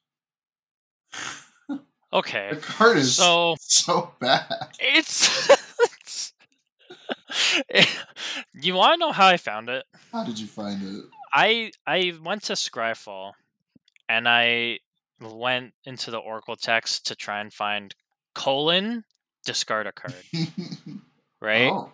Okay. 2.12 2.48
The 2.52 2.56
card 2.60 2.96
is 2.96 3.16
So 3.16 3.56
so 3.60 4.12
bad. 4.18 4.46
it's. 4.80 5.50
you 8.54 8.74
want 8.74 8.94
to 8.94 8.98
know 8.98 9.12
how 9.12 9.26
I 9.26 9.36
found 9.36 9.68
it? 9.68 9.84
How 10.10 10.24
did 10.24 10.38
you 10.38 10.46
find 10.46 10.82
it? 10.82 11.04
I 11.34 11.72
I 11.86 12.14
went 12.22 12.44
to 12.44 12.54
Scryfall 12.54 13.32
and 14.08 14.26
I 14.26 14.78
went 15.20 15.74
into 15.84 16.10
the 16.10 16.16
Oracle 16.18 16.56
text 16.56 17.06
to 17.08 17.14
try 17.14 17.40
and 17.40 17.52
find 17.52 17.94
colon 18.34 19.04
discard 19.44 19.86
a 19.86 19.92
card. 19.92 20.14
Right? 21.40 21.70
Oh, 21.70 21.92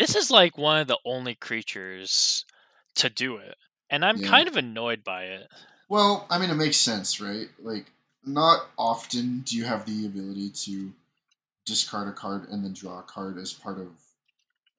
This 0.00 0.16
is 0.16 0.32
like 0.32 0.58
one 0.58 0.80
of 0.80 0.88
the 0.88 0.98
only 1.04 1.36
creatures 1.36 2.44
to 2.96 3.08
do 3.08 3.36
it. 3.36 3.56
And 3.88 4.04
I'm 4.04 4.18
Yeah. 4.18 4.18
kind 4.18 4.48
of 4.48 4.56
annoyed 4.56 5.04
by 5.04 5.26
it. 5.26 5.48
well, 5.88 6.26
I 6.30 6.38
mean, 6.38 6.50
it 6.50 6.54
makes 6.54 6.76
sense, 6.76 7.20
right? 7.20 7.48
Like, 7.58 7.92
not 8.24 8.70
often 8.78 9.40
do 9.40 9.56
you 9.56 9.64
have 9.64 9.86
the 9.86 10.06
ability 10.06 10.50
to 10.50 10.92
discard 11.66 12.08
a 12.08 12.12
card 12.12 12.48
and 12.50 12.64
then 12.64 12.74
draw 12.74 13.00
a 13.00 13.04
card 13.04 13.38
as 13.38 13.52
part 13.52 13.78
of 13.78 14.00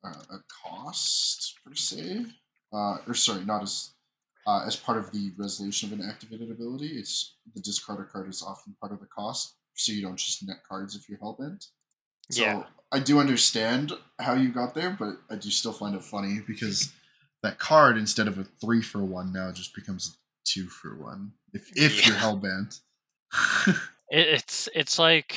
uh, 0.03 0.23
a 0.31 0.39
cost 0.63 1.59
per 1.65 1.75
se, 1.75 2.25
uh, 2.73 2.97
or 3.07 3.13
sorry, 3.15 3.45
not 3.45 3.63
as 3.63 3.93
uh, 4.47 4.63
as 4.65 4.75
part 4.75 4.97
of 4.97 5.11
the 5.11 5.33
resolution 5.37 5.91
of 5.93 5.99
an 5.99 6.05
activated 6.05 6.51
ability. 6.51 6.87
It's 6.99 7.37
the 7.55 7.61
discard 7.61 8.01
a 8.01 8.05
card 8.11 8.29
is 8.29 8.43
often 8.43 8.75
part 8.79 8.93
of 8.93 8.99
the 9.01 9.07
cost, 9.07 9.57
so 9.75 9.91
you 9.93 10.01
don't 10.03 10.17
just 10.17 10.47
net 10.47 10.63
cards 10.67 10.95
if 10.95 11.09
you're 11.09 11.19
hellbent. 11.19 11.67
So 12.31 12.43
Yeah. 12.43 12.67
I 12.91 12.99
do 12.99 13.19
understand 13.19 13.93
how 14.19 14.33
you 14.33 14.51
got 14.51 14.73
there, 14.75 14.91
but 14.91 15.17
I 15.29 15.35
do 15.35 15.49
still 15.51 15.73
find 15.73 15.95
it 15.95 16.03
funny 16.03 16.39
because 16.45 16.93
that 17.43 17.59
card 17.59 17.97
instead 17.97 18.27
of 18.27 18.37
a 18.37 18.43
three 18.45 18.81
for 18.81 19.03
one 19.03 19.33
now 19.33 19.51
just 19.51 19.75
becomes 19.75 20.09
a 20.09 20.11
two 20.45 20.67
for 20.67 20.95
one 20.97 21.33
if 21.53 21.71
if 21.75 22.05
you're 22.05 22.15
Yeah. 22.15 22.17
hellbent. 22.17 22.81
it. 24.09 24.27
It's 24.27 24.69
it's 24.73 24.99
like 24.99 25.35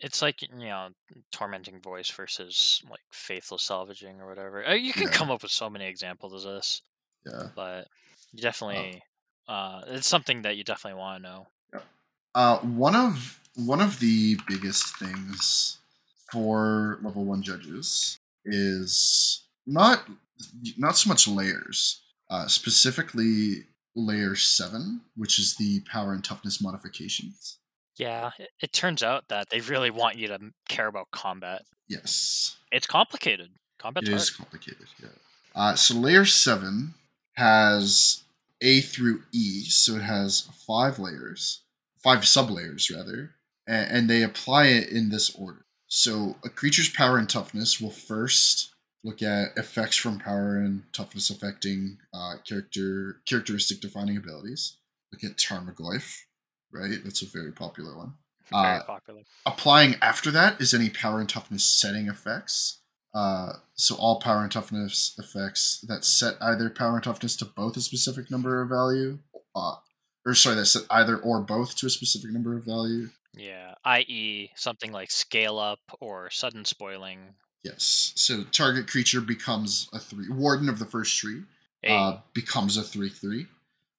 it's 0.00 0.22
like 0.22 0.42
you 0.42 0.48
know 0.50 0.90
tormenting 1.32 1.80
voice 1.80 2.10
versus 2.10 2.82
like 2.90 3.00
faithless 3.12 3.64
salvaging 3.64 4.20
or 4.20 4.28
whatever. 4.28 4.66
Uh, 4.66 4.74
You 4.74 4.92
can 4.94 5.08
Yeah. 5.08 5.10
come 5.10 5.30
up 5.30 5.42
with 5.42 5.52
so 5.52 5.70
many 5.70 5.86
examples 5.86 6.34
of 6.44 6.54
this. 6.54 6.82
yeah. 7.26 7.50
but 7.56 7.88
you 8.32 8.42
definitely 8.42 9.02
uh 9.48 9.82
it's 9.88 10.08
something 10.08 10.42
that 10.42 10.56
you 10.58 10.64
definitely 10.64 10.98
want 11.00 11.22
to 11.24 11.30
know 11.30 11.46
Uh, 12.34 12.58
one 12.60 12.96
of 12.96 13.40
one 13.56 13.80
of 13.80 14.00
the 14.00 14.38
biggest 14.48 14.96
things 14.96 15.78
for 16.32 16.98
level 17.02 17.24
one 17.24 17.42
judges 17.42 18.18
is 18.44 19.44
not 19.66 20.08
not 20.76 20.96
so 20.96 21.08
much 21.08 21.28
layers, 21.28 22.02
uh, 22.30 22.48
specifically 22.48 23.66
layer 23.94 24.34
seven, 24.34 25.02
which 25.16 25.38
is 25.38 25.56
the 25.56 25.80
power 25.80 26.12
and 26.12 26.24
toughness 26.24 26.62
modifications. 26.62 27.58
yeah 27.98 28.30
it, 28.38 28.48
it 28.62 28.72
turns 28.72 29.02
out 29.02 29.28
that 29.28 29.50
they 29.50 29.60
really 29.60 29.90
want 29.90 30.16
you 30.16 30.26
to 30.26 30.38
care 30.68 30.86
about 30.86 31.10
combat 31.10 31.62
Yes, 31.88 32.56
it's 32.70 32.86
complicated 32.86 33.50
hard 33.82 34.08
is 34.08 34.30
complicated. 34.30 34.86
Yeah. 35.00 35.08
Uh, 35.54 35.74
so 35.74 35.94
layer 35.94 36.24
seven 36.24 36.94
has 37.34 38.22
A 38.60 38.80
through 38.80 39.22
E, 39.32 39.64
so 39.64 39.96
it 39.96 40.02
has 40.02 40.48
five 40.66 40.98
layers, 40.98 41.60
five 42.02 42.26
sub 42.26 42.50
layers 42.50 42.90
rather, 42.90 43.32
and, 43.66 43.90
and 43.90 44.10
they 44.10 44.22
apply 44.22 44.66
it 44.66 44.88
in 44.88 45.10
this 45.10 45.34
order. 45.34 45.64
So 45.94 46.36
a 46.42 46.48
creature's 46.48 46.88
power 46.88 47.18
and 47.18 47.28
toughness 47.28 47.78
will 47.78 47.90
first 47.90 48.70
look 49.04 49.20
at 49.20 49.58
effects 49.58 49.94
from 49.96 50.18
power 50.18 50.56
and 50.56 50.84
toughness 50.94 51.28
affecting 51.28 51.98
uh, 52.14 52.36
character 52.48 53.20
characteristic 53.28 53.82
defining 53.82 54.16
abilities. 54.16 54.78
Look 55.12 55.22
at 55.22 55.36
Tarmogoyf. 55.36 56.20
right? 56.72 56.96
That's 57.04 57.20
a 57.20 57.26
very 57.26 57.52
popular 57.52 57.94
one. 57.94 58.14
Very 58.50 58.64
Uh, 58.78 58.82
popular. 58.84 59.20
applying 59.44 59.96
after 60.00 60.30
that 60.30 60.58
is 60.62 60.72
any 60.72 60.88
power 60.88 61.20
and 61.20 61.28
toughness 61.28 61.62
setting 61.62 62.08
effects. 62.08 62.78
Uh, 63.12 63.56
so 63.74 63.94
all 63.96 64.18
power 64.18 64.42
and 64.42 64.50
toughness 64.50 65.14
effects 65.18 65.84
that 65.86 66.06
set 66.06 66.36
either 66.40 66.70
power 66.70 66.94
and 66.94 67.04
toughness 67.04 67.36
to 67.36 67.44
both 67.44 67.76
a 67.76 67.82
specific 67.82 68.30
number 68.30 68.62
of 68.62 68.70
value, 68.70 69.18
uh, 69.54 69.74
or 70.24 70.32
sorry, 70.34 70.56
that 70.56 70.64
set 70.64 70.84
either 70.90 71.18
or 71.18 71.42
both 71.42 71.76
to 71.76 71.86
a 71.86 71.90
specific 71.90 72.30
number 72.30 72.56
of 72.56 72.64
value. 72.64 73.10
Yeah, 73.34 73.74
i.e., 73.84 74.50
something 74.56 74.92
like 74.92 75.10
scale 75.10 75.58
up 75.58 75.80
or 76.00 76.30
sudden 76.30 76.64
spoiling. 76.64 77.34
Yes. 77.62 78.12
So 78.16 78.44
target 78.44 78.88
creature 78.88 79.20
becomes 79.20 79.88
a 79.92 79.98
three. 79.98 80.28
Warden 80.28 80.68
of 80.68 80.78
the 80.78 80.84
first 80.84 81.16
tree 81.18 81.42
uh, 81.88 82.18
becomes 82.34 82.76
a 82.76 82.82
three 82.82 83.08
three. 83.08 83.46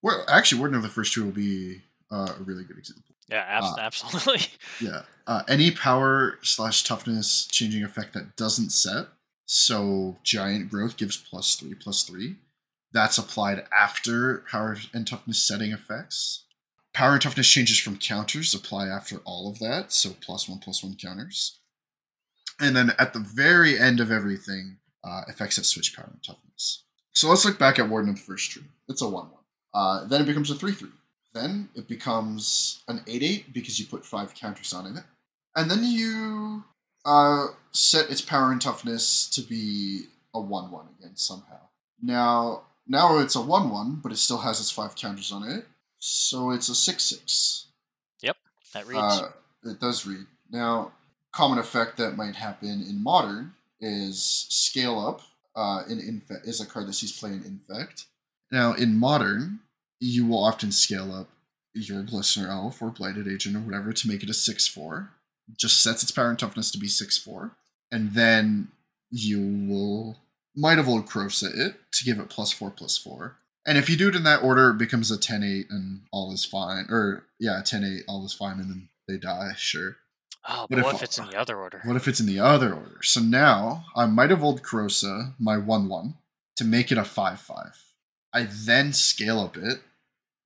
Well, 0.02 0.24
actually, 0.28 0.60
Warden 0.60 0.76
of 0.78 0.84
the 0.84 0.90
first 0.90 1.14
tree 1.14 1.24
will 1.24 1.32
be 1.32 1.82
uh, 2.12 2.34
a 2.40 2.44
really 2.44 2.64
good 2.64 2.78
example. 2.78 3.16
yeah, 3.30 3.46
abs- 3.48 3.68
uh, 3.68 3.76
absolutely. 3.80 4.46
Yeah. 4.82 5.04
Uh, 5.26 5.44
any 5.48 5.72
power 5.72 6.38
slash 6.42 6.84
toughness 6.84 7.46
changing 7.46 7.84
effect 7.84 8.14
that 8.14 8.36
doesn't 8.36 8.72
set. 8.72 9.08
So 9.46 10.18
giant 10.24 10.70
growth 10.70 10.98
gives 10.98 11.16
plus 11.18 11.56
three 11.56 11.74
plus 11.74 12.04
three. 12.04 12.36
That's 12.92 13.18
applied 13.18 13.66
after 13.76 14.44
power 14.52 14.78
and 14.94 15.08
toughness 15.08 15.40
setting 15.40 15.72
effects. 15.72 16.44
Power 16.94 17.14
and 17.14 17.22
toughness 17.22 17.48
changes 17.48 17.80
from 17.80 17.98
counters 17.98 18.54
apply 18.54 18.88
after 18.88 19.18
all 19.26 19.50
of 19.50 19.60
that. 19.60 19.92
So 19.92 20.12
plus 20.22 20.48
one 20.48 20.60
plus 20.60 20.84
one 20.84 20.96
counters. 20.96 21.60
And 22.60 22.76
then 22.76 22.92
at 23.00 23.14
the 23.14 23.20
very 23.20 23.80
end 23.80 24.00
of 24.00 24.12
everything, 24.12 24.78
uh, 25.04 25.22
effects 25.28 25.56
that 25.56 25.66
switch 25.66 25.96
power 25.96 26.10
and 26.12 26.24
toughness. 26.24 26.84
So 27.14 27.30
let's 27.30 27.46
look 27.46 27.60
back 27.60 27.80
at 27.80 27.90
Warden 27.90 28.12
of 28.12 28.16
the 28.16 28.22
First 28.22 28.52
Tree. 28.52 28.64
It's 28.88 29.02
a 29.02 29.10
1 29.10 29.14
1. 29.14 29.32
Uh, 29.74 30.06
then 30.06 30.22
it 30.22 30.26
becomes 30.26 30.50
a 30.52 30.56
3 30.56 30.72
3. 30.72 30.90
Then 31.34 31.70
it 31.76 31.88
becomes 31.88 32.84
an 32.88 33.02
8 33.08 33.24
8 33.24 33.54
because 33.54 33.80
you 33.80 33.86
put 33.86 34.06
5 34.06 34.36
counters 34.36 34.72
on 34.74 34.98
it. 34.98 35.04
And 35.56 35.70
then 35.70 35.84
you 35.84 36.64
uh, 37.06 37.48
set 37.72 38.10
its 38.10 38.22
power 38.22 38.52
and 38.52 38.62
toughness 38.62 39.28
to 39.32 39.42
be 39.42 40.06
a 40.34 40.40
1 40.40 40.72
1 40.72 40.86
again 41.00 41.16
somehow. 41.16 41.60
Now, 42.02 42.64
now 42.88 43.20
it's 43.20 43.36
a 43.36 43.42
1 43.42 43.70
1, 43.70 44.00
but 44.04 44.12
it 44.12 44.18
still 44.18 44.40
has 44.40 44.60
its 44.60 44.72
5 44.72 44.96
counters 44.96 45.32
on 45.32 45.50
it. 45.50 45.66
So 46.06 46.52
it's 46.52 46.68
a 46.68 46.76
6 46.76 47.02
6. 47.02 47.68
Yep, 48.24 48.36
That 48.74 48.86
reads. 48.88 49.00
Uh, 49.00 49.32
it 49.64 49.80
does 49.80 50.06
read. 50.06 50.26
Now, 50.52 50.92
common 51.32 51.60
effect 51.60 51.96
that 51.96 52.18
might 52.18 52.36
happen 52.36 52.84
in 52.90 53.02
modern 53.02 53.54
is 53.80 54.48
scale 54.50 55.00
up. 55.00 55.22
Uh, 55.56 55.84
in 55.88 56.00
infect 56.02 56.46
is 56.46 56.60
a 56.60 56.66
card 56.66 56.88
that 56.88 56.94
sees 56.94 57.18
play 57.18 57.30
in 57.30 57.46
infect. 57.46 58.08
Now, 58.52 58.74
in 58.74 59.00
modern, 59.00 59.60
you 60.02 60.26
will 60.26 60.44
often 60.44 60.74
scale 60.74 61.14
up 61.14 61.30
your 61.74 62.04
glistener 62.04 62.50
elf 62.50 62.82
or 62.82 62.90
blighted 62.90 63.26
agent 63.26 63.56
or 63.56 63.62
whatever 63.62 63.94
to 63.94 64.08
make 64.08 64.24
it 64.24 64.30
a 64.30 64.34
six 64.34 64.68
four. 64.68 65.12
Just 65.58 65.82
sets 65.82 66.04
its 66.04 66.12
power 66.12 66.30
and 66.30 66.38
toughness 66.38 66.70
to 66.72 66.78
be 66.78 66.90
six 66.90 67.18
four, 67.18 67.56
and 67.94 68.12
then 68.12 68.68
you 69.10 69.40
will 69.70 70.18
might 70.54 70.78
have 70.80 70.90
old 70.90 71.06
Krosa 71.06 71.58
it 71.58 71.76
to 71.94 72.04
give 72.04 72.20
it 72.20 72.30
plus 72.30 72.52
four 72.52 72.72
plus 72.72 72.98
four. 72.98 73.38
And 73.66 73.78
if 73.78 73.90
you 73.90 73.96
do 73.96 74.10
it 74.10 74.16
in 74.16 74.24
that 74.24 74.44
order, 74.44 74.72
it 74.72 74.78
becomes 74.78 75.10
a 75.12 75.18
10 75.18 75.44
8 75.44 75.68
and 75.70 76.02
all 76.12 76.34
is 76.34 76.44
fine. 76.46 76.86
Or, 76.90 77.26
yeah, 77.40 77.62
10 77.64 77.84
8, 77.84 78.04
all 78.08 78.26
is 78.26 78.34
fine, 78.34 78.60
and 78.60 78.70
then 78.70 78.90
they 79.08 79.18
die, 79.18 79.52
sure. 79.58 79.98
oh, 80.48 80.68
but 80.70 80.80
if- 80.80 80.86
what 80.86 80.96
if 80.96 81.04
it's 81.04 81.18
in 81.18 81.28
the 81.28 81.38
other 81.40 81.58
order? 81.58 81.82
What 81.86 81.96
if 81.96 82.08
it's 82.08 82.20
in 82.20 82.26
the 82.26 82.40
other 82.40 82.74
order? 82.74 83.02
So 83.04 83.22
now 83.22 83.86
I 83.96 84.06
might 84.06 84.30
have 84.32 84.44
old 84.44 84.64
Krosa, 84.64 85.34
my 85.40 85.58
1 85.58 85.88
1, 85.88 86.16
to 86.58 86.66
make 86.66 86.92
it 86.92 86.98
a 86.98 87.06
5 87.06 87.40
5. 87.40 87.56
I 88.34 88.48
then 88.50 88.92
scale 88.94 89.40
up 89.40 89.56
it 89.58 89.80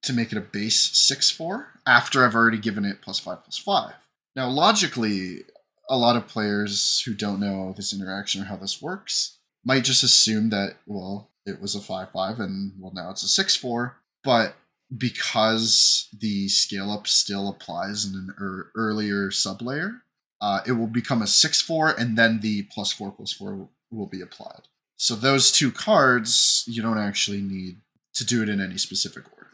to 0.04 0.14
make 0.14 0.32
it 0.32 0.38
a 0.38 0.42
base 0.42 0.80
6 0.98 1.32
4 1.32 1.68
after 1.88 2.24
I've 2.24 2.36
already 2.36 2.60
given 2.60 2.86
it 2.86 3.02
plus 3.02 3.20
5 3.20 3.44
plus 3.44 3.58
5. 3.58 3.94
Now, 4.36 4.48
logically, 4.50 5.44
a 5.90 5.98
lot 5.98 6.16
of 6.16 6.28
players 6.28 7.02
who 7.06 7.14
don't 7.16 7.40
know 7.40 7.74
this 7.76 7.94
interaction 7.94 8.42
or 8.42 8.46
how 8.46 8.58
this 8.58 8.82
works 8.82 9.38
might 9.66 9.84
just 9.84 10.04
assume 10.04 10.50
that, 10.50 10.76
well, 10.86 11.30
it 11.48 11.62
was 11.62 11.76
a 11.76 11.82
5 11.82 12.12
5 12.12 12.40
and, 12.40 12.74
well, 12.78 12.92
now 12.94 13.10
it's 13.10 13.24
a 13.24 13.28
6 13.28 13.56
4. 13.56 13.98
But 14.24 14.56
because 14.96 16.10
the 16.18 16.48
scale 16.48 16.92
up 16.92 17.08
still 17.08 17.50
applies 17.50 18.06
in 18.06 18.14
an 18.16 18.36
er- 18.40 18.72
earlier 18.76 19.30
sublayer, 19.30 20.02
uh, 20.40 20.62
it 20.66 20.74
will 20.74 20.88
become 20.88 21.22
a 21.22 21.28
6 21.28 21.62
4, 21.62 21.92
and 21.98 22.18
then 22.18 22.42
the 22.42 22.64
plus 22.64 22.92
4 22.92 23.12
plus 23.12 23.34
4 23.34 23.70
will, 23.92 24.08
be 24.08 24.22
applied. 24.22 24.68
So 24.98 25.16
those 25.16 25.52
two 25.52 25.72
cards, 25.72 26.64
you 26.68 26.82
don't 26.82 26.98
actually 26.98 27.42
need 27.42 27.78
to 28.14 28.26
do 28.26 28.44
it 28.44 28.50
in 28.50 28.62
any 28.62 28.78
specific 28.78 29.24
order. 29.34 29.48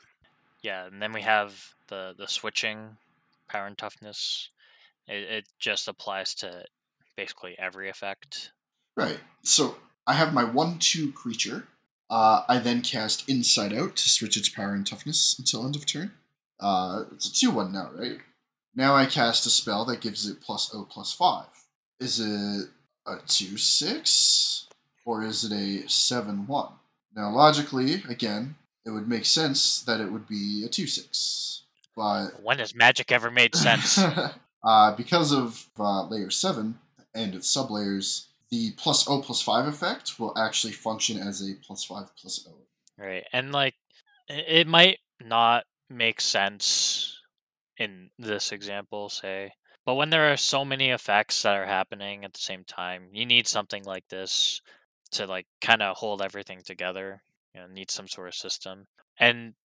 Yeah, 0.62 0.88
and 0.88 1.02
then 1.02 1.14
we 1.14 1.22
have 1.22 1.74
the 1.88 2.14
the 2.18 2.28
switching 2.28 2.98
power 3.48 3.68
and 3.68 3.78
toughness. 3.78 4.50
It, 5.08 5.24
it 5.24 5.46
just 5.60 5.88
applies 5.88 6.34
to 6.36 6.66
basically 7.16 7.56
every 7.60 7.90
effect. 7.90 8.52
Right. 8.96 9.20
So 9.44 9.78
I 10.08 10.14
have 10.14 10.34
my 10.34 10.44
1 10.44 10.80
2 10.80 11.12
creature. 11.12 11.68
Uh, 12.14 12.44
I 12.48 12.60
then 12.60 12.84
cast 12.84 13.28
Inside 13.28 13.74
Out 13.74 13.96
to 13.96 14.08
switch 14.08 14.38
its 14.38 14.48
power 14.48 14.76
and 14.76 14.86
toughness 14.86 15.36
until 15.40 15.66
end 15.66 15.76
of 15.76 15.88
turn. 15.88 16.12
Uh, 16.60 17.06
it's 17.12 17.28
a 17.28 17.34
2 17.34 17.50
1 17.50 17.74
now, 17.74 17.90
right? 17.98 18.20
Now 18.76 18.94
I 18.94 19.08
cast 19.08 19.48
a 19.48 19.50
spell 19.50 19.84
that 19.86 20.00
gives 20.00 20.30
it 20.30 20.40
plus 20.40 20.70
O 20.76 20.84
plus 20.84 21.12
5. 21.12 21.46
Is 22.00 22.20
it 22.20 22.70
a 23.08 23.16
2 23.26 23.58
6? 23.58 24.68
Or 25.06 25.24
is 25.24 25.44
it 25.44 25.54
a 25.54 25.90
7 25.90 26.46
1? 26.46 26.72
Now, 27.16 27.32
logically, 27.32 28.04
again, 28.08 28.58
it 28.86 28.92
would 28.92 29.10
make 29.10 29.26
sense 29.26 29.82
that 29.82 30.00
it 30.00 30.12
would 30.12 30.28
be 30.28 30.64
a 30.64 30.70
2 30.70 30.86
6. 30.86 31.64
But 31.96 32.28
When 32.44 32.60
has 32.60 32.76
magic 32.76 33.12
ever 33.12 33.32
made 33.32 33.56
sense? 33.56 33.98
uh, 34.64 34.96
because 34.96 35.34
of 35.34 35.66
uh, 35.80 36.06
layer 36.06 36.30
7 36.30 36.78
and 37.16 37.34
its 37.34 37.52
sublayers, 37.52 38.28
the 38.54 38.72
plus 38.78 39.10
O 39.10 39.20
plus 39.20 39.42
5 39.42 39.66
effect 39.66 40.20
will 40.20 40.38
actually 40.38 40.74
function 40.74 41.18
as 41.18 41.42
a 41.42 41.56
plus 41.66 41.84
5 41.86 42.16
plus 42.16 42.48
O. 42.48 42.54
right, 43.04 43.24
and 43.34 43.52
like 43.52 43.74
it 44.30 44.68
might 44.68 45.00
not 45.20 45.64
make 45.90 46.22
sense 46.22 47.20
in 47.78 48.12
this 48.20 48.52
example, 48.52 49.10
say, 49.10 49.52
but 49.88 49.96
when 49.96 50.12
there 50.12 50.32
are 50.32 50.38
so 50.38 50.64
many 50.64 50.92
effects 50.92 51.42
that 51.42 51.56
are 51.56 51.66
happening 51.66 52.24
at 52.24 52.34
the 52.34 52.40
same 52.40 52.64
time, 52.64 53.08
you 53.12 53.26
need 53.26 53.48
something 53.48 53.84
like 53.86 54.08
this 54.10 54.62
to 55.14 55.26
like 55.26 55.48
kind 55.60 55.82
of 55.82 55.98
hold 55.98 56.22
everything 56.22 56.62
together. 56.64 57.24
You 57.56 57.62
know, 57.62 57.68
need 57.68 57.90
some 57.90 58.08
sort 58.08 58.28
of 58.28 58.36
system, 58.36 58.86
and 59.20 59.56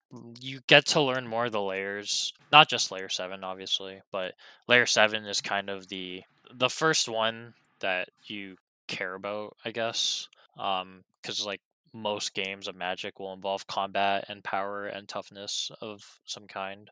you 0.41 0.61
get 0.65 0.87
to 0.87 1.01
learn 1.01 1.27
more 1.27 1.45
of 1.45 1.51
the 1.51 1.61
layers. 1.61 2.33
Not 2.51 2.69
just 2.69 2.91
layer 2.91 3.09
seven, 3.09 3.43
obviously, 3.43 4.01
but 4.11 4.33
layer 4.67 4.87
seven 4.87 5.25
is 5.25 5.41
kind 5.41 5.69
of 5.69 5.89
the 5.89 6.23
the 6.51 6.69
first 6.69 7.07
one 7.07 7.53
that 7.81 8.09
you 8.25 8.57
care 8.89 9.15
about, 9.15 9.55
I 9.63 9.71
guess, 9.71 10.27
because 10.55 11.45
like 11.45 11.61
most 11.93 12.33
games 12.33 12.67
of 12.67 12.75
Magic 12.75 13.19
will 13.19 13.33
involve 13.33 13.65
combat 13.67 14.25
and 14.27 14.43
power 14.43 14.87
and 14.87 15.07
toughness 15.07 15.71
of 15.81 16.19
some 16.25 16.47
kind. 16.47 16.89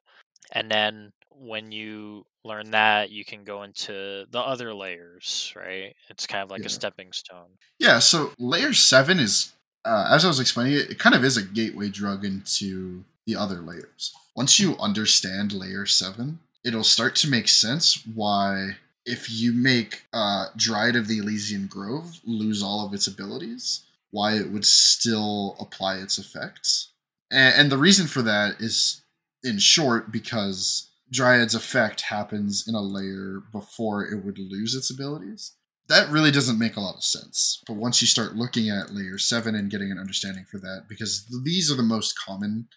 And 0.54 0.72
then 0.72 1.12
when 1.30 1.72
you 1.74 2.26
learn 2.46 2.72
that, 2.72 3.12
you 3.12 3.26
can 3.26 3.44
go 3.44 3.64
into 3.64 4.26
the 4.32 4.40
other 4.40 4.74
layers, 4.74 5.54
right? 5.56 5.94
It's 6.10 6.26
kind 6.26 6.44
of 6.44 6.50
like 6.50 6.62
Yeah. 6.62 6.68
a 6.68 6.70
stepping 6.70 7.12
stone. 7.12 7.50
Yeah, 7.80 8.00
so 8.00 8.34
layer 8.40 8.74
7 8.74 9.20
is, 9.20 9.54
uh, 9.86 10.08
as 10.10 10.24
I 10.24 10.30
was 10.30 10.40
explaining 10.40 10.74
it, 10.74 10.90
it 10.92 11.00
kind 11.00 11.16
of 11.16 11.24
is 11.26 11.38
a 11.38 11.44
gateway 11.44 11.90
drug 11.90 12.24
into 12.26 13.04
the 13.26 13.36
other 13.36 13.60
layers. 13.62 14.14
Once 14.36 14.60
you 14.60 14.78
understand 14.78 15.52
layer 15.52 15.86
7, 15.86 16.40
it'll 16.64 16.84
start 16.84 17.16
to 17.18 17.30
make 17.30 17.50
sense 17.50 18.06
why, 18.16 18.78
if 19.08 19.32
you 19.32 19.52
make 19.54 20.04
uh, 20.14 20.48
Dryad 20.56 20.96
of 20.96 21.08
the 21.08 21.18
Elysian 21.18 21.68
Grove 21.68 22.20
lose 22.26 22.62
all 22.62 22.86
of 22.86 22.94
its 22.94 23.08
abilities, 23.08 23.86
why 24.12 24.34
it 24.34 24.52
would 24.52 24.66
still 24.66 25.56
apply 25.60 25.98
its 25.98 26.18
effects. 26.18 26.92
And, 27.32 27.56
and 27.56 27.72
the 27.72 27.78
reason 27.78 28.08
for 28.08 28.22
that 28.22 28.60
is, 28.60 29.02
in 29.44 29.58
short, 29.58 30.12
because 30.12 30.90
Dryad's 31.12 31.56
effect 31.56 32.02
happens 32.02 32.68
in 32.68 32.76
a 32.76 32.82
layer 32.82 33.42
before 33.52 34.06
it 34.06 34.24
would 34.24 34.38
lose 34.38 34.76
its 34.76 34.90
abilities 34.90 35.54
that 35.88 36.10
really 36.10 36.32
doesn't 36.32 36.60
make 36.60 36.76
a 36.76 36.82
lot 36.82 36.96
of 36.96 37.04
sense. 37.04 37.62
But 37.66 37.78
once 37.78 38.02
you 38.02 38.08
start 38.08 38.36
looking 38.36 38.70
at 38.70 38.94
layer 38.94 39.18
seven 39.18 39.56
and 39.56 39.72
getting 39.72 39.92
an 39.92 40.00
understanding 40.00 40.46
for 40.50 40.58
that, 40.60 40.86
because 40.90 41.26
these 41.44 41.72
are 41.72 41.76
the 41.76 41.84
most 41.84 42.18
common 42.20 42.68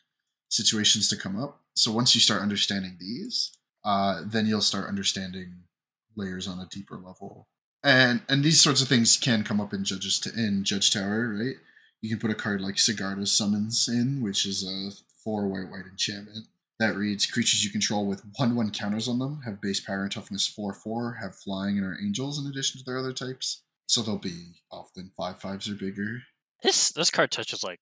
situations 0.49 1.09
to 1.09 1.17
come 1.17 1.41
up. 1.41 1.61
So 1.75 1.91
once 1.93 2.15
you 2.15 2.21
start 2.21 2.43
understanding 2.43 2.97
these, 3.01 3.53
uh, 3.85 4.23
then 4.25 4.47
you'll 4.47 4.61
start 4.61 4.89
understanding 4.89 5.55
layers 6.17 6.47
on 6.47 6.59
a 6.59 6.69
deeper 6.71 6.97
level. 6.97 7.49
And 7.83 8.23
and 8.29 8.45
these 8.45 8.61
sorts 8.61 8.83
of 8.83 8.89
things 8.89 9.17
can 9.17 9.43
come 9.43 9.61
up 9.61 9.73
in 9.73 9.85
judges 9.85 10.19
to 10.21 10.33
in 10.35 10.65
Judge 10.65 10.91
Tower, 10.91 11.35
right? 11.39 11.57
You 12.03 12.11
can 12.11 12.19
put 12.19 12.31
a 12.31 12.35
card 12.35 12.61
like 12.61 12.77
Sigarda 12.77 13.27
Summons 13.27 13.89
in, 13.89 14.23
which 14.23 14.47
is 14.47 14.65
a 14.65 14.91
four 15.25 15.49
white 15.49 15.71
white 15.71 15.87
enchantment 15.91 16.47
that 16.79 16.97
reads 16.97 17.27
creatures 17.27 17.63
you 17.63 17.71
control 17.71 18.07
with 18.07 18.23
one 18.37 18.57
one 18.57 18.71
counters 18.71 19.07
on 19.07 19.19
them 19.19 19.43
have 19.45 19.61
base 19.61 19.81
power 19.81 20.03
and 20.03 20.13
toughness 20.13 20.47
four 20.47 20.73
four, 20.73 21.19
have 21.21 21.37
flying 21.37 21.79
and 21.79 21.87
are 21.87 21.99
angels 22.03 22.39
in 22.39 22.51
addition 22.51 22.79
to 22.79 22.85
their 22.85 22.99
other 22.99 23.13
types. 23.13 23.63
So 23.87 24.03
they'll 24.03 24.19
be 24.19 24.55
often 24.71 25.11
five 25.17 25.41
fives 25.41 25.69
or 25.69 25.75
bigger. 25.75 26.23
This 26.63 26.91
this 26.93 27.11
card 27.11 27.31
touches 27.31 27.63
like 27.63 27.81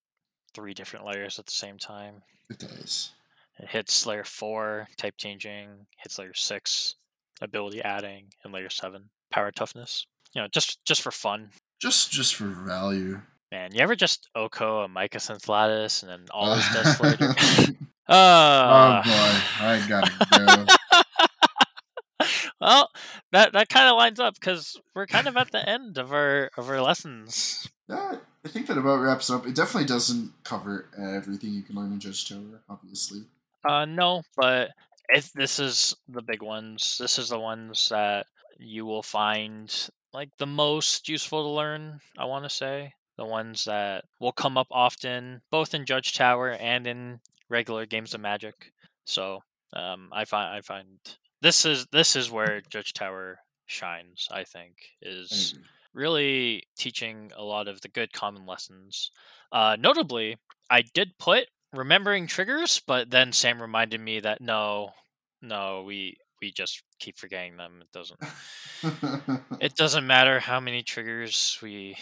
three 0.54 0.74
different 0.74 1.06
layers 1.06 1.38
at 1.38 1.46
the 1.46 1.52
same 1.52 1.78
time. 1.78 2.22
It 2.50 2.58
does. 2.58 3.12
It 3.58 3.68
hits 3.68 4.06
layer 4.06 4.24
four, 4.24 4.88
type 4.96 5.14
changing, 5.18 5.68
hits 6.02 6.18
layer 6.18 6.34
six, 6.34 6.94
ability 7.40 7.82
adding, 7.82 8.26
in 8.44 8.52
layer 8.52 8.70
seven, 8.70 9.10
power 9.30 9.50
toughness. 9.50 10.06
You 10.34 10.42
know, 10.42 10.48
just 10.52 10.84
just 10.84 11.02
for 11.02 11.10
fun. 11.10 11.50
Just 11.80 12.10
just 12.10 12.34
for 12.34 12.46
value. 12.46 13.20
Man, 13.50 13.74
you 13.74 13.80
ever 13.80 13.96
just 13.96 14.28
Oko 14.34 14.82
a 14.82 14.88
Mycosynth 14.88 15.48
Lattice 15.48 16.02
and 16.02 16.10
then 16.10 16.26
all 16.30 16.54
his 16.54 16.68
death 16.74 17.00
oh 17.00 17.04
later? 17.04 17.26
boy, 17.28 17.74
uh, 18.08 19.02
I 19.60 19.84
gotta 19.88 20.66
go. 22.16 22.26
well, 22.60 22.90
that 23.32 23.52
that 23.52 23.68
kind 23.68 23.88
of 23.88 23.96
lines 23.96 24.20
up 24.20 24.34
because 24.34 24.76
we're 24.94 25.06
kind 25.06 25.26
of 25.26 25.36
at 25.36 25.50
the 25.50 25.66
end 25.66 25.98
of 25.98 26.12
our 26.12 26.50
of 26.56 26.68
our 26.68 26.82
lessons. 26.82 27.68
Yeah, 27.88 28.16
I 28.44 28.48
think 28.48 28.66
that 28.66 28.76
about 28.76 29.00
wraps 29.00 29.30
up. 29.30 29.46
It 29.46 29.54
definitely 29.54 29.88
doesn't 29.88 30.32
cover 30.44 30.86
everything 30.98 31.54
you 31.54 31.62
can 31.62 31.76
learn 31.76 31.92
in 31.92 32.00
Judge 32.00 32.28
Tower, 32.28 32.60
obviously. 32.68 33.22
Uh, 33.64 33.84
no, 33.84 34.22
but 34.36 34.70
if 35.08 35.32
this 35.32 35.58
is 35.58 35.94
the 36.08 36.22
big 36.22 36.42
ones. 36.42 36.98
This 36.98 37.18
is 37.18 37.28
the 37.28 37.38
ones 37.38 37.88
that 37.88 38.26
you 38.58 38.84
will 38.84 39.02
find 39.02 39.72
like 40.12 40.30
the 40.38 40.46
most 40.46 41.08
useful 41.08 41.42
to 41.42 41.48
learn. 41.48 42.00
I 42.18 42.24
want 42.24 42.44
to 42.44 42.50
say 42.50 42.92
the 43.16 43.24
ones 43.24 43.64
that 43.64 44.04
will 44.20 44.32
come 44.32 44.56
up 44.56 44.68
often, 44.70 45.42
both 45.50 45.74
in 45.74 45.86
Judge 45.86 46.14
Tower 46.14 46.52
and 46.52 46.86
in 46.86 47.20
regular 47.48 47.86
games 47.86 48.14
of 48.14 48.20
Magic. 48.20 48.72
So 49.04 49.42
um, 49.72 50.08
I 50.12 50.24
find 50.24 50.54
I 50.54 50.60
find 50.60 50.86
this 51.40 51.64
is 51.64 51.86
this 51.92 52.16
is 52.16 52.30
where 52.30 52.62
Judge 52.70 52.92
Tower 52.92 53.38
shines. 53.66 54.28
I 54.30 54.44
think 54.44 54.74
is 55.02 55.52
agree. 55.52 55.64
really 55.94 56.62
teaching 56.76 57.30
a 57.36 57.42
lot 57.42 57.68
of 57.68 57.80
the 57.80 57.88
good 57.88 58.12
common 58.12 58.46
lessons. 58.46 59.10
Uh, 59.52 59.76
notably, 59.78 60.36
I 60.70 60.82
did 60.82 61.18
put 61.18 61.46
remembering 61.72 62.26
triggers, 62.26 62.80
but 62.86 63.10
then 63.10 63.32
Sam 63.32 63.60
reminded 63.60 64.00
me 64.00 64.20
that 64.20 64.40
no, 64.40 64.90
no, 65.42 65.82
we 65.86 66.16
we 66.40 66.52
just 66.52 66.82
keep 66.98 67.18
forgetting 67.18 67.56
them. 67.56 67.82
It 67.82 67.92
doesn't 67.92 68.20
it 69.60 69.74
doesn't 69.76 70.06
matter 70.06 70.40
how 70.40 70.60
many 70.60 70.82
triggers 70.82 71.58
we 71.62 71.96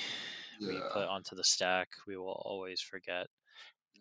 we 0.60 0.80
put 0.92 1.06
onto 1.08 1.34
the 1.36 1.44
stack, 1.44 1.88
we 2.06 2.16
will 2.16 2.42
always 2.44 2.80
forget. 2.80 3.26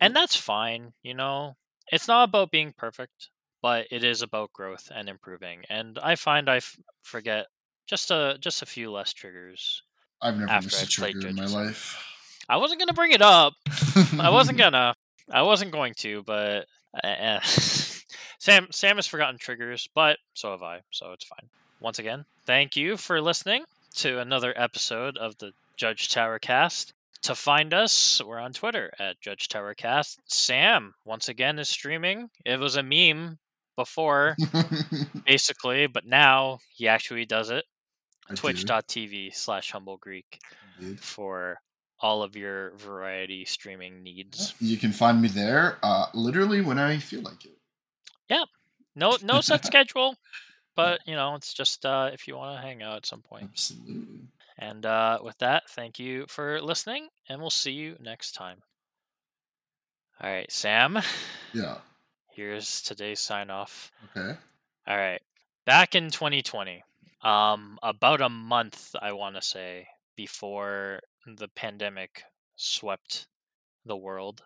And 0.02 0.16
that's 0.16 0.36
fine, 0.36 0.94
you 1.04 1.14
know. 1.14 1.56
It's 1.92 2.08
not 2.08 2.30
about 2.30 2.52
being 2.52 2.74
perfect, 2.78 3.30
but 3.62 3.88
it 3.92 4.04
is 4.04 4.22
about 4.22 4.54
growth 4.54 4.92
and 4.94 5.08
improving. 5.10 5.64
And 5.70 6.00
I 6.00 6.16
find 6.16 6.50
I 6.50 6.58
f- 6.58 6.78
forget 7.04 7.48
just 7.88 8.12
a 8.12 8.38
just 8.40 8.62
a 8.62 8.66
few 8.66 8.92
less 8.92 9.14
triggers 9.14 9.84
I've 10.22 10.38
never 10.38 10.54
missed 10.54 10.80
a 10.80 10.82
I've 10.84 10.90
trigger 10.90 11.28
in 11.28 11.36
my 11.36 11.46
life. 11.46 12.04
I 12.50 12.58
wasn't 12.58 12.80
gonna 12.80 12.94
bring 12.94 13.12
it 13.12 13.22
up. 13.22 13.54
I 14.20 14.30
wasn't 14.30 14.58
gonna. 14.64 14.96
I 15.32 15.42
wasn't 15.42 15.72
going 15.72 15.94
to, 15.96 16.24
but 16.24 16.66
uh. 17.04 17.40
Sam 18.40 18.68
Sam 18.72 18.98
has 18.98 19.08
forgotten 19.08 19.40
triggers, 19.40 19.90
but 19.96 20.18
so 20.34 20.52
have 20.52 20.62
I, 20.62 20.82
so 20.92 21.12
it's 21.14 21.26
fine. 21.26 21.50
Once 21.80 22.00
again, 22.00 22.26
thank 22.46 22.76
you 22.76 22.96
for 22.98 23.22
listening 23.22 23.64
to 23.96 24.20
another 24.20 24.54
episode 24.56 25.18
of 25.18 25.38
the 25.38 25.52
Judge 25.78 26.10
Tower 26.10 26.40
Cast. 26.40 26.94
To 27.24 27.34
find 27.34 27.74
us, 27.74 28.22
we're 28.24 28.40
on 28.40 28.54
Twitter 28.54 28.94
at 29.00 29.20
Judge 29.20 29.48
Tower 29.50 29.74
Cast. 29.74 30.20
Sam 30.28 30.94
once 31.06 31.28
again 31.28 31.58
is 31.58 31.70
streaming. 31.70 32.30
It 32.46 32.60
was 32.60 32.76
a 32.76 32.84
meme 32.84 33.40
before, 33.76 34.36
basically, 35.26 35.88
but 35.88 36.06
now 36.06 36.60
he 36.70 36.88
actually 36.88 37.26
does 37.26 37.50
it. 37.50 37.66
Twitch.tv 38.36 39.34
slash 39.34 39.72
humble 39.72 39.98
Greek 39.98 40.40
for 40.98 41.60
all 42.00 42.24
of 42.24 42.36
your 42.36 42.72
variety 42.78 43.46
streaming 43.46 44.04
needs. 44.04 44.54
You 44.60 44.78
can 44.78 44.92
find 44.92 45.22
me 45.22 45.28
there, 45.28 45.78
uh, 45.84 46.08
literally 46.14 46.62
when 46.62 46.78
I 46.78 46.98
feel 46.98 47.22
like 47.22 47.46
it. 47.46 47.58
Yep. 48.30 48.48
No, 48.96 49.18
no 49.24 49.42
set 49.42 49.66
schedule, 49.66 50.16
but 50.76 51.00
you 51.06 51.16
know, 51.16 51.36
it's 51.36 51.54
just 51.54 51.86
uh, 51.86 52.10
if 52.14 52.28
you 52.28 52.36
want 52.36 52.58
to 52.58 52.66
hang 52.66 52.82
out 52.82 52.98
at 52.98 53.06
some 53.06 53.22
point. 53.22 53.50
Absolutely. 53.52 54.28
And 54.58 54.86
uh, 54.86 55.20
with 55.22 55.38
that, 55.40 55.70
thank 55.70 56.00
you 56.00 56.26
for 56.30 56.62
listening, 56.62 57.10
and 57.28 57.42
we'll 57.42 57.50
see 57.50 57.72
you 57.72 57.98
next 58.00 58.34
time. 58.34 58.58
All 60.22 60.30
right, 60.30 60.50
Sam. 60.50 61.00
Yeah. 61.54 61.78
Here's 62.32 62.82
today's 62.82 63.20
sign 63.20 63.50
off. 63.50 63.92
Okay. 64.16 64.38
All 64.88 64.98
right, 64.98 65.22
back 65.66 65.96
in 65.96 66.10
2020, 66.10 66.84
um, 67.24 67.80
about 67.82 68.22
a 68.22 68.30
month, 68.30 68.96
I 69.02 69.14
want 69.14 69.36
to 69.36 69.42
say, 69.42 69.88
before 70.16 71.00
the 71.26 71.48
pandemic 71.48 72.24
swept 72.56 73.28
the 73.86 73.98
world, 73.98 74.44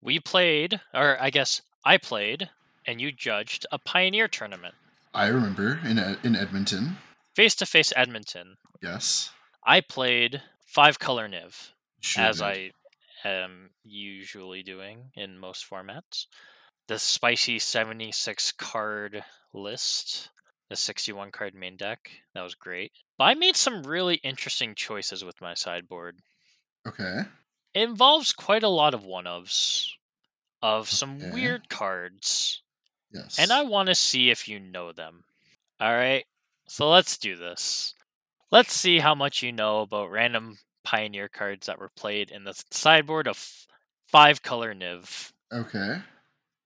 we 0.00 0.18
played, 0.18 0.80
or 0.92 1.20
I 1.20 1.30
guess 1.30 1.62
I 1.84 1.96
played, 1.96 2.50
and 2.86 3.00
you 3.00 3.12
judged 3.12 3.66
a 3.70 3.78
Pioneer 3.78 4.28
tournament, 4.28 4.74
I 5.14 5.26
remember 5.26 5.78
in 5.84 5.98
in 6.22 6.34
Edmonton. 6.34 6.96
face 7.34 7.54
to 7.56 7.66
face 7.66 7.92
Edmonton. 7.94 8.56
Yes. 8.82 9.30
I 9.64 9.80
played 9.80 10.42
five 10.66 10.98
color 10.98 11.28
Niv, 11.28 11.70
Sure 12.00 12.24
as 12.24 12.38
did. 12.38 12.44
I 12.44 12.72
am 13.24 13.70
usually 13.84 14.62
doing 14.62 15.10
in 15.14 15.38
most 15.38 15.68
formats. 15.68 16.26
The 16.88 16.98
spicy 16.98 17.58
76 17.58 18.52
card 18.52 19.24
list, 19.52 20.30
the 20.72 20.76
61 20.76 21.30
card 21.32 21.54
main 21.54 21.76
deck, 21.76 22.10
that 22.34 22.42
was 22.42 22.56
great. 22.56 22.92
But 23.18 23.26
I 23.26 23.34
made 23.34 23.56
some 23.56 23.84
really 23.86 24.16
interesting 24.16 24.74
choices 24.74 25.24
with 25.24 25.40
my 25.40 25.54
sideboard. 25.54 26.20
Okay. 26.86 27.22
It 27.74 27.82
involves 27.82 28.32
quite 28.32 28.62
a 28.62 28.68
lot 28.68 28.94
of 28.94 29.04
one 29.04 29.26
ofs, 29.26 29.90
of 30.62 30.90
some 30.90 31.20
Okay. 31.20 31.30
weird 31.30 31.68
cards, 31.68 32.62
Yes. 33.12 33.38
and 33.38 33.52
I 33.52 33.62
want 33.62 33.88
to 33.88 33.94
see 33.94 34.30
if 34.30 34.48
you 34.48 34.60
know 34.60 34.92
them. 34.92 35.24
All 35.80 35.94
right, 35.94 36.26
so 36.68 36.90
let's 36.90 37.18
do 37.18 37.36
this. 37.36 37.94
Let's 38.50 38.72
see 38.74 39.00
how 39.00 39.14
much 39.14 39.42
you 39.42 39.52
know 39.52 39.82
about 39.82 40.10
random 40.10 40.58
Pioneer 40.84 41.28
cards 41.28 41.66
that 41.66 41.78
were 41.78 41.90
played 41.90 42.30
in 42.30 42.44
the 42.44 42.54
sideboard 42.70 43.28
of 43.28 43.66
five 44.08 44.42
color 44.42 44.74
Niv. 44.74 45.32
Okay. 45.52 46.02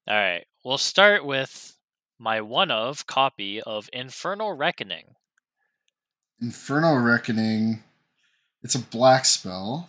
All 0.08 0.14
right, 0.16 0.46
we'll 0.64 0.78
start 0.78 1.24
with 1.24 1.75
my 2.18 2.40
one 2.40 2.70
of 2.70 3.06
copy 3.06 3.60
of 3.62 3.88
Infernal 3.92 4.52
Reckoning. 4.54 5.14
Infernal 6.40 6.98
Reckoning. 6.98 7.82
It's 8.62 8.74
a 8.74 8.80
black 8.80 9.24
spell. 9.24 9.88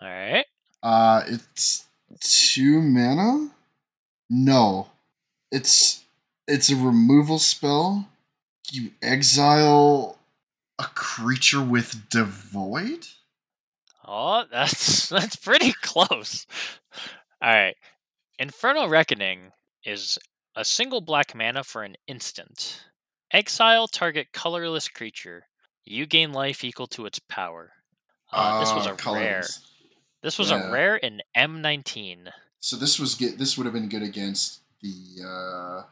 All 0.00 0.08
right, 0.08 0.46
Uh, 0.82 1.22
it's 1.26 1.86
two 2.20 2.80
mana. 2.80 3.50
No, 4.30 4.88
it's 5.50 6.04
it's 6.46 6.70
a 6.70 6.76
removal 6.76 7.38
spell. 7.38 8.08
You 8.70 8.90
exile 9.02 10.18
a 10.78 10.84
creature 10.84 11.62
with 11.62 12.08
devoid. 12.10 13.06
oh, 14.06 14.44
that's 14.52 15.08
that's 15.08 15.36
pretty 15.36 15.72
close. 15.82 16.46
All 17.42 17.52
right, 17.52 17.76
Infernal 18.38 18.88
Reckoning 18.88 19.52
is 19.84 20.18
a 20.58 20.64
single 20.64 21.00
black 21.00 21.34
mana 21.34 21.62
for 21.62 21.84
an 21.84 21.94
instant. 22.08 22.84
Exile 23.32 23.86
target 23.86 24.28
colorless 24.32 24.88
creature. 24.88 25.44
You 25.84 26.04
gain 26.04 26.32
life 26.32 26.64
equal 26.64 26.88
to 26.88 27.06
its 27.06 27.20
power. 27.20 27.72
Uh, 28.32 28.60
this 28.60 28.74
was 28.74 28.86
Ah, 28.86 28.90
a 29.10 29.12
rare. 29.14 29.44
This 30.22 30.38
was 30.38 30.50
Yeah. 30.50 30.68
a 30.68 30.72
rare 30.72 30.96
in 30.96 31.22
M19. 31.36 32.32
So 32.60 32.76
this 32.76 32.98
was 32.98 33.14
get 33.14 33.38
this 33.38 33.56
would 33.56 33.64
have 33.66 33.72
been 33.72 33.88
good 33.88 34.02
against 34.02 34.60
the 34.82 35.22
uh, 35.24 35.82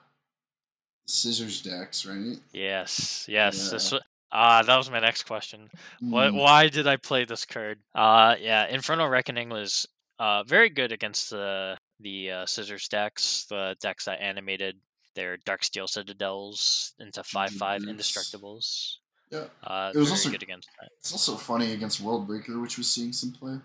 scissors 1.06 1.62
decks, 1.62 2.04
right? 2.04 2.38
Yes, 2.52 3.24
yes. 3.28 3.70
This 3.70 3.92
Yeah. 3.92 3.98
wa- 3.98 4.04
ah, 4.32 4.62
that 4.62 4.76
was 4.76 4.90
my 4.90 4.98
next 5.00 5.22
question. 5.24 5.70
What? 6.00 6.32
Mm, 6.32 6.40
Why 6.42 6.68
did 6.68 6.86
I 6.86 6.96
play 6.96 7.24
this 7.24 7.44
card? 7.44 7.78
Uh, 7.94 8.36
yeah, 8.40 8.66
Infernal 8.66 9.08
Reckoning 9.08 9.48
was 9.48 9.86
uh 10.18 10.42
very 10.44 10.70
good 10.70 10.92
against 10.92 11.30
the 11.30 11.75
the 12.00 12.30
uh, 12.30 12.46
scissors 12.46 12.88
decks, 12.88 13.46
the 13.48 13.76
decks 13.80 14.04
that 14.04 14.20
animated 14.20 14.76
their 15.14 15.38
Darksteel 15.38 15.88
Citadels 15.88 16.92
into 16.98 17.22
five 17.24 17.50
five 17.52 17.82
indestructibles. 17.82 18.96
Yeah. 19.30 19.44
Uh, 19.64 19.90
It 19.94 19.98
was 19.98 20.10
also- 20.10 20.30
good 20.30 20.42
against 20.42 20.68
that. 20.80 20.90
It's 20.98 21.12
also 21.12 21.36
funny 21.36 21.72
against 21.72 22.02
Worldbreaker, 22.02 22.60
which 22.60 22.78
was 22.78 22.90
seeing 22.90 23.12
some 23.12 23.32
play. 23.32 23.58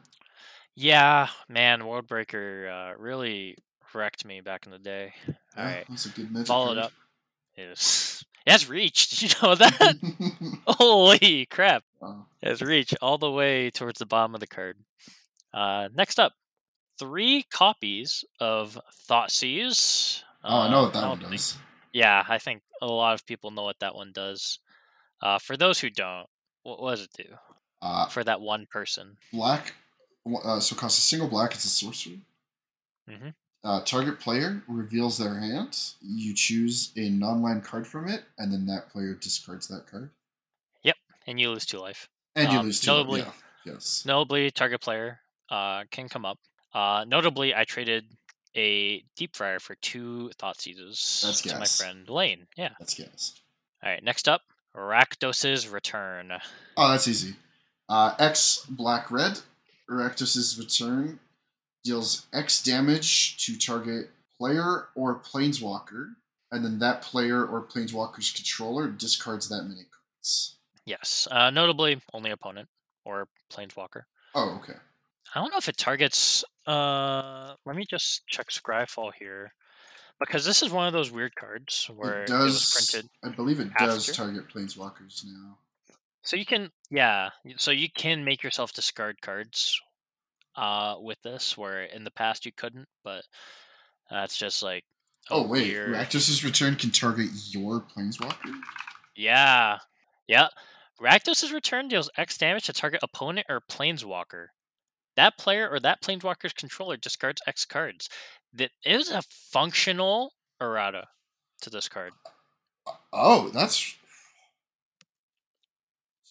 Yeah, 0.75 1.27
man, 1.49 1.81
Worldbreaker 1.81 2.93
uh, 2.93 2.97
really 2.97 3.57
wrecked 3.93 4.23
me 4.25 4.39
back 4.41 4.65
in 4.65 4.71
the 4.71 4.79
day. 4.79 5.13
All 5.27 5.35
Yeah, 5.57 5.65
right, 5.75 5.85
that's 5.89 6.05
a 6.05 6.09
good 6.09 6.31
magic. 6.31 6.47
followed 6.47 6.75
card. 6.75 6.85
up. 6.85 6.91
It 7.55 7.67
has 8.47 8.69
reach. 8.69 9.09
Did 9.19 9.21
you 9.23 9.29
know 9.43 9.55
that? 9.55 9.97
Holy 10.67 11.45
crap! 11.47 11.83
Wow. 11.99 12.25
It 12.41 12.47
has 12.49 12.61
reach 12.61 12.93
all 13.01 13.17
the 13.17 13.29
way 13.29 13.69
towards 13.69 13.99
the 13.99 14.05
bottom 14.05 14.33
of 14.33 14.39
the 14.39 14.47
card. 14.47 14.77
Uh, 15.53 15.89
next 15.93 16.19
up, 16.19 16.33
three 17.05 17.43
copies 17.49 18.23
of 18.39 18.77
Thoughtseize. 19.09 20.21
Oh, 20.43 20.61
I 20.61 20.69
know 20.69 20.83
what 20.83 20.89
Uh, 20.95 20.99
that 20.99 21.03
I 21.03 21.09
one 21.09 21.19
think- 21.19 21.31
does. 21.31 21.57
Yeah, 21.93 22.23
I 22.29 22.37
think 22.37 22.61
a 22.81 22.85
lot 22.85 23.15
of 23.15 23.25
people 23.25 23.49
know 23.51 23.63
what 23.63 23.79
that 23.79 23.95
one 23.95 24.11
does. 24.13 24.59
Uh, 25.21 25.39
for 25.39 25.57
those 25.57 25.79
who 25.79 25.89
don't, 25.89 26.27
what, 26.63 26.91
does 26.91 27.01
it 27.01 27.11
do 27.17 27.37
Uh, 27.81 28.07
for 28.07 28.23
that 28.23 28.39
one 28.39 28.65
person? 28.67 29.17
black. 29.33 29.73
Uh, 30.25 30.59
so 30.59 30.75
it 30.75 30.79
costs 30.79 30.99
a 30.99 31.01
single 31.01 31.27
black. 31.27 31.53
It's 31.55 31.65
a 31.65 31.69
sorcery. 31.69 32.21
Mhm. 33.09 33.33
Uh, 33.63 33.81
target 33.83 34.19
player 34.19 34.63
reveals 34.67 35.17
their 35.17 35.39
hand. 35.39 35.77
You 36.01 36.33
choose 36.35 36.91
a 36.95 37.09
non-land 37.09 37.63
card 37.63 37.87
from 37.87 38.07
it, 38.07 38.25
and 38.37 38.53
then 38.53 38.65
that 38.67 38.89
player 38.89 39.13
discards 39.15 39.67
that 39.69 39.87
card, 39.87 40.11
Yep, 40.83 40.97
and 41.27 41.39
you 41.39 41.49
lose 41.51 41.65
two 41.65 41.79
life. 41.79 42.09
and 42.35 42.51
you 42.53 42.59
Um, 42.59 42.65
lose 42.67 42.79
two. 42.79 42.87
notably- 42.91 43.21
yeah. 43.21 43.33
Yes. 43.65 44.05
Notably, 44.05 44.49
target 44.51 44.81
player 44.81 45.21
uh, 45.49 45.83
can 45.91 46.07
come 46.07 46.25
up. 46.25 46.39
Uh, 46.73 47.05
notably, 47.07 47.53
I 47.55 47.65
traded 47.65 48.05
a 48.55 49.03
deep 49.15 49.35
fryer 49.35 49.59
for 49.59 49.75
two 49.75 50.31
Thoughtseizes 50.37 51.21
That's 51.21 51.41
to 51.41 51.57
my 51.57 51.65
friend 51.65 52.09
Lane. 52.09 52.47
Yeah. 52.57 52.71
That's 52.79 52.93
gas. 52.93 53.33
All 53.83 53.89
right. 53.89 54.03
Next 54.03 54.27
up, 54.27 54.41
Rakdos's 54.75 55.67
return. 55.67 56.33
Oh, 56.77 56.89
that's 56.89 57.07
easy. 57.07 57.35
Uh, 57.89 58.15
X 58.19 58.65
black 58.69 59.11
red. 59.11 59.39
Rakdos's 59.89 60.57
return 60.57 61.19
deals 61.83 62.27
X 62.33 62.63
damage 62.63 63.45
to 63.45 63.57
target 63.57 64.09
player 64.37 64.87
or 64.95 65.19
planeswalker, 65.19 66.13
and 66.51 66.63
then 66.63 66.79
that 66.79 67.01
player 67.01 67.45
or 67.45 67.61
planeswalker's 67.61 68.31
controller 68.31 68.87
discards 68.87 69.49
that 69.49 69.63
many 69.63 69.81
cards. 69.81 70.55
Yes. 70.85 71.27
Uh, 71.29 71.49
notably, 71.49 72.01
only 72.13 72.31
opponent 72.31 72.69
or 73.05 73.27
planeswalker. 73.51 74.03
Oh, 74.33 74.59
okay. 74.61 74.79
I 75.33 75.39
don't 75.39 75.51
know 75.51 75.57
if 75.57 75.69
it 75.69 75.77
targets. 75.77 76.43
Uh, 76.67 77.53
let 77.65 77.75
me 77.75 77.85
just 77.89 78.25
check 78.27 78.49
Scryfall 78.49 79.11
here, 79.17 79.53
because 80.19 80.45
this 80.45 80.61
is 80.61 80.71
one 80.71 80.87
of 80.87 80.93
those 80.93 81.11
weird 81.11 81.35
cards 81.35 81.89
where 81.95 82.23
it 82.23 82.29
it, 82.29 82.33
was 82.33 82.89
printed. 82.91 83.09
I 83.23 83.29
believe 83.29 83.59
it 83.59 83.73
does 83.79 84.07
target 84.07 84.49
planeswalkers 84.53 85.25
now. 85.25 85.57
So 86.23 86.35
you 86.35 86.45
can, 86.45 86.69
yeah. 86.89 87.29
So 87.57 87.71
you 87.71 87.87
can 87.95 88.23
make 88.23 88.43
yourself 88.43 88.73
discard 88.73 89.21
cards, 89.21 89.79
uh, 90.55 90.95
with 90.99 91.21
this 91.23 91.57
where 91.57 91.83
in 91.83 92.03
the 92.03 92.11
past 92.11 92.45
you 92.45 92.51
couldn't, 92.51 92.87
but 93.03 93.23
that's 94.09 94.37
just 94.37 94.61
like. 94.61 94.83
Oh 95.29 95.47
wait, 95.47 95.67
weird- 95.67 95.93
return 96.43 96.75
can 96.75 96.91
target 96.91 97.29
your 97.49 97.81
planeswalker. 97.81 98.53
Yeah. 99.15 99.77
Yeah. 100.27 100.47
Rakdos' 101.01 101.53
return 101.53 101.87
deals 101.87 102.09
X 102.17 102.37
damage 102.37 102.65
to 102.65 102.73
target 102.73 103.01
opponent 103.01 103.47
or 103.49 103.61
planeswalker. 103.61 104.47
That 105.15 105.37
player 105.37 105.67
or 105.69 105.79
that 105.81 106.01
planeswalker's 106.01 106.53
controller 106.53 106.97
discards 106.97 107.41
X 107.47 107.65
cards. 107.65 108.09
That 108.53 108.71
is 108.85 109.09
a 109.11 109.21
functional 109.29 110.33
errata 110.61 111.07
to 111.61 111.69
this 111.69 111.87
card. 111.89 112.13
Oh, 113.13 113.49
that's 113.49 113.95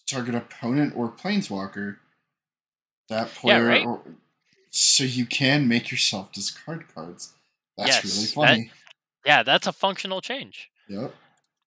target 0.07 0.35
opponent 0.35 0.93
or 0.95 1.09
planeswalker. 1.09 1.97
That 3.09 3.27
Yeah, 3.27 3.33
player, 3.39 3.65
right? 3.65 3.85
or, 3.85 4.01
so 4.69 5.03
you 5.03 5.25
can 5.25 5.67
make 5.67 5.91
yourself 5.91 6.31
discard 6.31 6.85
cards. 6.93 7.33
That's 7.77 8.03
really 8.03 8.15
Yes, 8.15 8.27
that- 8.29 8.33
funny. 8.35 8.71
Yeah, 9.25 9.43
that's 9.43 9.67
a 9.67 9.73
functional 9.73 10.21
change. 10.21 10.69
Yep. 10.89 11.13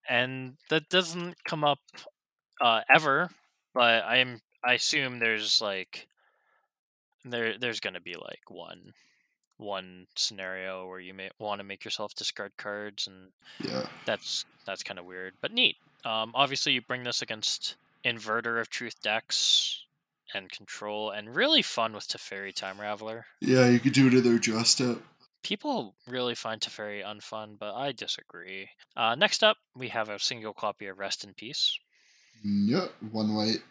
And 0.09 0.57
that 0.71 0.89
doesn't 0.89 1.37
come 1.45 1.65
up 1.65 1.79
uh, 2.61 2.83
ever, 2.95 3.31
but 3.75 4.05
I'm 4.05 4.41
I 4.65 4.75
assume 4.75 5.19
there's 5.19 5.61
like 5.61 6.09
there 7.25 7.59
there's 7.59 7.81
gonna 7.81 8.01
be 8.01 8.15
like 8.15 8.43
one 8.51 8.93
one 9.57 10.07
scenario 10.17 10.87
where 10.89 10.99
you 11.01 11.15
may 11.15 11.31
want 11.39 11.61
to 11.61 11.65
make 11.65 11.85
yourself 11.85 12.15
discard 12.15 12.53
cards 12.57 13.07
and 13.07 13.31
Yeah. 13.61 13.87
that's 14.05 14.45
that's 14.67 14.83
kind 14.83 14.99
of 14.99 15.05
weird, 15.05 15.35
but 15.41 15.53
neat. 15.53 15.77
Um, 16.05 16.33
obviously, 16.35 16.73
you 16.73 16.81
bring 16.83 17.05
this 17.05 17.23
against 17.23 17.77
Inverter 18.05 18.61
of 18.61 18.69
Truth 18.69 19.01
decks 19.03 19.85
and 20.35 20.51
Control, 20.51 21.11
and 21.11 21.35
really 21.37 21.63
fun 21.63 21.93
with 21.93 22.09
Teferi 22.09 22.53
Time 22.55 22.79
Raveler. 22.79 23.23
Yeah, 23.41 23.69
you 23.69 23.79
could 23.79 23.93
do 23.93 24.09
another 24.09 24.39
draw 24.39 24.63
step. 24.65 24.99
People 25.43 25.95
really 26.09 26.35
find 26.35 26.61
Teferi 26.61 27.05
unfun, 27.05 27.59
but 27.59 27.75
I 27.75 27.93
disagree. 27.93 28.69
Uh, 28.97 29.15
next 29.15 29.45
up, 29.45 29.59
we 29.77 29.89
have 29.89 30.09
a 30.09 30.19
single 30.19 30.53
copy 30.55 30.87
of 30.87 30.99
Rest 30.99 31.23
in 31.25 31.35
Peace. 31.35 31.79
Yep. 32.43 32.91
One 33.13 33.35
white. 33.35 33.63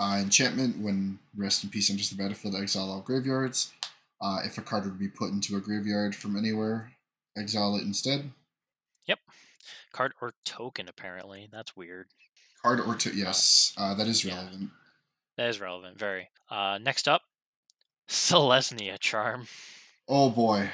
Uh, 0.00 0.16
enchantment. 0.18 0.78
When 0.78 1.18
Rest 1.36 1.62
in 1.62 1.68
Peace 1.68 1.90
enters 1.90 2.08
the 2.08 2.16
battlefield, 2.16 2.54
exile 2.56 2.90
all 2.90 3.02
graveyards. 3.02 3.70
Uh, 4.18 4.38
if 4.44 4.56
a 4.56 4.62
card 4.62 4.84
would 4.84 4.98
be 4.98 5.08
put 5.08 5.30
into 5.30 5.56
a 5.56 5.60
graveyard 5.60 6.14
from 6.16 6.38
anywhere, 6.38 6.92
exile 7.36 7.76
it 7.76 7.82
instead. 7.82 8.30
Yep. 9.06 9.18
Card 9.92 10.14
or 10.22 10.32
token, 10.44 10.88
apparently. 10.88 11.48
That's 11.52 11.76
weird. 11.76 12.06
Card 12.62 12.80
or 12.80 12.94
two. 12.94 13.10
Yes, 13.10 13.74
uh, 13.76 13.92
that 13.94 14.06
is 14.06 14.24
Yeah. 14.24 14.36
relevant. 14.36 14.70
That 15.36 15.50
is 15.50 15.60
relevant, 15.60 15.98
very. 15.98 16.30
Uh, 16.48 16.78
next 16.80 17.06
up, 17.06 17.22
Selesnya 18.08 18.98
Charm. 18.98 19.48
Oh 20.08 20.30
boy. 20.30 20.70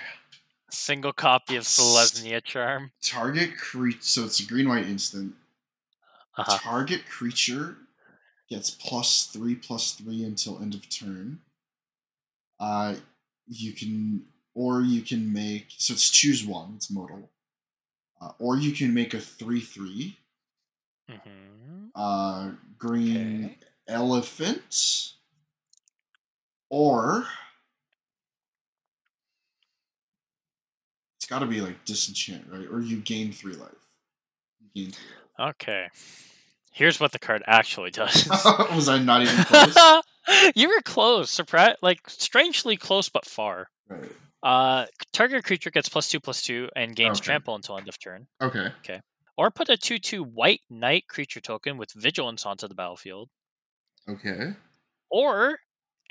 Single 0.70 1.12
copy 1.12 1.56
of 1.56 1.64
Selesnya 1.64 2.42
Charm. 2.44 2.92
Target 3.02 3.56
creature. 3.56 4.02
So 4.02 4.24
it's 4.24 4.38
a 4.40 4.46
green 4.46 4.68
white 4.68 4.86
instant. 4.86 5.34
Uh-huh. 6.36 6.58
Target 6.58 7.06
creature 7.08 7.76
gets 8.48 8.70
plus 8.70 9.26
three 9.26 9.54
plus 9.54 9.92
three 9.92 10.24
until 10.24 10.60
end 10.60 10.74
of 10.74 10.88
turn. 10.88 11.40
Uh, 12.58 12.96
you 13.46 13.72
can, 13.72 14.26
or 14.54 14.82
you 14.82 15.02
can 15.02 15.32
make. 15.32 15.66
So 15.78 15.92
it's 15.94 16.10
choose 16.10 16.44
one. 16.46 16.74
It's 16.76 16.90
modal. 16.90 17.30
Uh, 18.20 18.32
or 18.38 18.56
you 18.56 18.72
can 18.72 18.94
make 18.94 19.14
a 19.14 19.20
three 19.20 19.60
three. 19.60 20.18
hmm 21.08 21.92
Uh, 21.94 22.52
green 22.78 23.50
Okay. 23.50 23.58
elephant. 23.88 25.14
Or 26.70 27.26
it's 31.16 31.26
got 31.26 31.40
to 31.40 31.46
be 31.46 31.60
like 31.60 31.84
disenchant, 31.84 32.46
right? 32.48 32.68
Or 32.70 32.80
you 32.80 32.98
gain 32.98 33.32
three 33.32 33.54
life. 33.54 33.70
You 34.60 34.84
gain 34.84 34.92
three 34.92 35.14
Okay. 35.38 35.88
Here's 36.76 37.00
what 37.00 37.12
the 37.12 37.18
card 37.18 37.42
actually 37.46 37.90
does. 37.90 38.28
Was 38.70 38.86
I 38.86 38.98
not 38.98 39.22
even 39.22 39.34
close? 39.44 40.02
you 40.54 40.68
were 40.68 40.82
close. 40.84 41.30
Surprise! 41.30 41.74
Like 41.80 42.00
strangely 42.06 42.76
close, 42.76 43.08
but 43.08 43.24
far. 43.24 43.68
right. 43.88 44.12
Uh, 44.42 44.84
target 45.14 45.42
creature 45.42 45.70
gets 45.70 45.88
plus 45.88 46.08
two 46.10 46.20
plus 46.20 46.42
two 46.42 46.68
and 46.76 46.94
gains 46.94 47.18
Okay. 47.18 47.24
trample 47.24 47.54
until 47.54 47.78
end 47.78 47.88
of 47.88 47.98
turn. 47.98 48.26
Okay. 48.42 48.68
Okay. 48.80 49.00
Or 49.38 49.50
put 49.50 49.70
a 49.70 49.78
two 49.78 49.98
two 49.98 50.22
white 50.22 50.60
knight 50.68 51.04
creature 51.08 51.40
token 51.40 51.78
with 51.78 51.92
vigilance 51.94 52.44
onto 52.44 52.68
the 52.68 52.74
battlefield. 52.74 53.30
Okay. 54.06 54.50
Or 55.10 55.58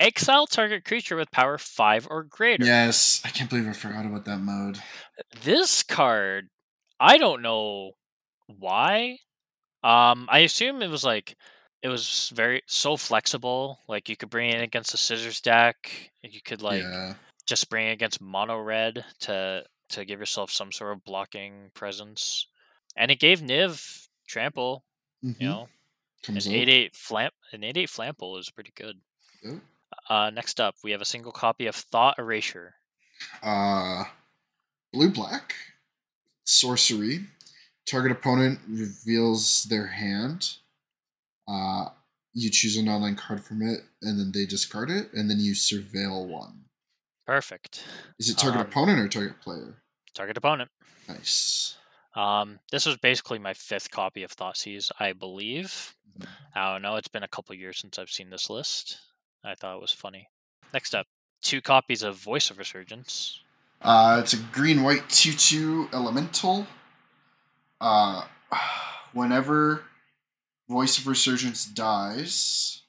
exile 0.00 0.48
target 0.48 0.84
creature 0.84 1.14
with 1.14 1.30
power 1.30 1.58
five 1.58 2.08
or 2.10 2.24
greater. 2.24 2.64
Yes, 2.64 3.22
I 3.24 3.28
can't 3.28 3.48
believe 3.48 3.68
I 3.68 3.72
forgot 3.72 4.04
about 4.04 4.24
that 4.24 4.38
mode. 4.40 4.80
This 5.44 5.84
card, 5.84 6.48
I 6.98 7.18
don't 7.18 7.40
know 7.40 7.92
why. 8.48 9.18
Um, 9.86 10.26
I 10.30 10.40
assume 10.40 10.82
it 10.82 10.90
was 10.90 11.04
like 11.04 11.36
it 11.80 11.88
was 11.88 12.32
very 12.34 12.62
so 12.66 12.96
flexible. 12.96 13.78
Like 13.86 14.08
you 14.08 14.16
could 14.16 14.30
bring 14.30 14.50
it 14.50 14.60
against 14.60 14.90
the 14.90 14.98
scissors 14.98 15.40
deck. 15.40 16.10
You 16.22 16.40
could 16.44 16.60
like 16.60 16.82
yeah. 16.82 17.14
just 17.46 17.70
bring 17.70 17.86
it 17.86 17.92
against 17.92 18.20
mono 18.20 18.58
red 18.58 19.04
to 19.20 19.64
to 19.90 20.04
give 20.04 20.18
yourself 20.18 20.50
some 20.50 20.72
sort 20.72 20.92
of 20.92 21.04
blocking 21.04 21.70
presence. 21.72 22.48
And 22.96 23.12
it 23.12 23.20
gave 23.20 23.40
Niv 23.40 24.08
trample. 24.26 24.82
Mhm. 25.24 25.40
You 25.40 25.48
know, 25.48 25.68
an 26.26 26.34
Comes 26.34 26.48
eight 26.48 26.68
eight 26.68 26.96
flamp 26.96 27.34
an 27.52 27.62
eight 27.62 27.76
eight 27.76 27.88
flample 27.88 28.40
is 28.40 28.50
pretty 28.50 28.72
good. 28.74 29.00
Uh, 30.08 30.30
next 30.30 30.60
up, 30.60 30.74
we 30.82 30.90
have 30.90 31.00
a 31.00 31.04
single 31.04 31.30
copy 31.30 31.66
of 31.66 31.76
Thought 31.76 32.18
Erasure. 32.18 32.74
Uh, 33.40 34.02
blue 34.92 35.10
black 35.10 35.54
sorcery. 36.44 37.26
Target 37.86 38.12
opponent 38.12 38.58
reveals 38.68 39.64
their 39.64 39.86
hand. 39.86 40.56
Uh, 41.48 41.86
you 42.34 42.50
choose 42.50 42.76
an 42.76 42.88
online 42.88 43.14
card 43.16 43.42
from 43.44 43.62
it, 43.62 43.80
and 44.02 44.18
then 44.18 44.32
they 44.32 44.44
discard 44.44 44.90
it, 44.90 45.12
and 45.12 45.30
then 45.30 45.38
you 45.38 45.52
surveil 45.52 46.26
one. 46.26 46.64
Perfect. 47.26 47.84
Is 48.18 48.28
it 48.28 48.38
target 48.38 48.60
Um, 48.60 48.66
opponent 48.66 48.98
or 48.98 49.08
target 49.08 49.40
player? 49.40 49.74
Target 50.14 50.36
opponent. 50.36 50.70
Nice. 51.08 51.76
Um, 52.14 52.58
this 52.70 52.86
was 52.86 52.96
basically 52.96 53.38
my 53.38 53.54
fifth 53.54 53.90
copy 53.90 54.22
of 54.22 54.34
Thoughtseize, 54.34 54.90
I 54.98 55.12
believe. 55.12 55.94
Mhm. 56.18 56.28
I 56.54 56.72
don't 56.72 56.82
know. 56.82 56.96
It's 56.96 57.08
been 57.08 57.22
a 57.22 57.28
couple 57.28 57.54
years 57.54 57.78
since 57.78 57.98
I've 57.98 58.10
seen 58.10 58.30
this 58.30 58.48
list. 58.50 58.98
I 59.44 59.54
thought 59.54 59.76
it 59.76 59.80
was 59.80 59.92
funny. 59.92 60.28
Next 60.72 60.94
up, 60.94 61.06
two 61.42 61.60
copies 61.60 62.02
of 62.02 62.16
Voice 62.16 62.50
of 62.50 62.58
Resurgence. 62.58 63.40
Uh, 63.82 64.20
it's 64.22 64.32
a 64.32 64.38
green 64.38 64.82
white 64.82 65.08
2 65.10 65.32
2 65.34 65.90
elemental. 65.92 66.66
Uh, 67.80 68.24
whenever 69.12 69.84
Voice 70.68 70.98
of 70.98 71.06
Resurgence 71.06 71.64
dies, 71.64 72.82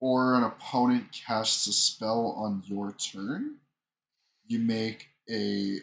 or 0.00 0.34
an 0.34 0.44
opponent 0.44 1.06
casts 1.12 1.66
a 1.66 1.72
spell 1.72 2.34
on 2.36 2.62
your 2.66 2.92
turn, 2.92 3.56
you 4.46 4.58
make 4.58 5.08
a 5.30 5.78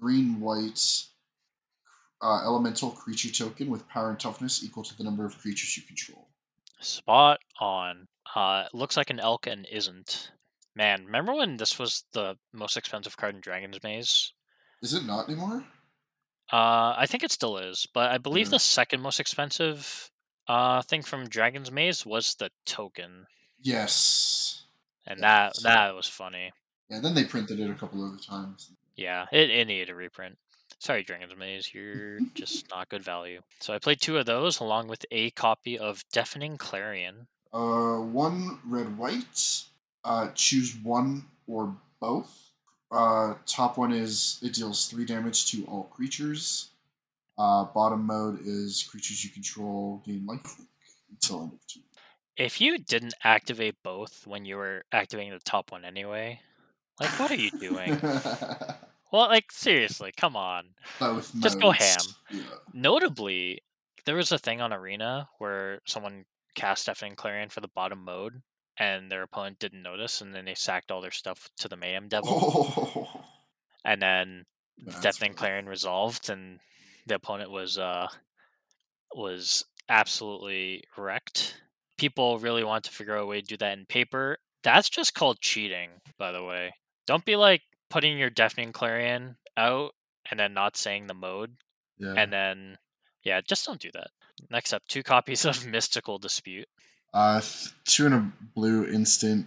green 0.00 0.40
white 0.40 0.80
uh, 2.22 2.40
elemental 2.44 2.90
creature 2.90 3.32
token 3.32 3.70
with 3.70 3.88
power 3.88 4.10
and 4.10 4.20
toughness 4.20 4.64
equal 4.64 4.82
to 4.84 4.96
the 4.96 5.04
number 5.04 5.24
of 5.24 5.38
creatures 5.38 5.76
you 5.76 5.82
control. 5.82 6.28
Spot 6.80 7.38
on. 7.60 8.06
Uh, 8.34 8.64
looks 8.72 8.96
like 8.96 9.10
an 9.10 9.20
elk 9.20 9.46
and 9.46 9.66
isn't. 9.70 10.30
Man, 10.76 11.04
remember 11.04 11.34
when 11.34 11.56
this 11.56 11.78
was 11.78 12.04
the 12.12 12.36
most 12.52 12.76
expensive 12.76 13.16
card 13.16 13.34
in 13.34 13.40
Dragon's 13.40 13.82
Maze? 13.82 14.32
Is 14.82 14.94
it 14.94 15.04
not 15.04 15.28
anymore? 15.28 15.64
Uh, 16.52 16.94
I 16.96 17.06
think 17.06 17.22
it 17.24 17.30
still 17.32 17.58
is, 17.58 17.86
but 17.92 18.10
I 18.10 18.18
believe 18.18 18.46
Yeah. 18.46 18.52
the 18.52 18.58
second 18.60 19.00
most 19.02 19.20
expensive 19.20 20.10
uh 20.48 20.80
thing 20.82 21.02
from 21.02 21.28
Dragon's 21.28 21.70
Maze 21.70 22.06
was 22.06 22.34
the 22.36 22.50
token, 22.64 23.26
Yes. 23.60 24.64
and 25.06 25.20
Yeah, 25.20 25.26
that 25.48 25.56
so- 25.56 25.62
that 25.68 25.94
was 25.94 26.06
funny. 26.08 26.52
Yeah, 26.88 27.00
then 27.00 27.14
they 27.14 27.24
printed 27.24 27.60
it 27.60 27.70
a 27.70 27.74
couple 27.74 28.02
other 28.06 28.16
times. 28.18 28.70
Yeah, 28.96 29.26
it, 29.30 29.50
it 29.50 29.66
needed 29.66 29.90
a 29.90 29.94
reprint. 29.94 30.38
Sorry, 30.78 31.02
Dragon's 31.02 31.36
Maze, 31.36 31.74
you're 31.74 32.20
just 32.34 32.70
not 32.70 32.88
good 32.88 33.02
value. 33.04 33.42
So 33.60 33.74
I 33.74 33.78
played 33.78 34.00
two 34.00 34.16
of 34.16 34.24
those 34.26 34.60
along 34.60 34.88
with 34.88 35.04
a 35.10 35.30
copy 35.32 35.78
of 35.78 36.02
Deafening 36.12 36.56
Clarion. 36.56 37.26
Uh, 37.52 37.98
one 37.98 38.58
red 38.64 38.96
white. 38.96 39.64
Uh, 40.04 40.28
choose 40.34 40.76
one 40.76 41.26
or 41.46 41.76
both. 42.00 42.47
Uh, 42.90 43.34
top 43.46 43.76
one 43.76 43.92
is 43.92 44.38
it 44.42 44.54
deals 44.54 44.86
three 44.86 45.04
damage 45.04 45.50
to 45.50 45.64
all 45.66 45.84
creatures. 45.84 46.70
Uh, 47.36 47.64
bottom 47.64 48.04
mode 48.04 48.40
is 48.44 48.82
creatures 48.90 49.24
you 49.24 49.30
control 49.30 50.02
gain 50.04 50.26
life 50.26 50.56
until 51.10 51.42
end 51.42 51.52
of 51.52 51.60
turn. 51.72 51.82
If 52.36 52.60
you 52.60 52.78
didn't 52.78 53.14
activate 53.24 53.76
both 53.82 54.26
when 54.26 54.44
you 54.44 54.56
were 54.56 54.84
activating 54.92 55.32
the 55.32 55.40
top 55.40 55.72
one 55.72 55.84
anyway, 55.84 56.40
like 57.00 57.10
what 57.18 57.30
are 57.30 57.36
you 57.36 57.50
doing? 57.50 57.98
well, 59.12 59.28
like 59.28 59.50
seriously, 59.52 60.12
come 60.16 60.36
on. 60.36 60.66
Just 61.40 61.60
go 61.60 61.70
ham. 61.72 61.98
Yeah. 62.30 62.42
Notably, 62.72 63.60
there 64.04 64.16
was 64.16 64.32
a 64.32 64.38
thing 64.38 64.60
on 64.60 64.72
Arena 64.72 65.28
where 65.38 65.80
someone 65.84 66.24
cast 66.54 66.86
Deafening 66.86 67.14
Clarion 67.14 67.50
for 67.50 67.60
the 67.60 67.68
bottom 67.68 68.04
mode, 68.04 68.40
and 68.78 69.10
their 69.10 69.22
opponent 69.22 69.58
didn't 69.58 69.82
notice, 69.82 70.20
and 70.20 70.34
then 70.34 70.44
they 70.44 70.54
sacked 70.54 70.90
all 70.90 71.00
their 71.00 71.10
stuff 71.10 71.48
to 71.58 71.68
the 71.68 71.76
Mayhem 71.76 72.08
Devil, 72.08 72.30
Oh, 72.32 73.24
and 73.84 74.00
then 74.00 74.46
That's 74.84 75.00
Deafening 75.00 75.32
funny. 75.32 75.48
Clarion 75.48 75.66
resolved, 75.66 76.30
and 76.30 76.60
the 77.06 77.16
opponent 77.16 77.50
was 77.50 77.78
uh 77.78 78.08
was 79.14 79.64
absolutely 79.88 80.84
wrecked. 80.96 81.60
People 81.96 82.38
really 82.38 82.62
want 82.62 82.84
to 82.84 82.90
figure 82.90 83.16
out 83.16 83.24
a 83.24 83.26
way 83.26 83.40
to 83.40 83.46
do 83.46 83.56
that 83.56 83.76
in 83.78 83.86
paper. 83.86 84.38
That's 84.62 84.88
just 84.88 85.14
called 85.14 85.40
cheating, 85.40 85.90
by 86.18 86.30
the 86.32 86.44
way. 86.44 86.74
Don't 87.06 87.24
be 87.24 87.36
like 87.36 87.62
putting 87.90 88.18
your 88.18 88.30
Deafening 88.30 88.72
Clarion 88.72 89.36
out 89.56 89.94
and 90.30 90.38
then 90.38 90.54
not 90.54 90.76
saying 90.76 91.06
the 91.06 91.14
mode 91.14 91.56
yeah. 91.98 92.14
and 92.16 92.32
then 92.32 92.78
yeah 93.24 93.40
just 93.40 93.66
don't 93.66 93.80
do 93.80 93.90
that 93.92 94.08
next 94.50 94.72
up 94.72 94.82
two 94.88 95.02
copies 95.02 95.44
of 95.44 95.66
mystical 95.66 96.18
dispute 96.18 96.68
Uh, 97.14 97.40
two 97.84 98.06
and 98.06 98.14
a 98.14 98.32
blue 98.54 98.86
instant. 98.86 99.46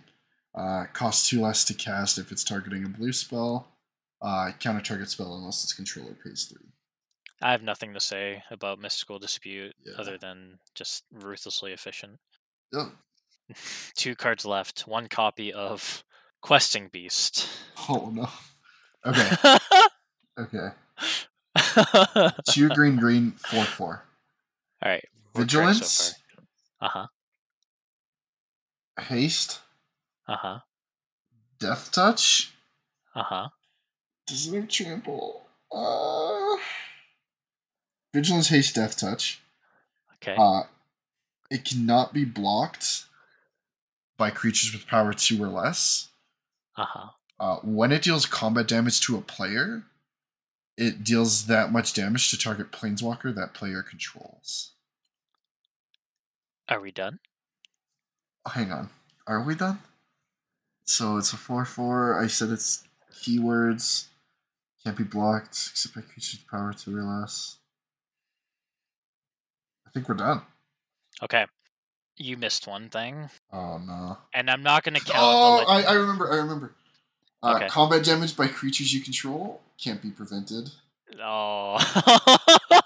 Uh, 0.54 0.86
costs 0.94 1.30
two 1.30 1.40
less 1.42 1.64
to 1.64 1.74
cast 1.74 2.18
if 2.18 2.32
it's 2.32 2.44
targeting 2.44 2.84
a 2.84 2.90
blue 2.90 3.14
spell. 3.14 3.68
Uh, 4.22 4.52
counter 4.60 4.82
target 4.82 5.10
spell 5.10 5.36
unless 5.36 5.64
its 5.64 5.74
controller 5.74 6.14
pays 6.24 6.44
three. 6.46 6.68
i 7.42 7.52
have 7.52 7.64
nothing 7.64 7.92
to 7.92 8.00
say 8.00 8.44
about 8.52 8.78
mystical 8.80 9.18
dispute 9.18 9.74
Yeah. 9.84 9.94
other 9.98 10.18
than 10.20 10.60
just 10.76 11.06
ruthlessly 11.12 11.72
efficient 11.74 12.20
two 13.96 14.14
cards 14.16 14.46
left 14.46 14.82
one 14.82 15.08
copy 15.08 15.52
of 15.52 16.04
questing 16.42 16.90
beast 16.92 17.48
oh 17.90 18.12
no. 18.14 18.30
Okay, 19.08 19.58
okay. 20.40 20.70
Two 22.52 22.70
green, 22.70 22.98
green, 22.98 23.32
four, 23.32 23.64
four. 23.64 24.04
right 24.86 25.04
we're 25.34 25.46
correct 25.46 25.52
so 25.52 25.58
Vigilance, 25.58 26.16
far. 26.80 27.10
Haste, 29.00 29.60
uh-huh 30.28 30.60
death 31.60 31.92
touch. 31.92 32.52
Does 34.28 34.48
it 34.48 34.56
have 34.56 34.68
trample? 34.68 35.46
Uh, 35.72 36.58
vigilance, 38.14 38.50
haste, 38.50 38.76
death 38.76 38.98
touch. 38.98 39.42
okay 40.16 40.36
Uh, 40.38 40.64
it 41.50 41.64
cannot 41.66 42.14
be 42.14 42.26
blocked 42.26 43.06
by 44.18 44.30
creatures 44.30 44.74
with 44.74 44.88
power 44.88 45.14
two 45.14 45.42
or 45.42 45.48
less. 45.48 46.10
uh-huh 46.78 47.10
Uh, 47.40 47.58
when 47.64 47.92
it 47.92 48.04
deals 48.04 48.26
combat 48.26 48.68
damage 48.68 49.02
to 49.02 49.18
a 49.18 49.22
player, 49.22 49.84
it 50.78 51.04
deals 51.04 51.48
that 51.48 51.72
much 51.72 51.94
damage 51.94 52.30
to 52.30 52.38
target 52.38 52.72
planeswalker 52.72 53.34
that 53.34 53.54
player 53.54 53.84
controls. 53.84 54.72
are 56.70 56.80
we 56.80 56.92
done 56.92 57.20
Hang 58.48 58.72
on, 58.72 58.90
are 59.28 59.42
we 59.44 59.56
done? 59.56 59.80
So 60.86 61.18
it's 61.18 61.32
a 61.34 61.38
four-four. 61.38 62.20
I 62.22 62.28
said 62.28 62.50
it's 62.50 62.84
keywords 63.14 64.08
can't 64.84 64.98
be 64.98 65.04
blocked 65.04 65.70
except 65.72 65.94
by 65.96 66.02
creatures 66.02 66.40
power 66.50 66.74
to 66.74 66.90
less. 66.90 67.58
I 69.88 69.92
think 69.92 70.10
we're 70.10 70.16
done. 70.16 70.42
okay 71.22 71.46
you 72.18 72.38
missed 72.38 72.68
one 72.68 72.90
thing 72.90 73.30
Oh 73.52 73.78
no! 73.80 74.18
and 74.34 74.50
i'm 74.50 74.62
not 74.64 74.84
going 74.84 74.94
to 74.96 75.02
count 75.02 75.18
Oh, 75.20 75.66
I, 75.68 75.82
I 75.84 75.94
remember. 75.94 76.32
I 76.32 76.38
remember. 76.38 76.74
Uh, 77.44 77.54
Okay. 77.56 77.68
Combat 77.68 78.04
damage 78.04 78.36
by 78.38 78.48
creatures 78.48 78.94
you 78.94 79.02
control 79.02 79.62
can't 79.82 80.02
be 80.02 80.12
prevented. 80.12 80.70
Oh, 81.22 81.78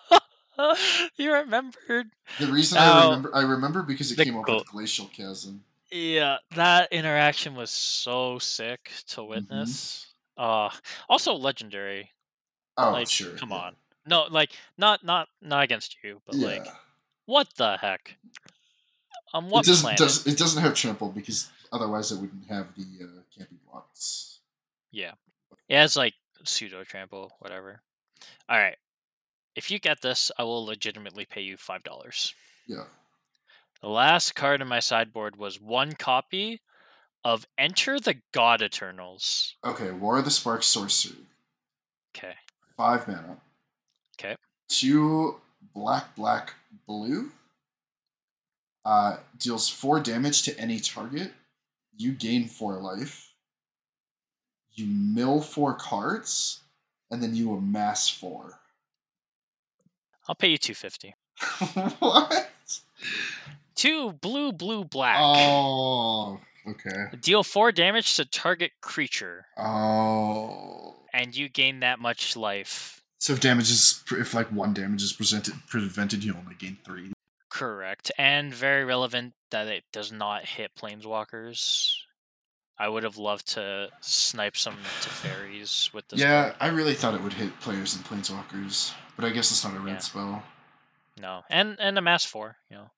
you 1.17 1.33
remembered? 1.33 2.07
The 2.39 2.47
reason 2.47 2.77
Now- 2.77 2.99
I 3.01 3.05
remember, 3.05 3.35
I 3.35 3.41
remember 3.43 3.83
because 3.83 4.11
it 4.11 4.17
The 4.17 4.25
came 4.25 4.37
up 4.37 4.47
with 4.47 4.65
glacial 4.67 5.07
chasm. 5.07 5.63
Yeah, 5.91 6.37
that 6.55 6.91
interaction 6.91 7.55
was 7.55 7.69
so 7.69 8.39
sick 8.39 8.91
to 9.09 9.21
Mm-hmm. 9.21 9.29
witness. 9.29 10.07
Uh 10.37 10.69
also 11.07 11.33
legendary. 11.35 12.11
Oh, 12.77 12.91
like, 12.91 13.07
sure. 13.07 13.31
come 13.37 13.51
yeah. 13.51 13.55
on. 13.57 13.75
No, 14.05 14.25
like 14.29 14.51
not 14.77 15.03
not 15.03 15.29
not 15.41 15.63
against 15.63 15.95
you, 16.03 16.21
but 16.25 16.35
Yeah. 16.35 16.47
like 16.47 16.67
what 17.25 17.47
the 17.55 17.77
heck? 17.77 18.17
On 19.33 19.49
what 19.49 19.65
it 19.65 19.69
doesn't. 19.69 19.81
planet? 19.83 19.99
Does, 19.99 20.27
it 20.27 20.37
doesn't 20.37 20.61
have 20.61 20.73
trample 20.75 21.09
because 21.09 21.49
otherwise 21.71 22.11
it 22.11 22.19
wouldn't 22.19 22.47
have 22.47 22.67
the 22.75 22.83
uh, 23.03 23.43
be 23.49 23.57
blocked. 23.69 24.03
Yeah. 24.91 25.11
It 25.67 25.75
has 25.77 25.95
like 25.97 26.13
pseudo 26.43 26.83
trample, 26.83 27.35
whatever. 27.39 27.81
All 28.47 28.57
right. 28.57 28.77
If 29.55 29.71
you 29.71 29.79
get 29.79 30.01
this, 30.01 30.31
I 30.37 30.43
will 30.43 30.65
legitimately 30.65 31.25
pay 31.25 31.41
you 31.41 31.57
five 31.57 31.83
dollars. 31.83 32.33
Yeah. 32.67 32.83
The 33.81 33.89
last 33.89 34.35
card 34.35 34.61
in 34.61 34.67
my 34.67 34.79
sideboard 34.79 35.35
was 35.35 35.61
one 35.61 35.93
copy 35.93 36.61
of 37.23 37.45
Enter 37.57 37.99
the 37.99 38.15
God 38.33 38.61
Eternals. 38.61 39.55
Okay. 39.65 39.91
War 39.91 40.17
of 40.17 40.25
the 40.25 40.31
Spark 40.31 40.63
sorcery. 40.63 41.15
Okay. 42.15 42.33
Five 42.77 43.07
mana. 43.07 43.37
Okay. 44.19 44.35
Two 44.69 45.35
black, 45.73 46.15
black, 46.15 46.53
blue. 46.87 47.31
Uh, 48.83 49.17
deals 49.39 49.67
four 49.67 49.99
damage 49.99 50.43
to 50.43 50.59
any 50.59 50.79
target. 50.79 51.31
You 51.97 52.11
gain 52.11 52.47
four 52.47 52.75
life. 52.75 53.33
You 54.73 54.85
mill 54.87 55.41
four 55.41 55.73
cards, 55.73 56.61
and 57.09 57.23
then 57.23 57.33
you 57.35 57.53
amass 57.53 58.09
four. 58.09 58.59
I'll 60.27 60.35
pay 60.35 60.49
you 60.49 60.57
two 60.57 60.73
fifty. 60.73 61.15
what? 61.99 62.49
Two 63.75 64.13
blue, 64.13 64.51
blue, 64.53 64.85
black. 64.85 65.17
Oh, 65.19 66.39
okay. 66.67 67.07
Deal 67.21 67.43
four 67.43 67.71
damage 67.71 68.15
to 68.15 68.25
target 68.25 68.71
creature, 68.81 69.45
Oh. 69.57 70.95
and 71.13 71.35
you 71.35 71.49
gain 71.49 71.81
that 71.81 71.99
much 71.99 72.35
life. 72.37 73.01
So 73.19 73.33
if 73.33 73.39
damage 73.39 73.69
is 73.69 74.03
if 74.11 74.33
like 74.33 74.47
one 74.51 74.73
damage 74.73 75.03
is 75.03 75.13
presented 75.13 75.53
prevented, 75.67 76.23
you 76.23 76.33
only 76.35 76.55
gain 76.55 76.77
three. 76.85 77.11
Correct. 77.49 78.11
And 78.17 78.53
very 78.53 78.83
relevant 78.85 79.33
that 79.51 79.67
it 79.67 79.83
does 79.93 80.11
not 80.11 80.45
hit 80.45 80.71
planeswalkers. 80.79 81.93
I 82.77 82.89
would 82.89 83.03
have 83.03 83.17
loved 83.17 83.47
to 83.53 83.89
snipe 84.01 84.57
some 84.57 84.75
Teferis 85.01 85.93
with 85.93 86.05
this. 86.09 86.19
yeah, 86.19 86.49
card. 86.49 86.55
I 86.59 86.67
really 86.67 86.93
thought 86.93 87.13
it 87.13 87.21
would 87.21 87.31
hit 87.33 87.57
players 87.61 87.95
and 87.95 88.03
planeswalkers, 88.03 88.93
but 89.15 89.25
I 89.25 89.29
guess 89.29 89.51
it's 89.51 89.63
not 89.63 89.75
a 89.75 89.79
red 89.79 89.93
Yeah. 89.93 89.97
spell. 89.99 90.43
No. 91.19 91.41
And 91.49 91.77
and 91.79 91.97
amass 91.97 92.25
four, 92.25 92.57
you 92.69 92.77
know. 92.77 92.89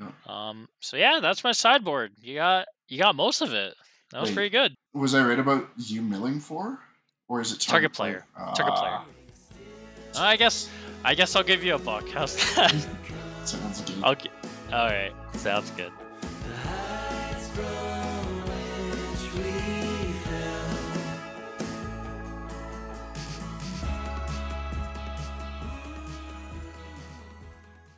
Yeah. 0.00 0.08
Um 0.26 0.68
so 0.80 0.96
yeah, 0.96 1.20
that's 1.20 1.42
my 1.44 1.52
sideboard. 1.52 2.12
You 2.20 2.36
got 2.36 2.66
you 2.88 2.98
got 2.98 3.14
most 3.14 3.40
of 3.40 3.52
it. 3.52 3.74
That 4.10 4.20
was 4.20 4.30
Wait. 4.30 4.34
pretty 4.34 4.50
good. 4.50 4.74
Was 4.92 5.14
I 5.14 5.24
right 5.26 5.38
about 5.38 5.68
you 5.78 6.02
milling 6.02 6.38
for, 6.38 6.78
or 7.28 7.40
is 7.40 7.50
it 7.52 7.60
Target 7.60 7.92
target, 7.92 7.92
player. 7.94 8.26
Target 8.54 8.74
player. 8.74 8.98
Ah, 10.16 10.28
I 10.28 10.36
guess 10.36 10.68
I 11.04 11.14
guess 11.14 11.34
I'll 11.34 11.42
give 11.42 11.64
you 11.64 11.74
a 11.74 11.78
buck. 11.78 12.06
How's 12.12 12.36
that? 12.54 12.74
Sounds 13.44 13.80
good. 13.80 14.04
I'll. 14.04 14.16
All 14.72 14.86
right, 14.86 15.12
sounds 15.34 15.70
good. 15.72 15.92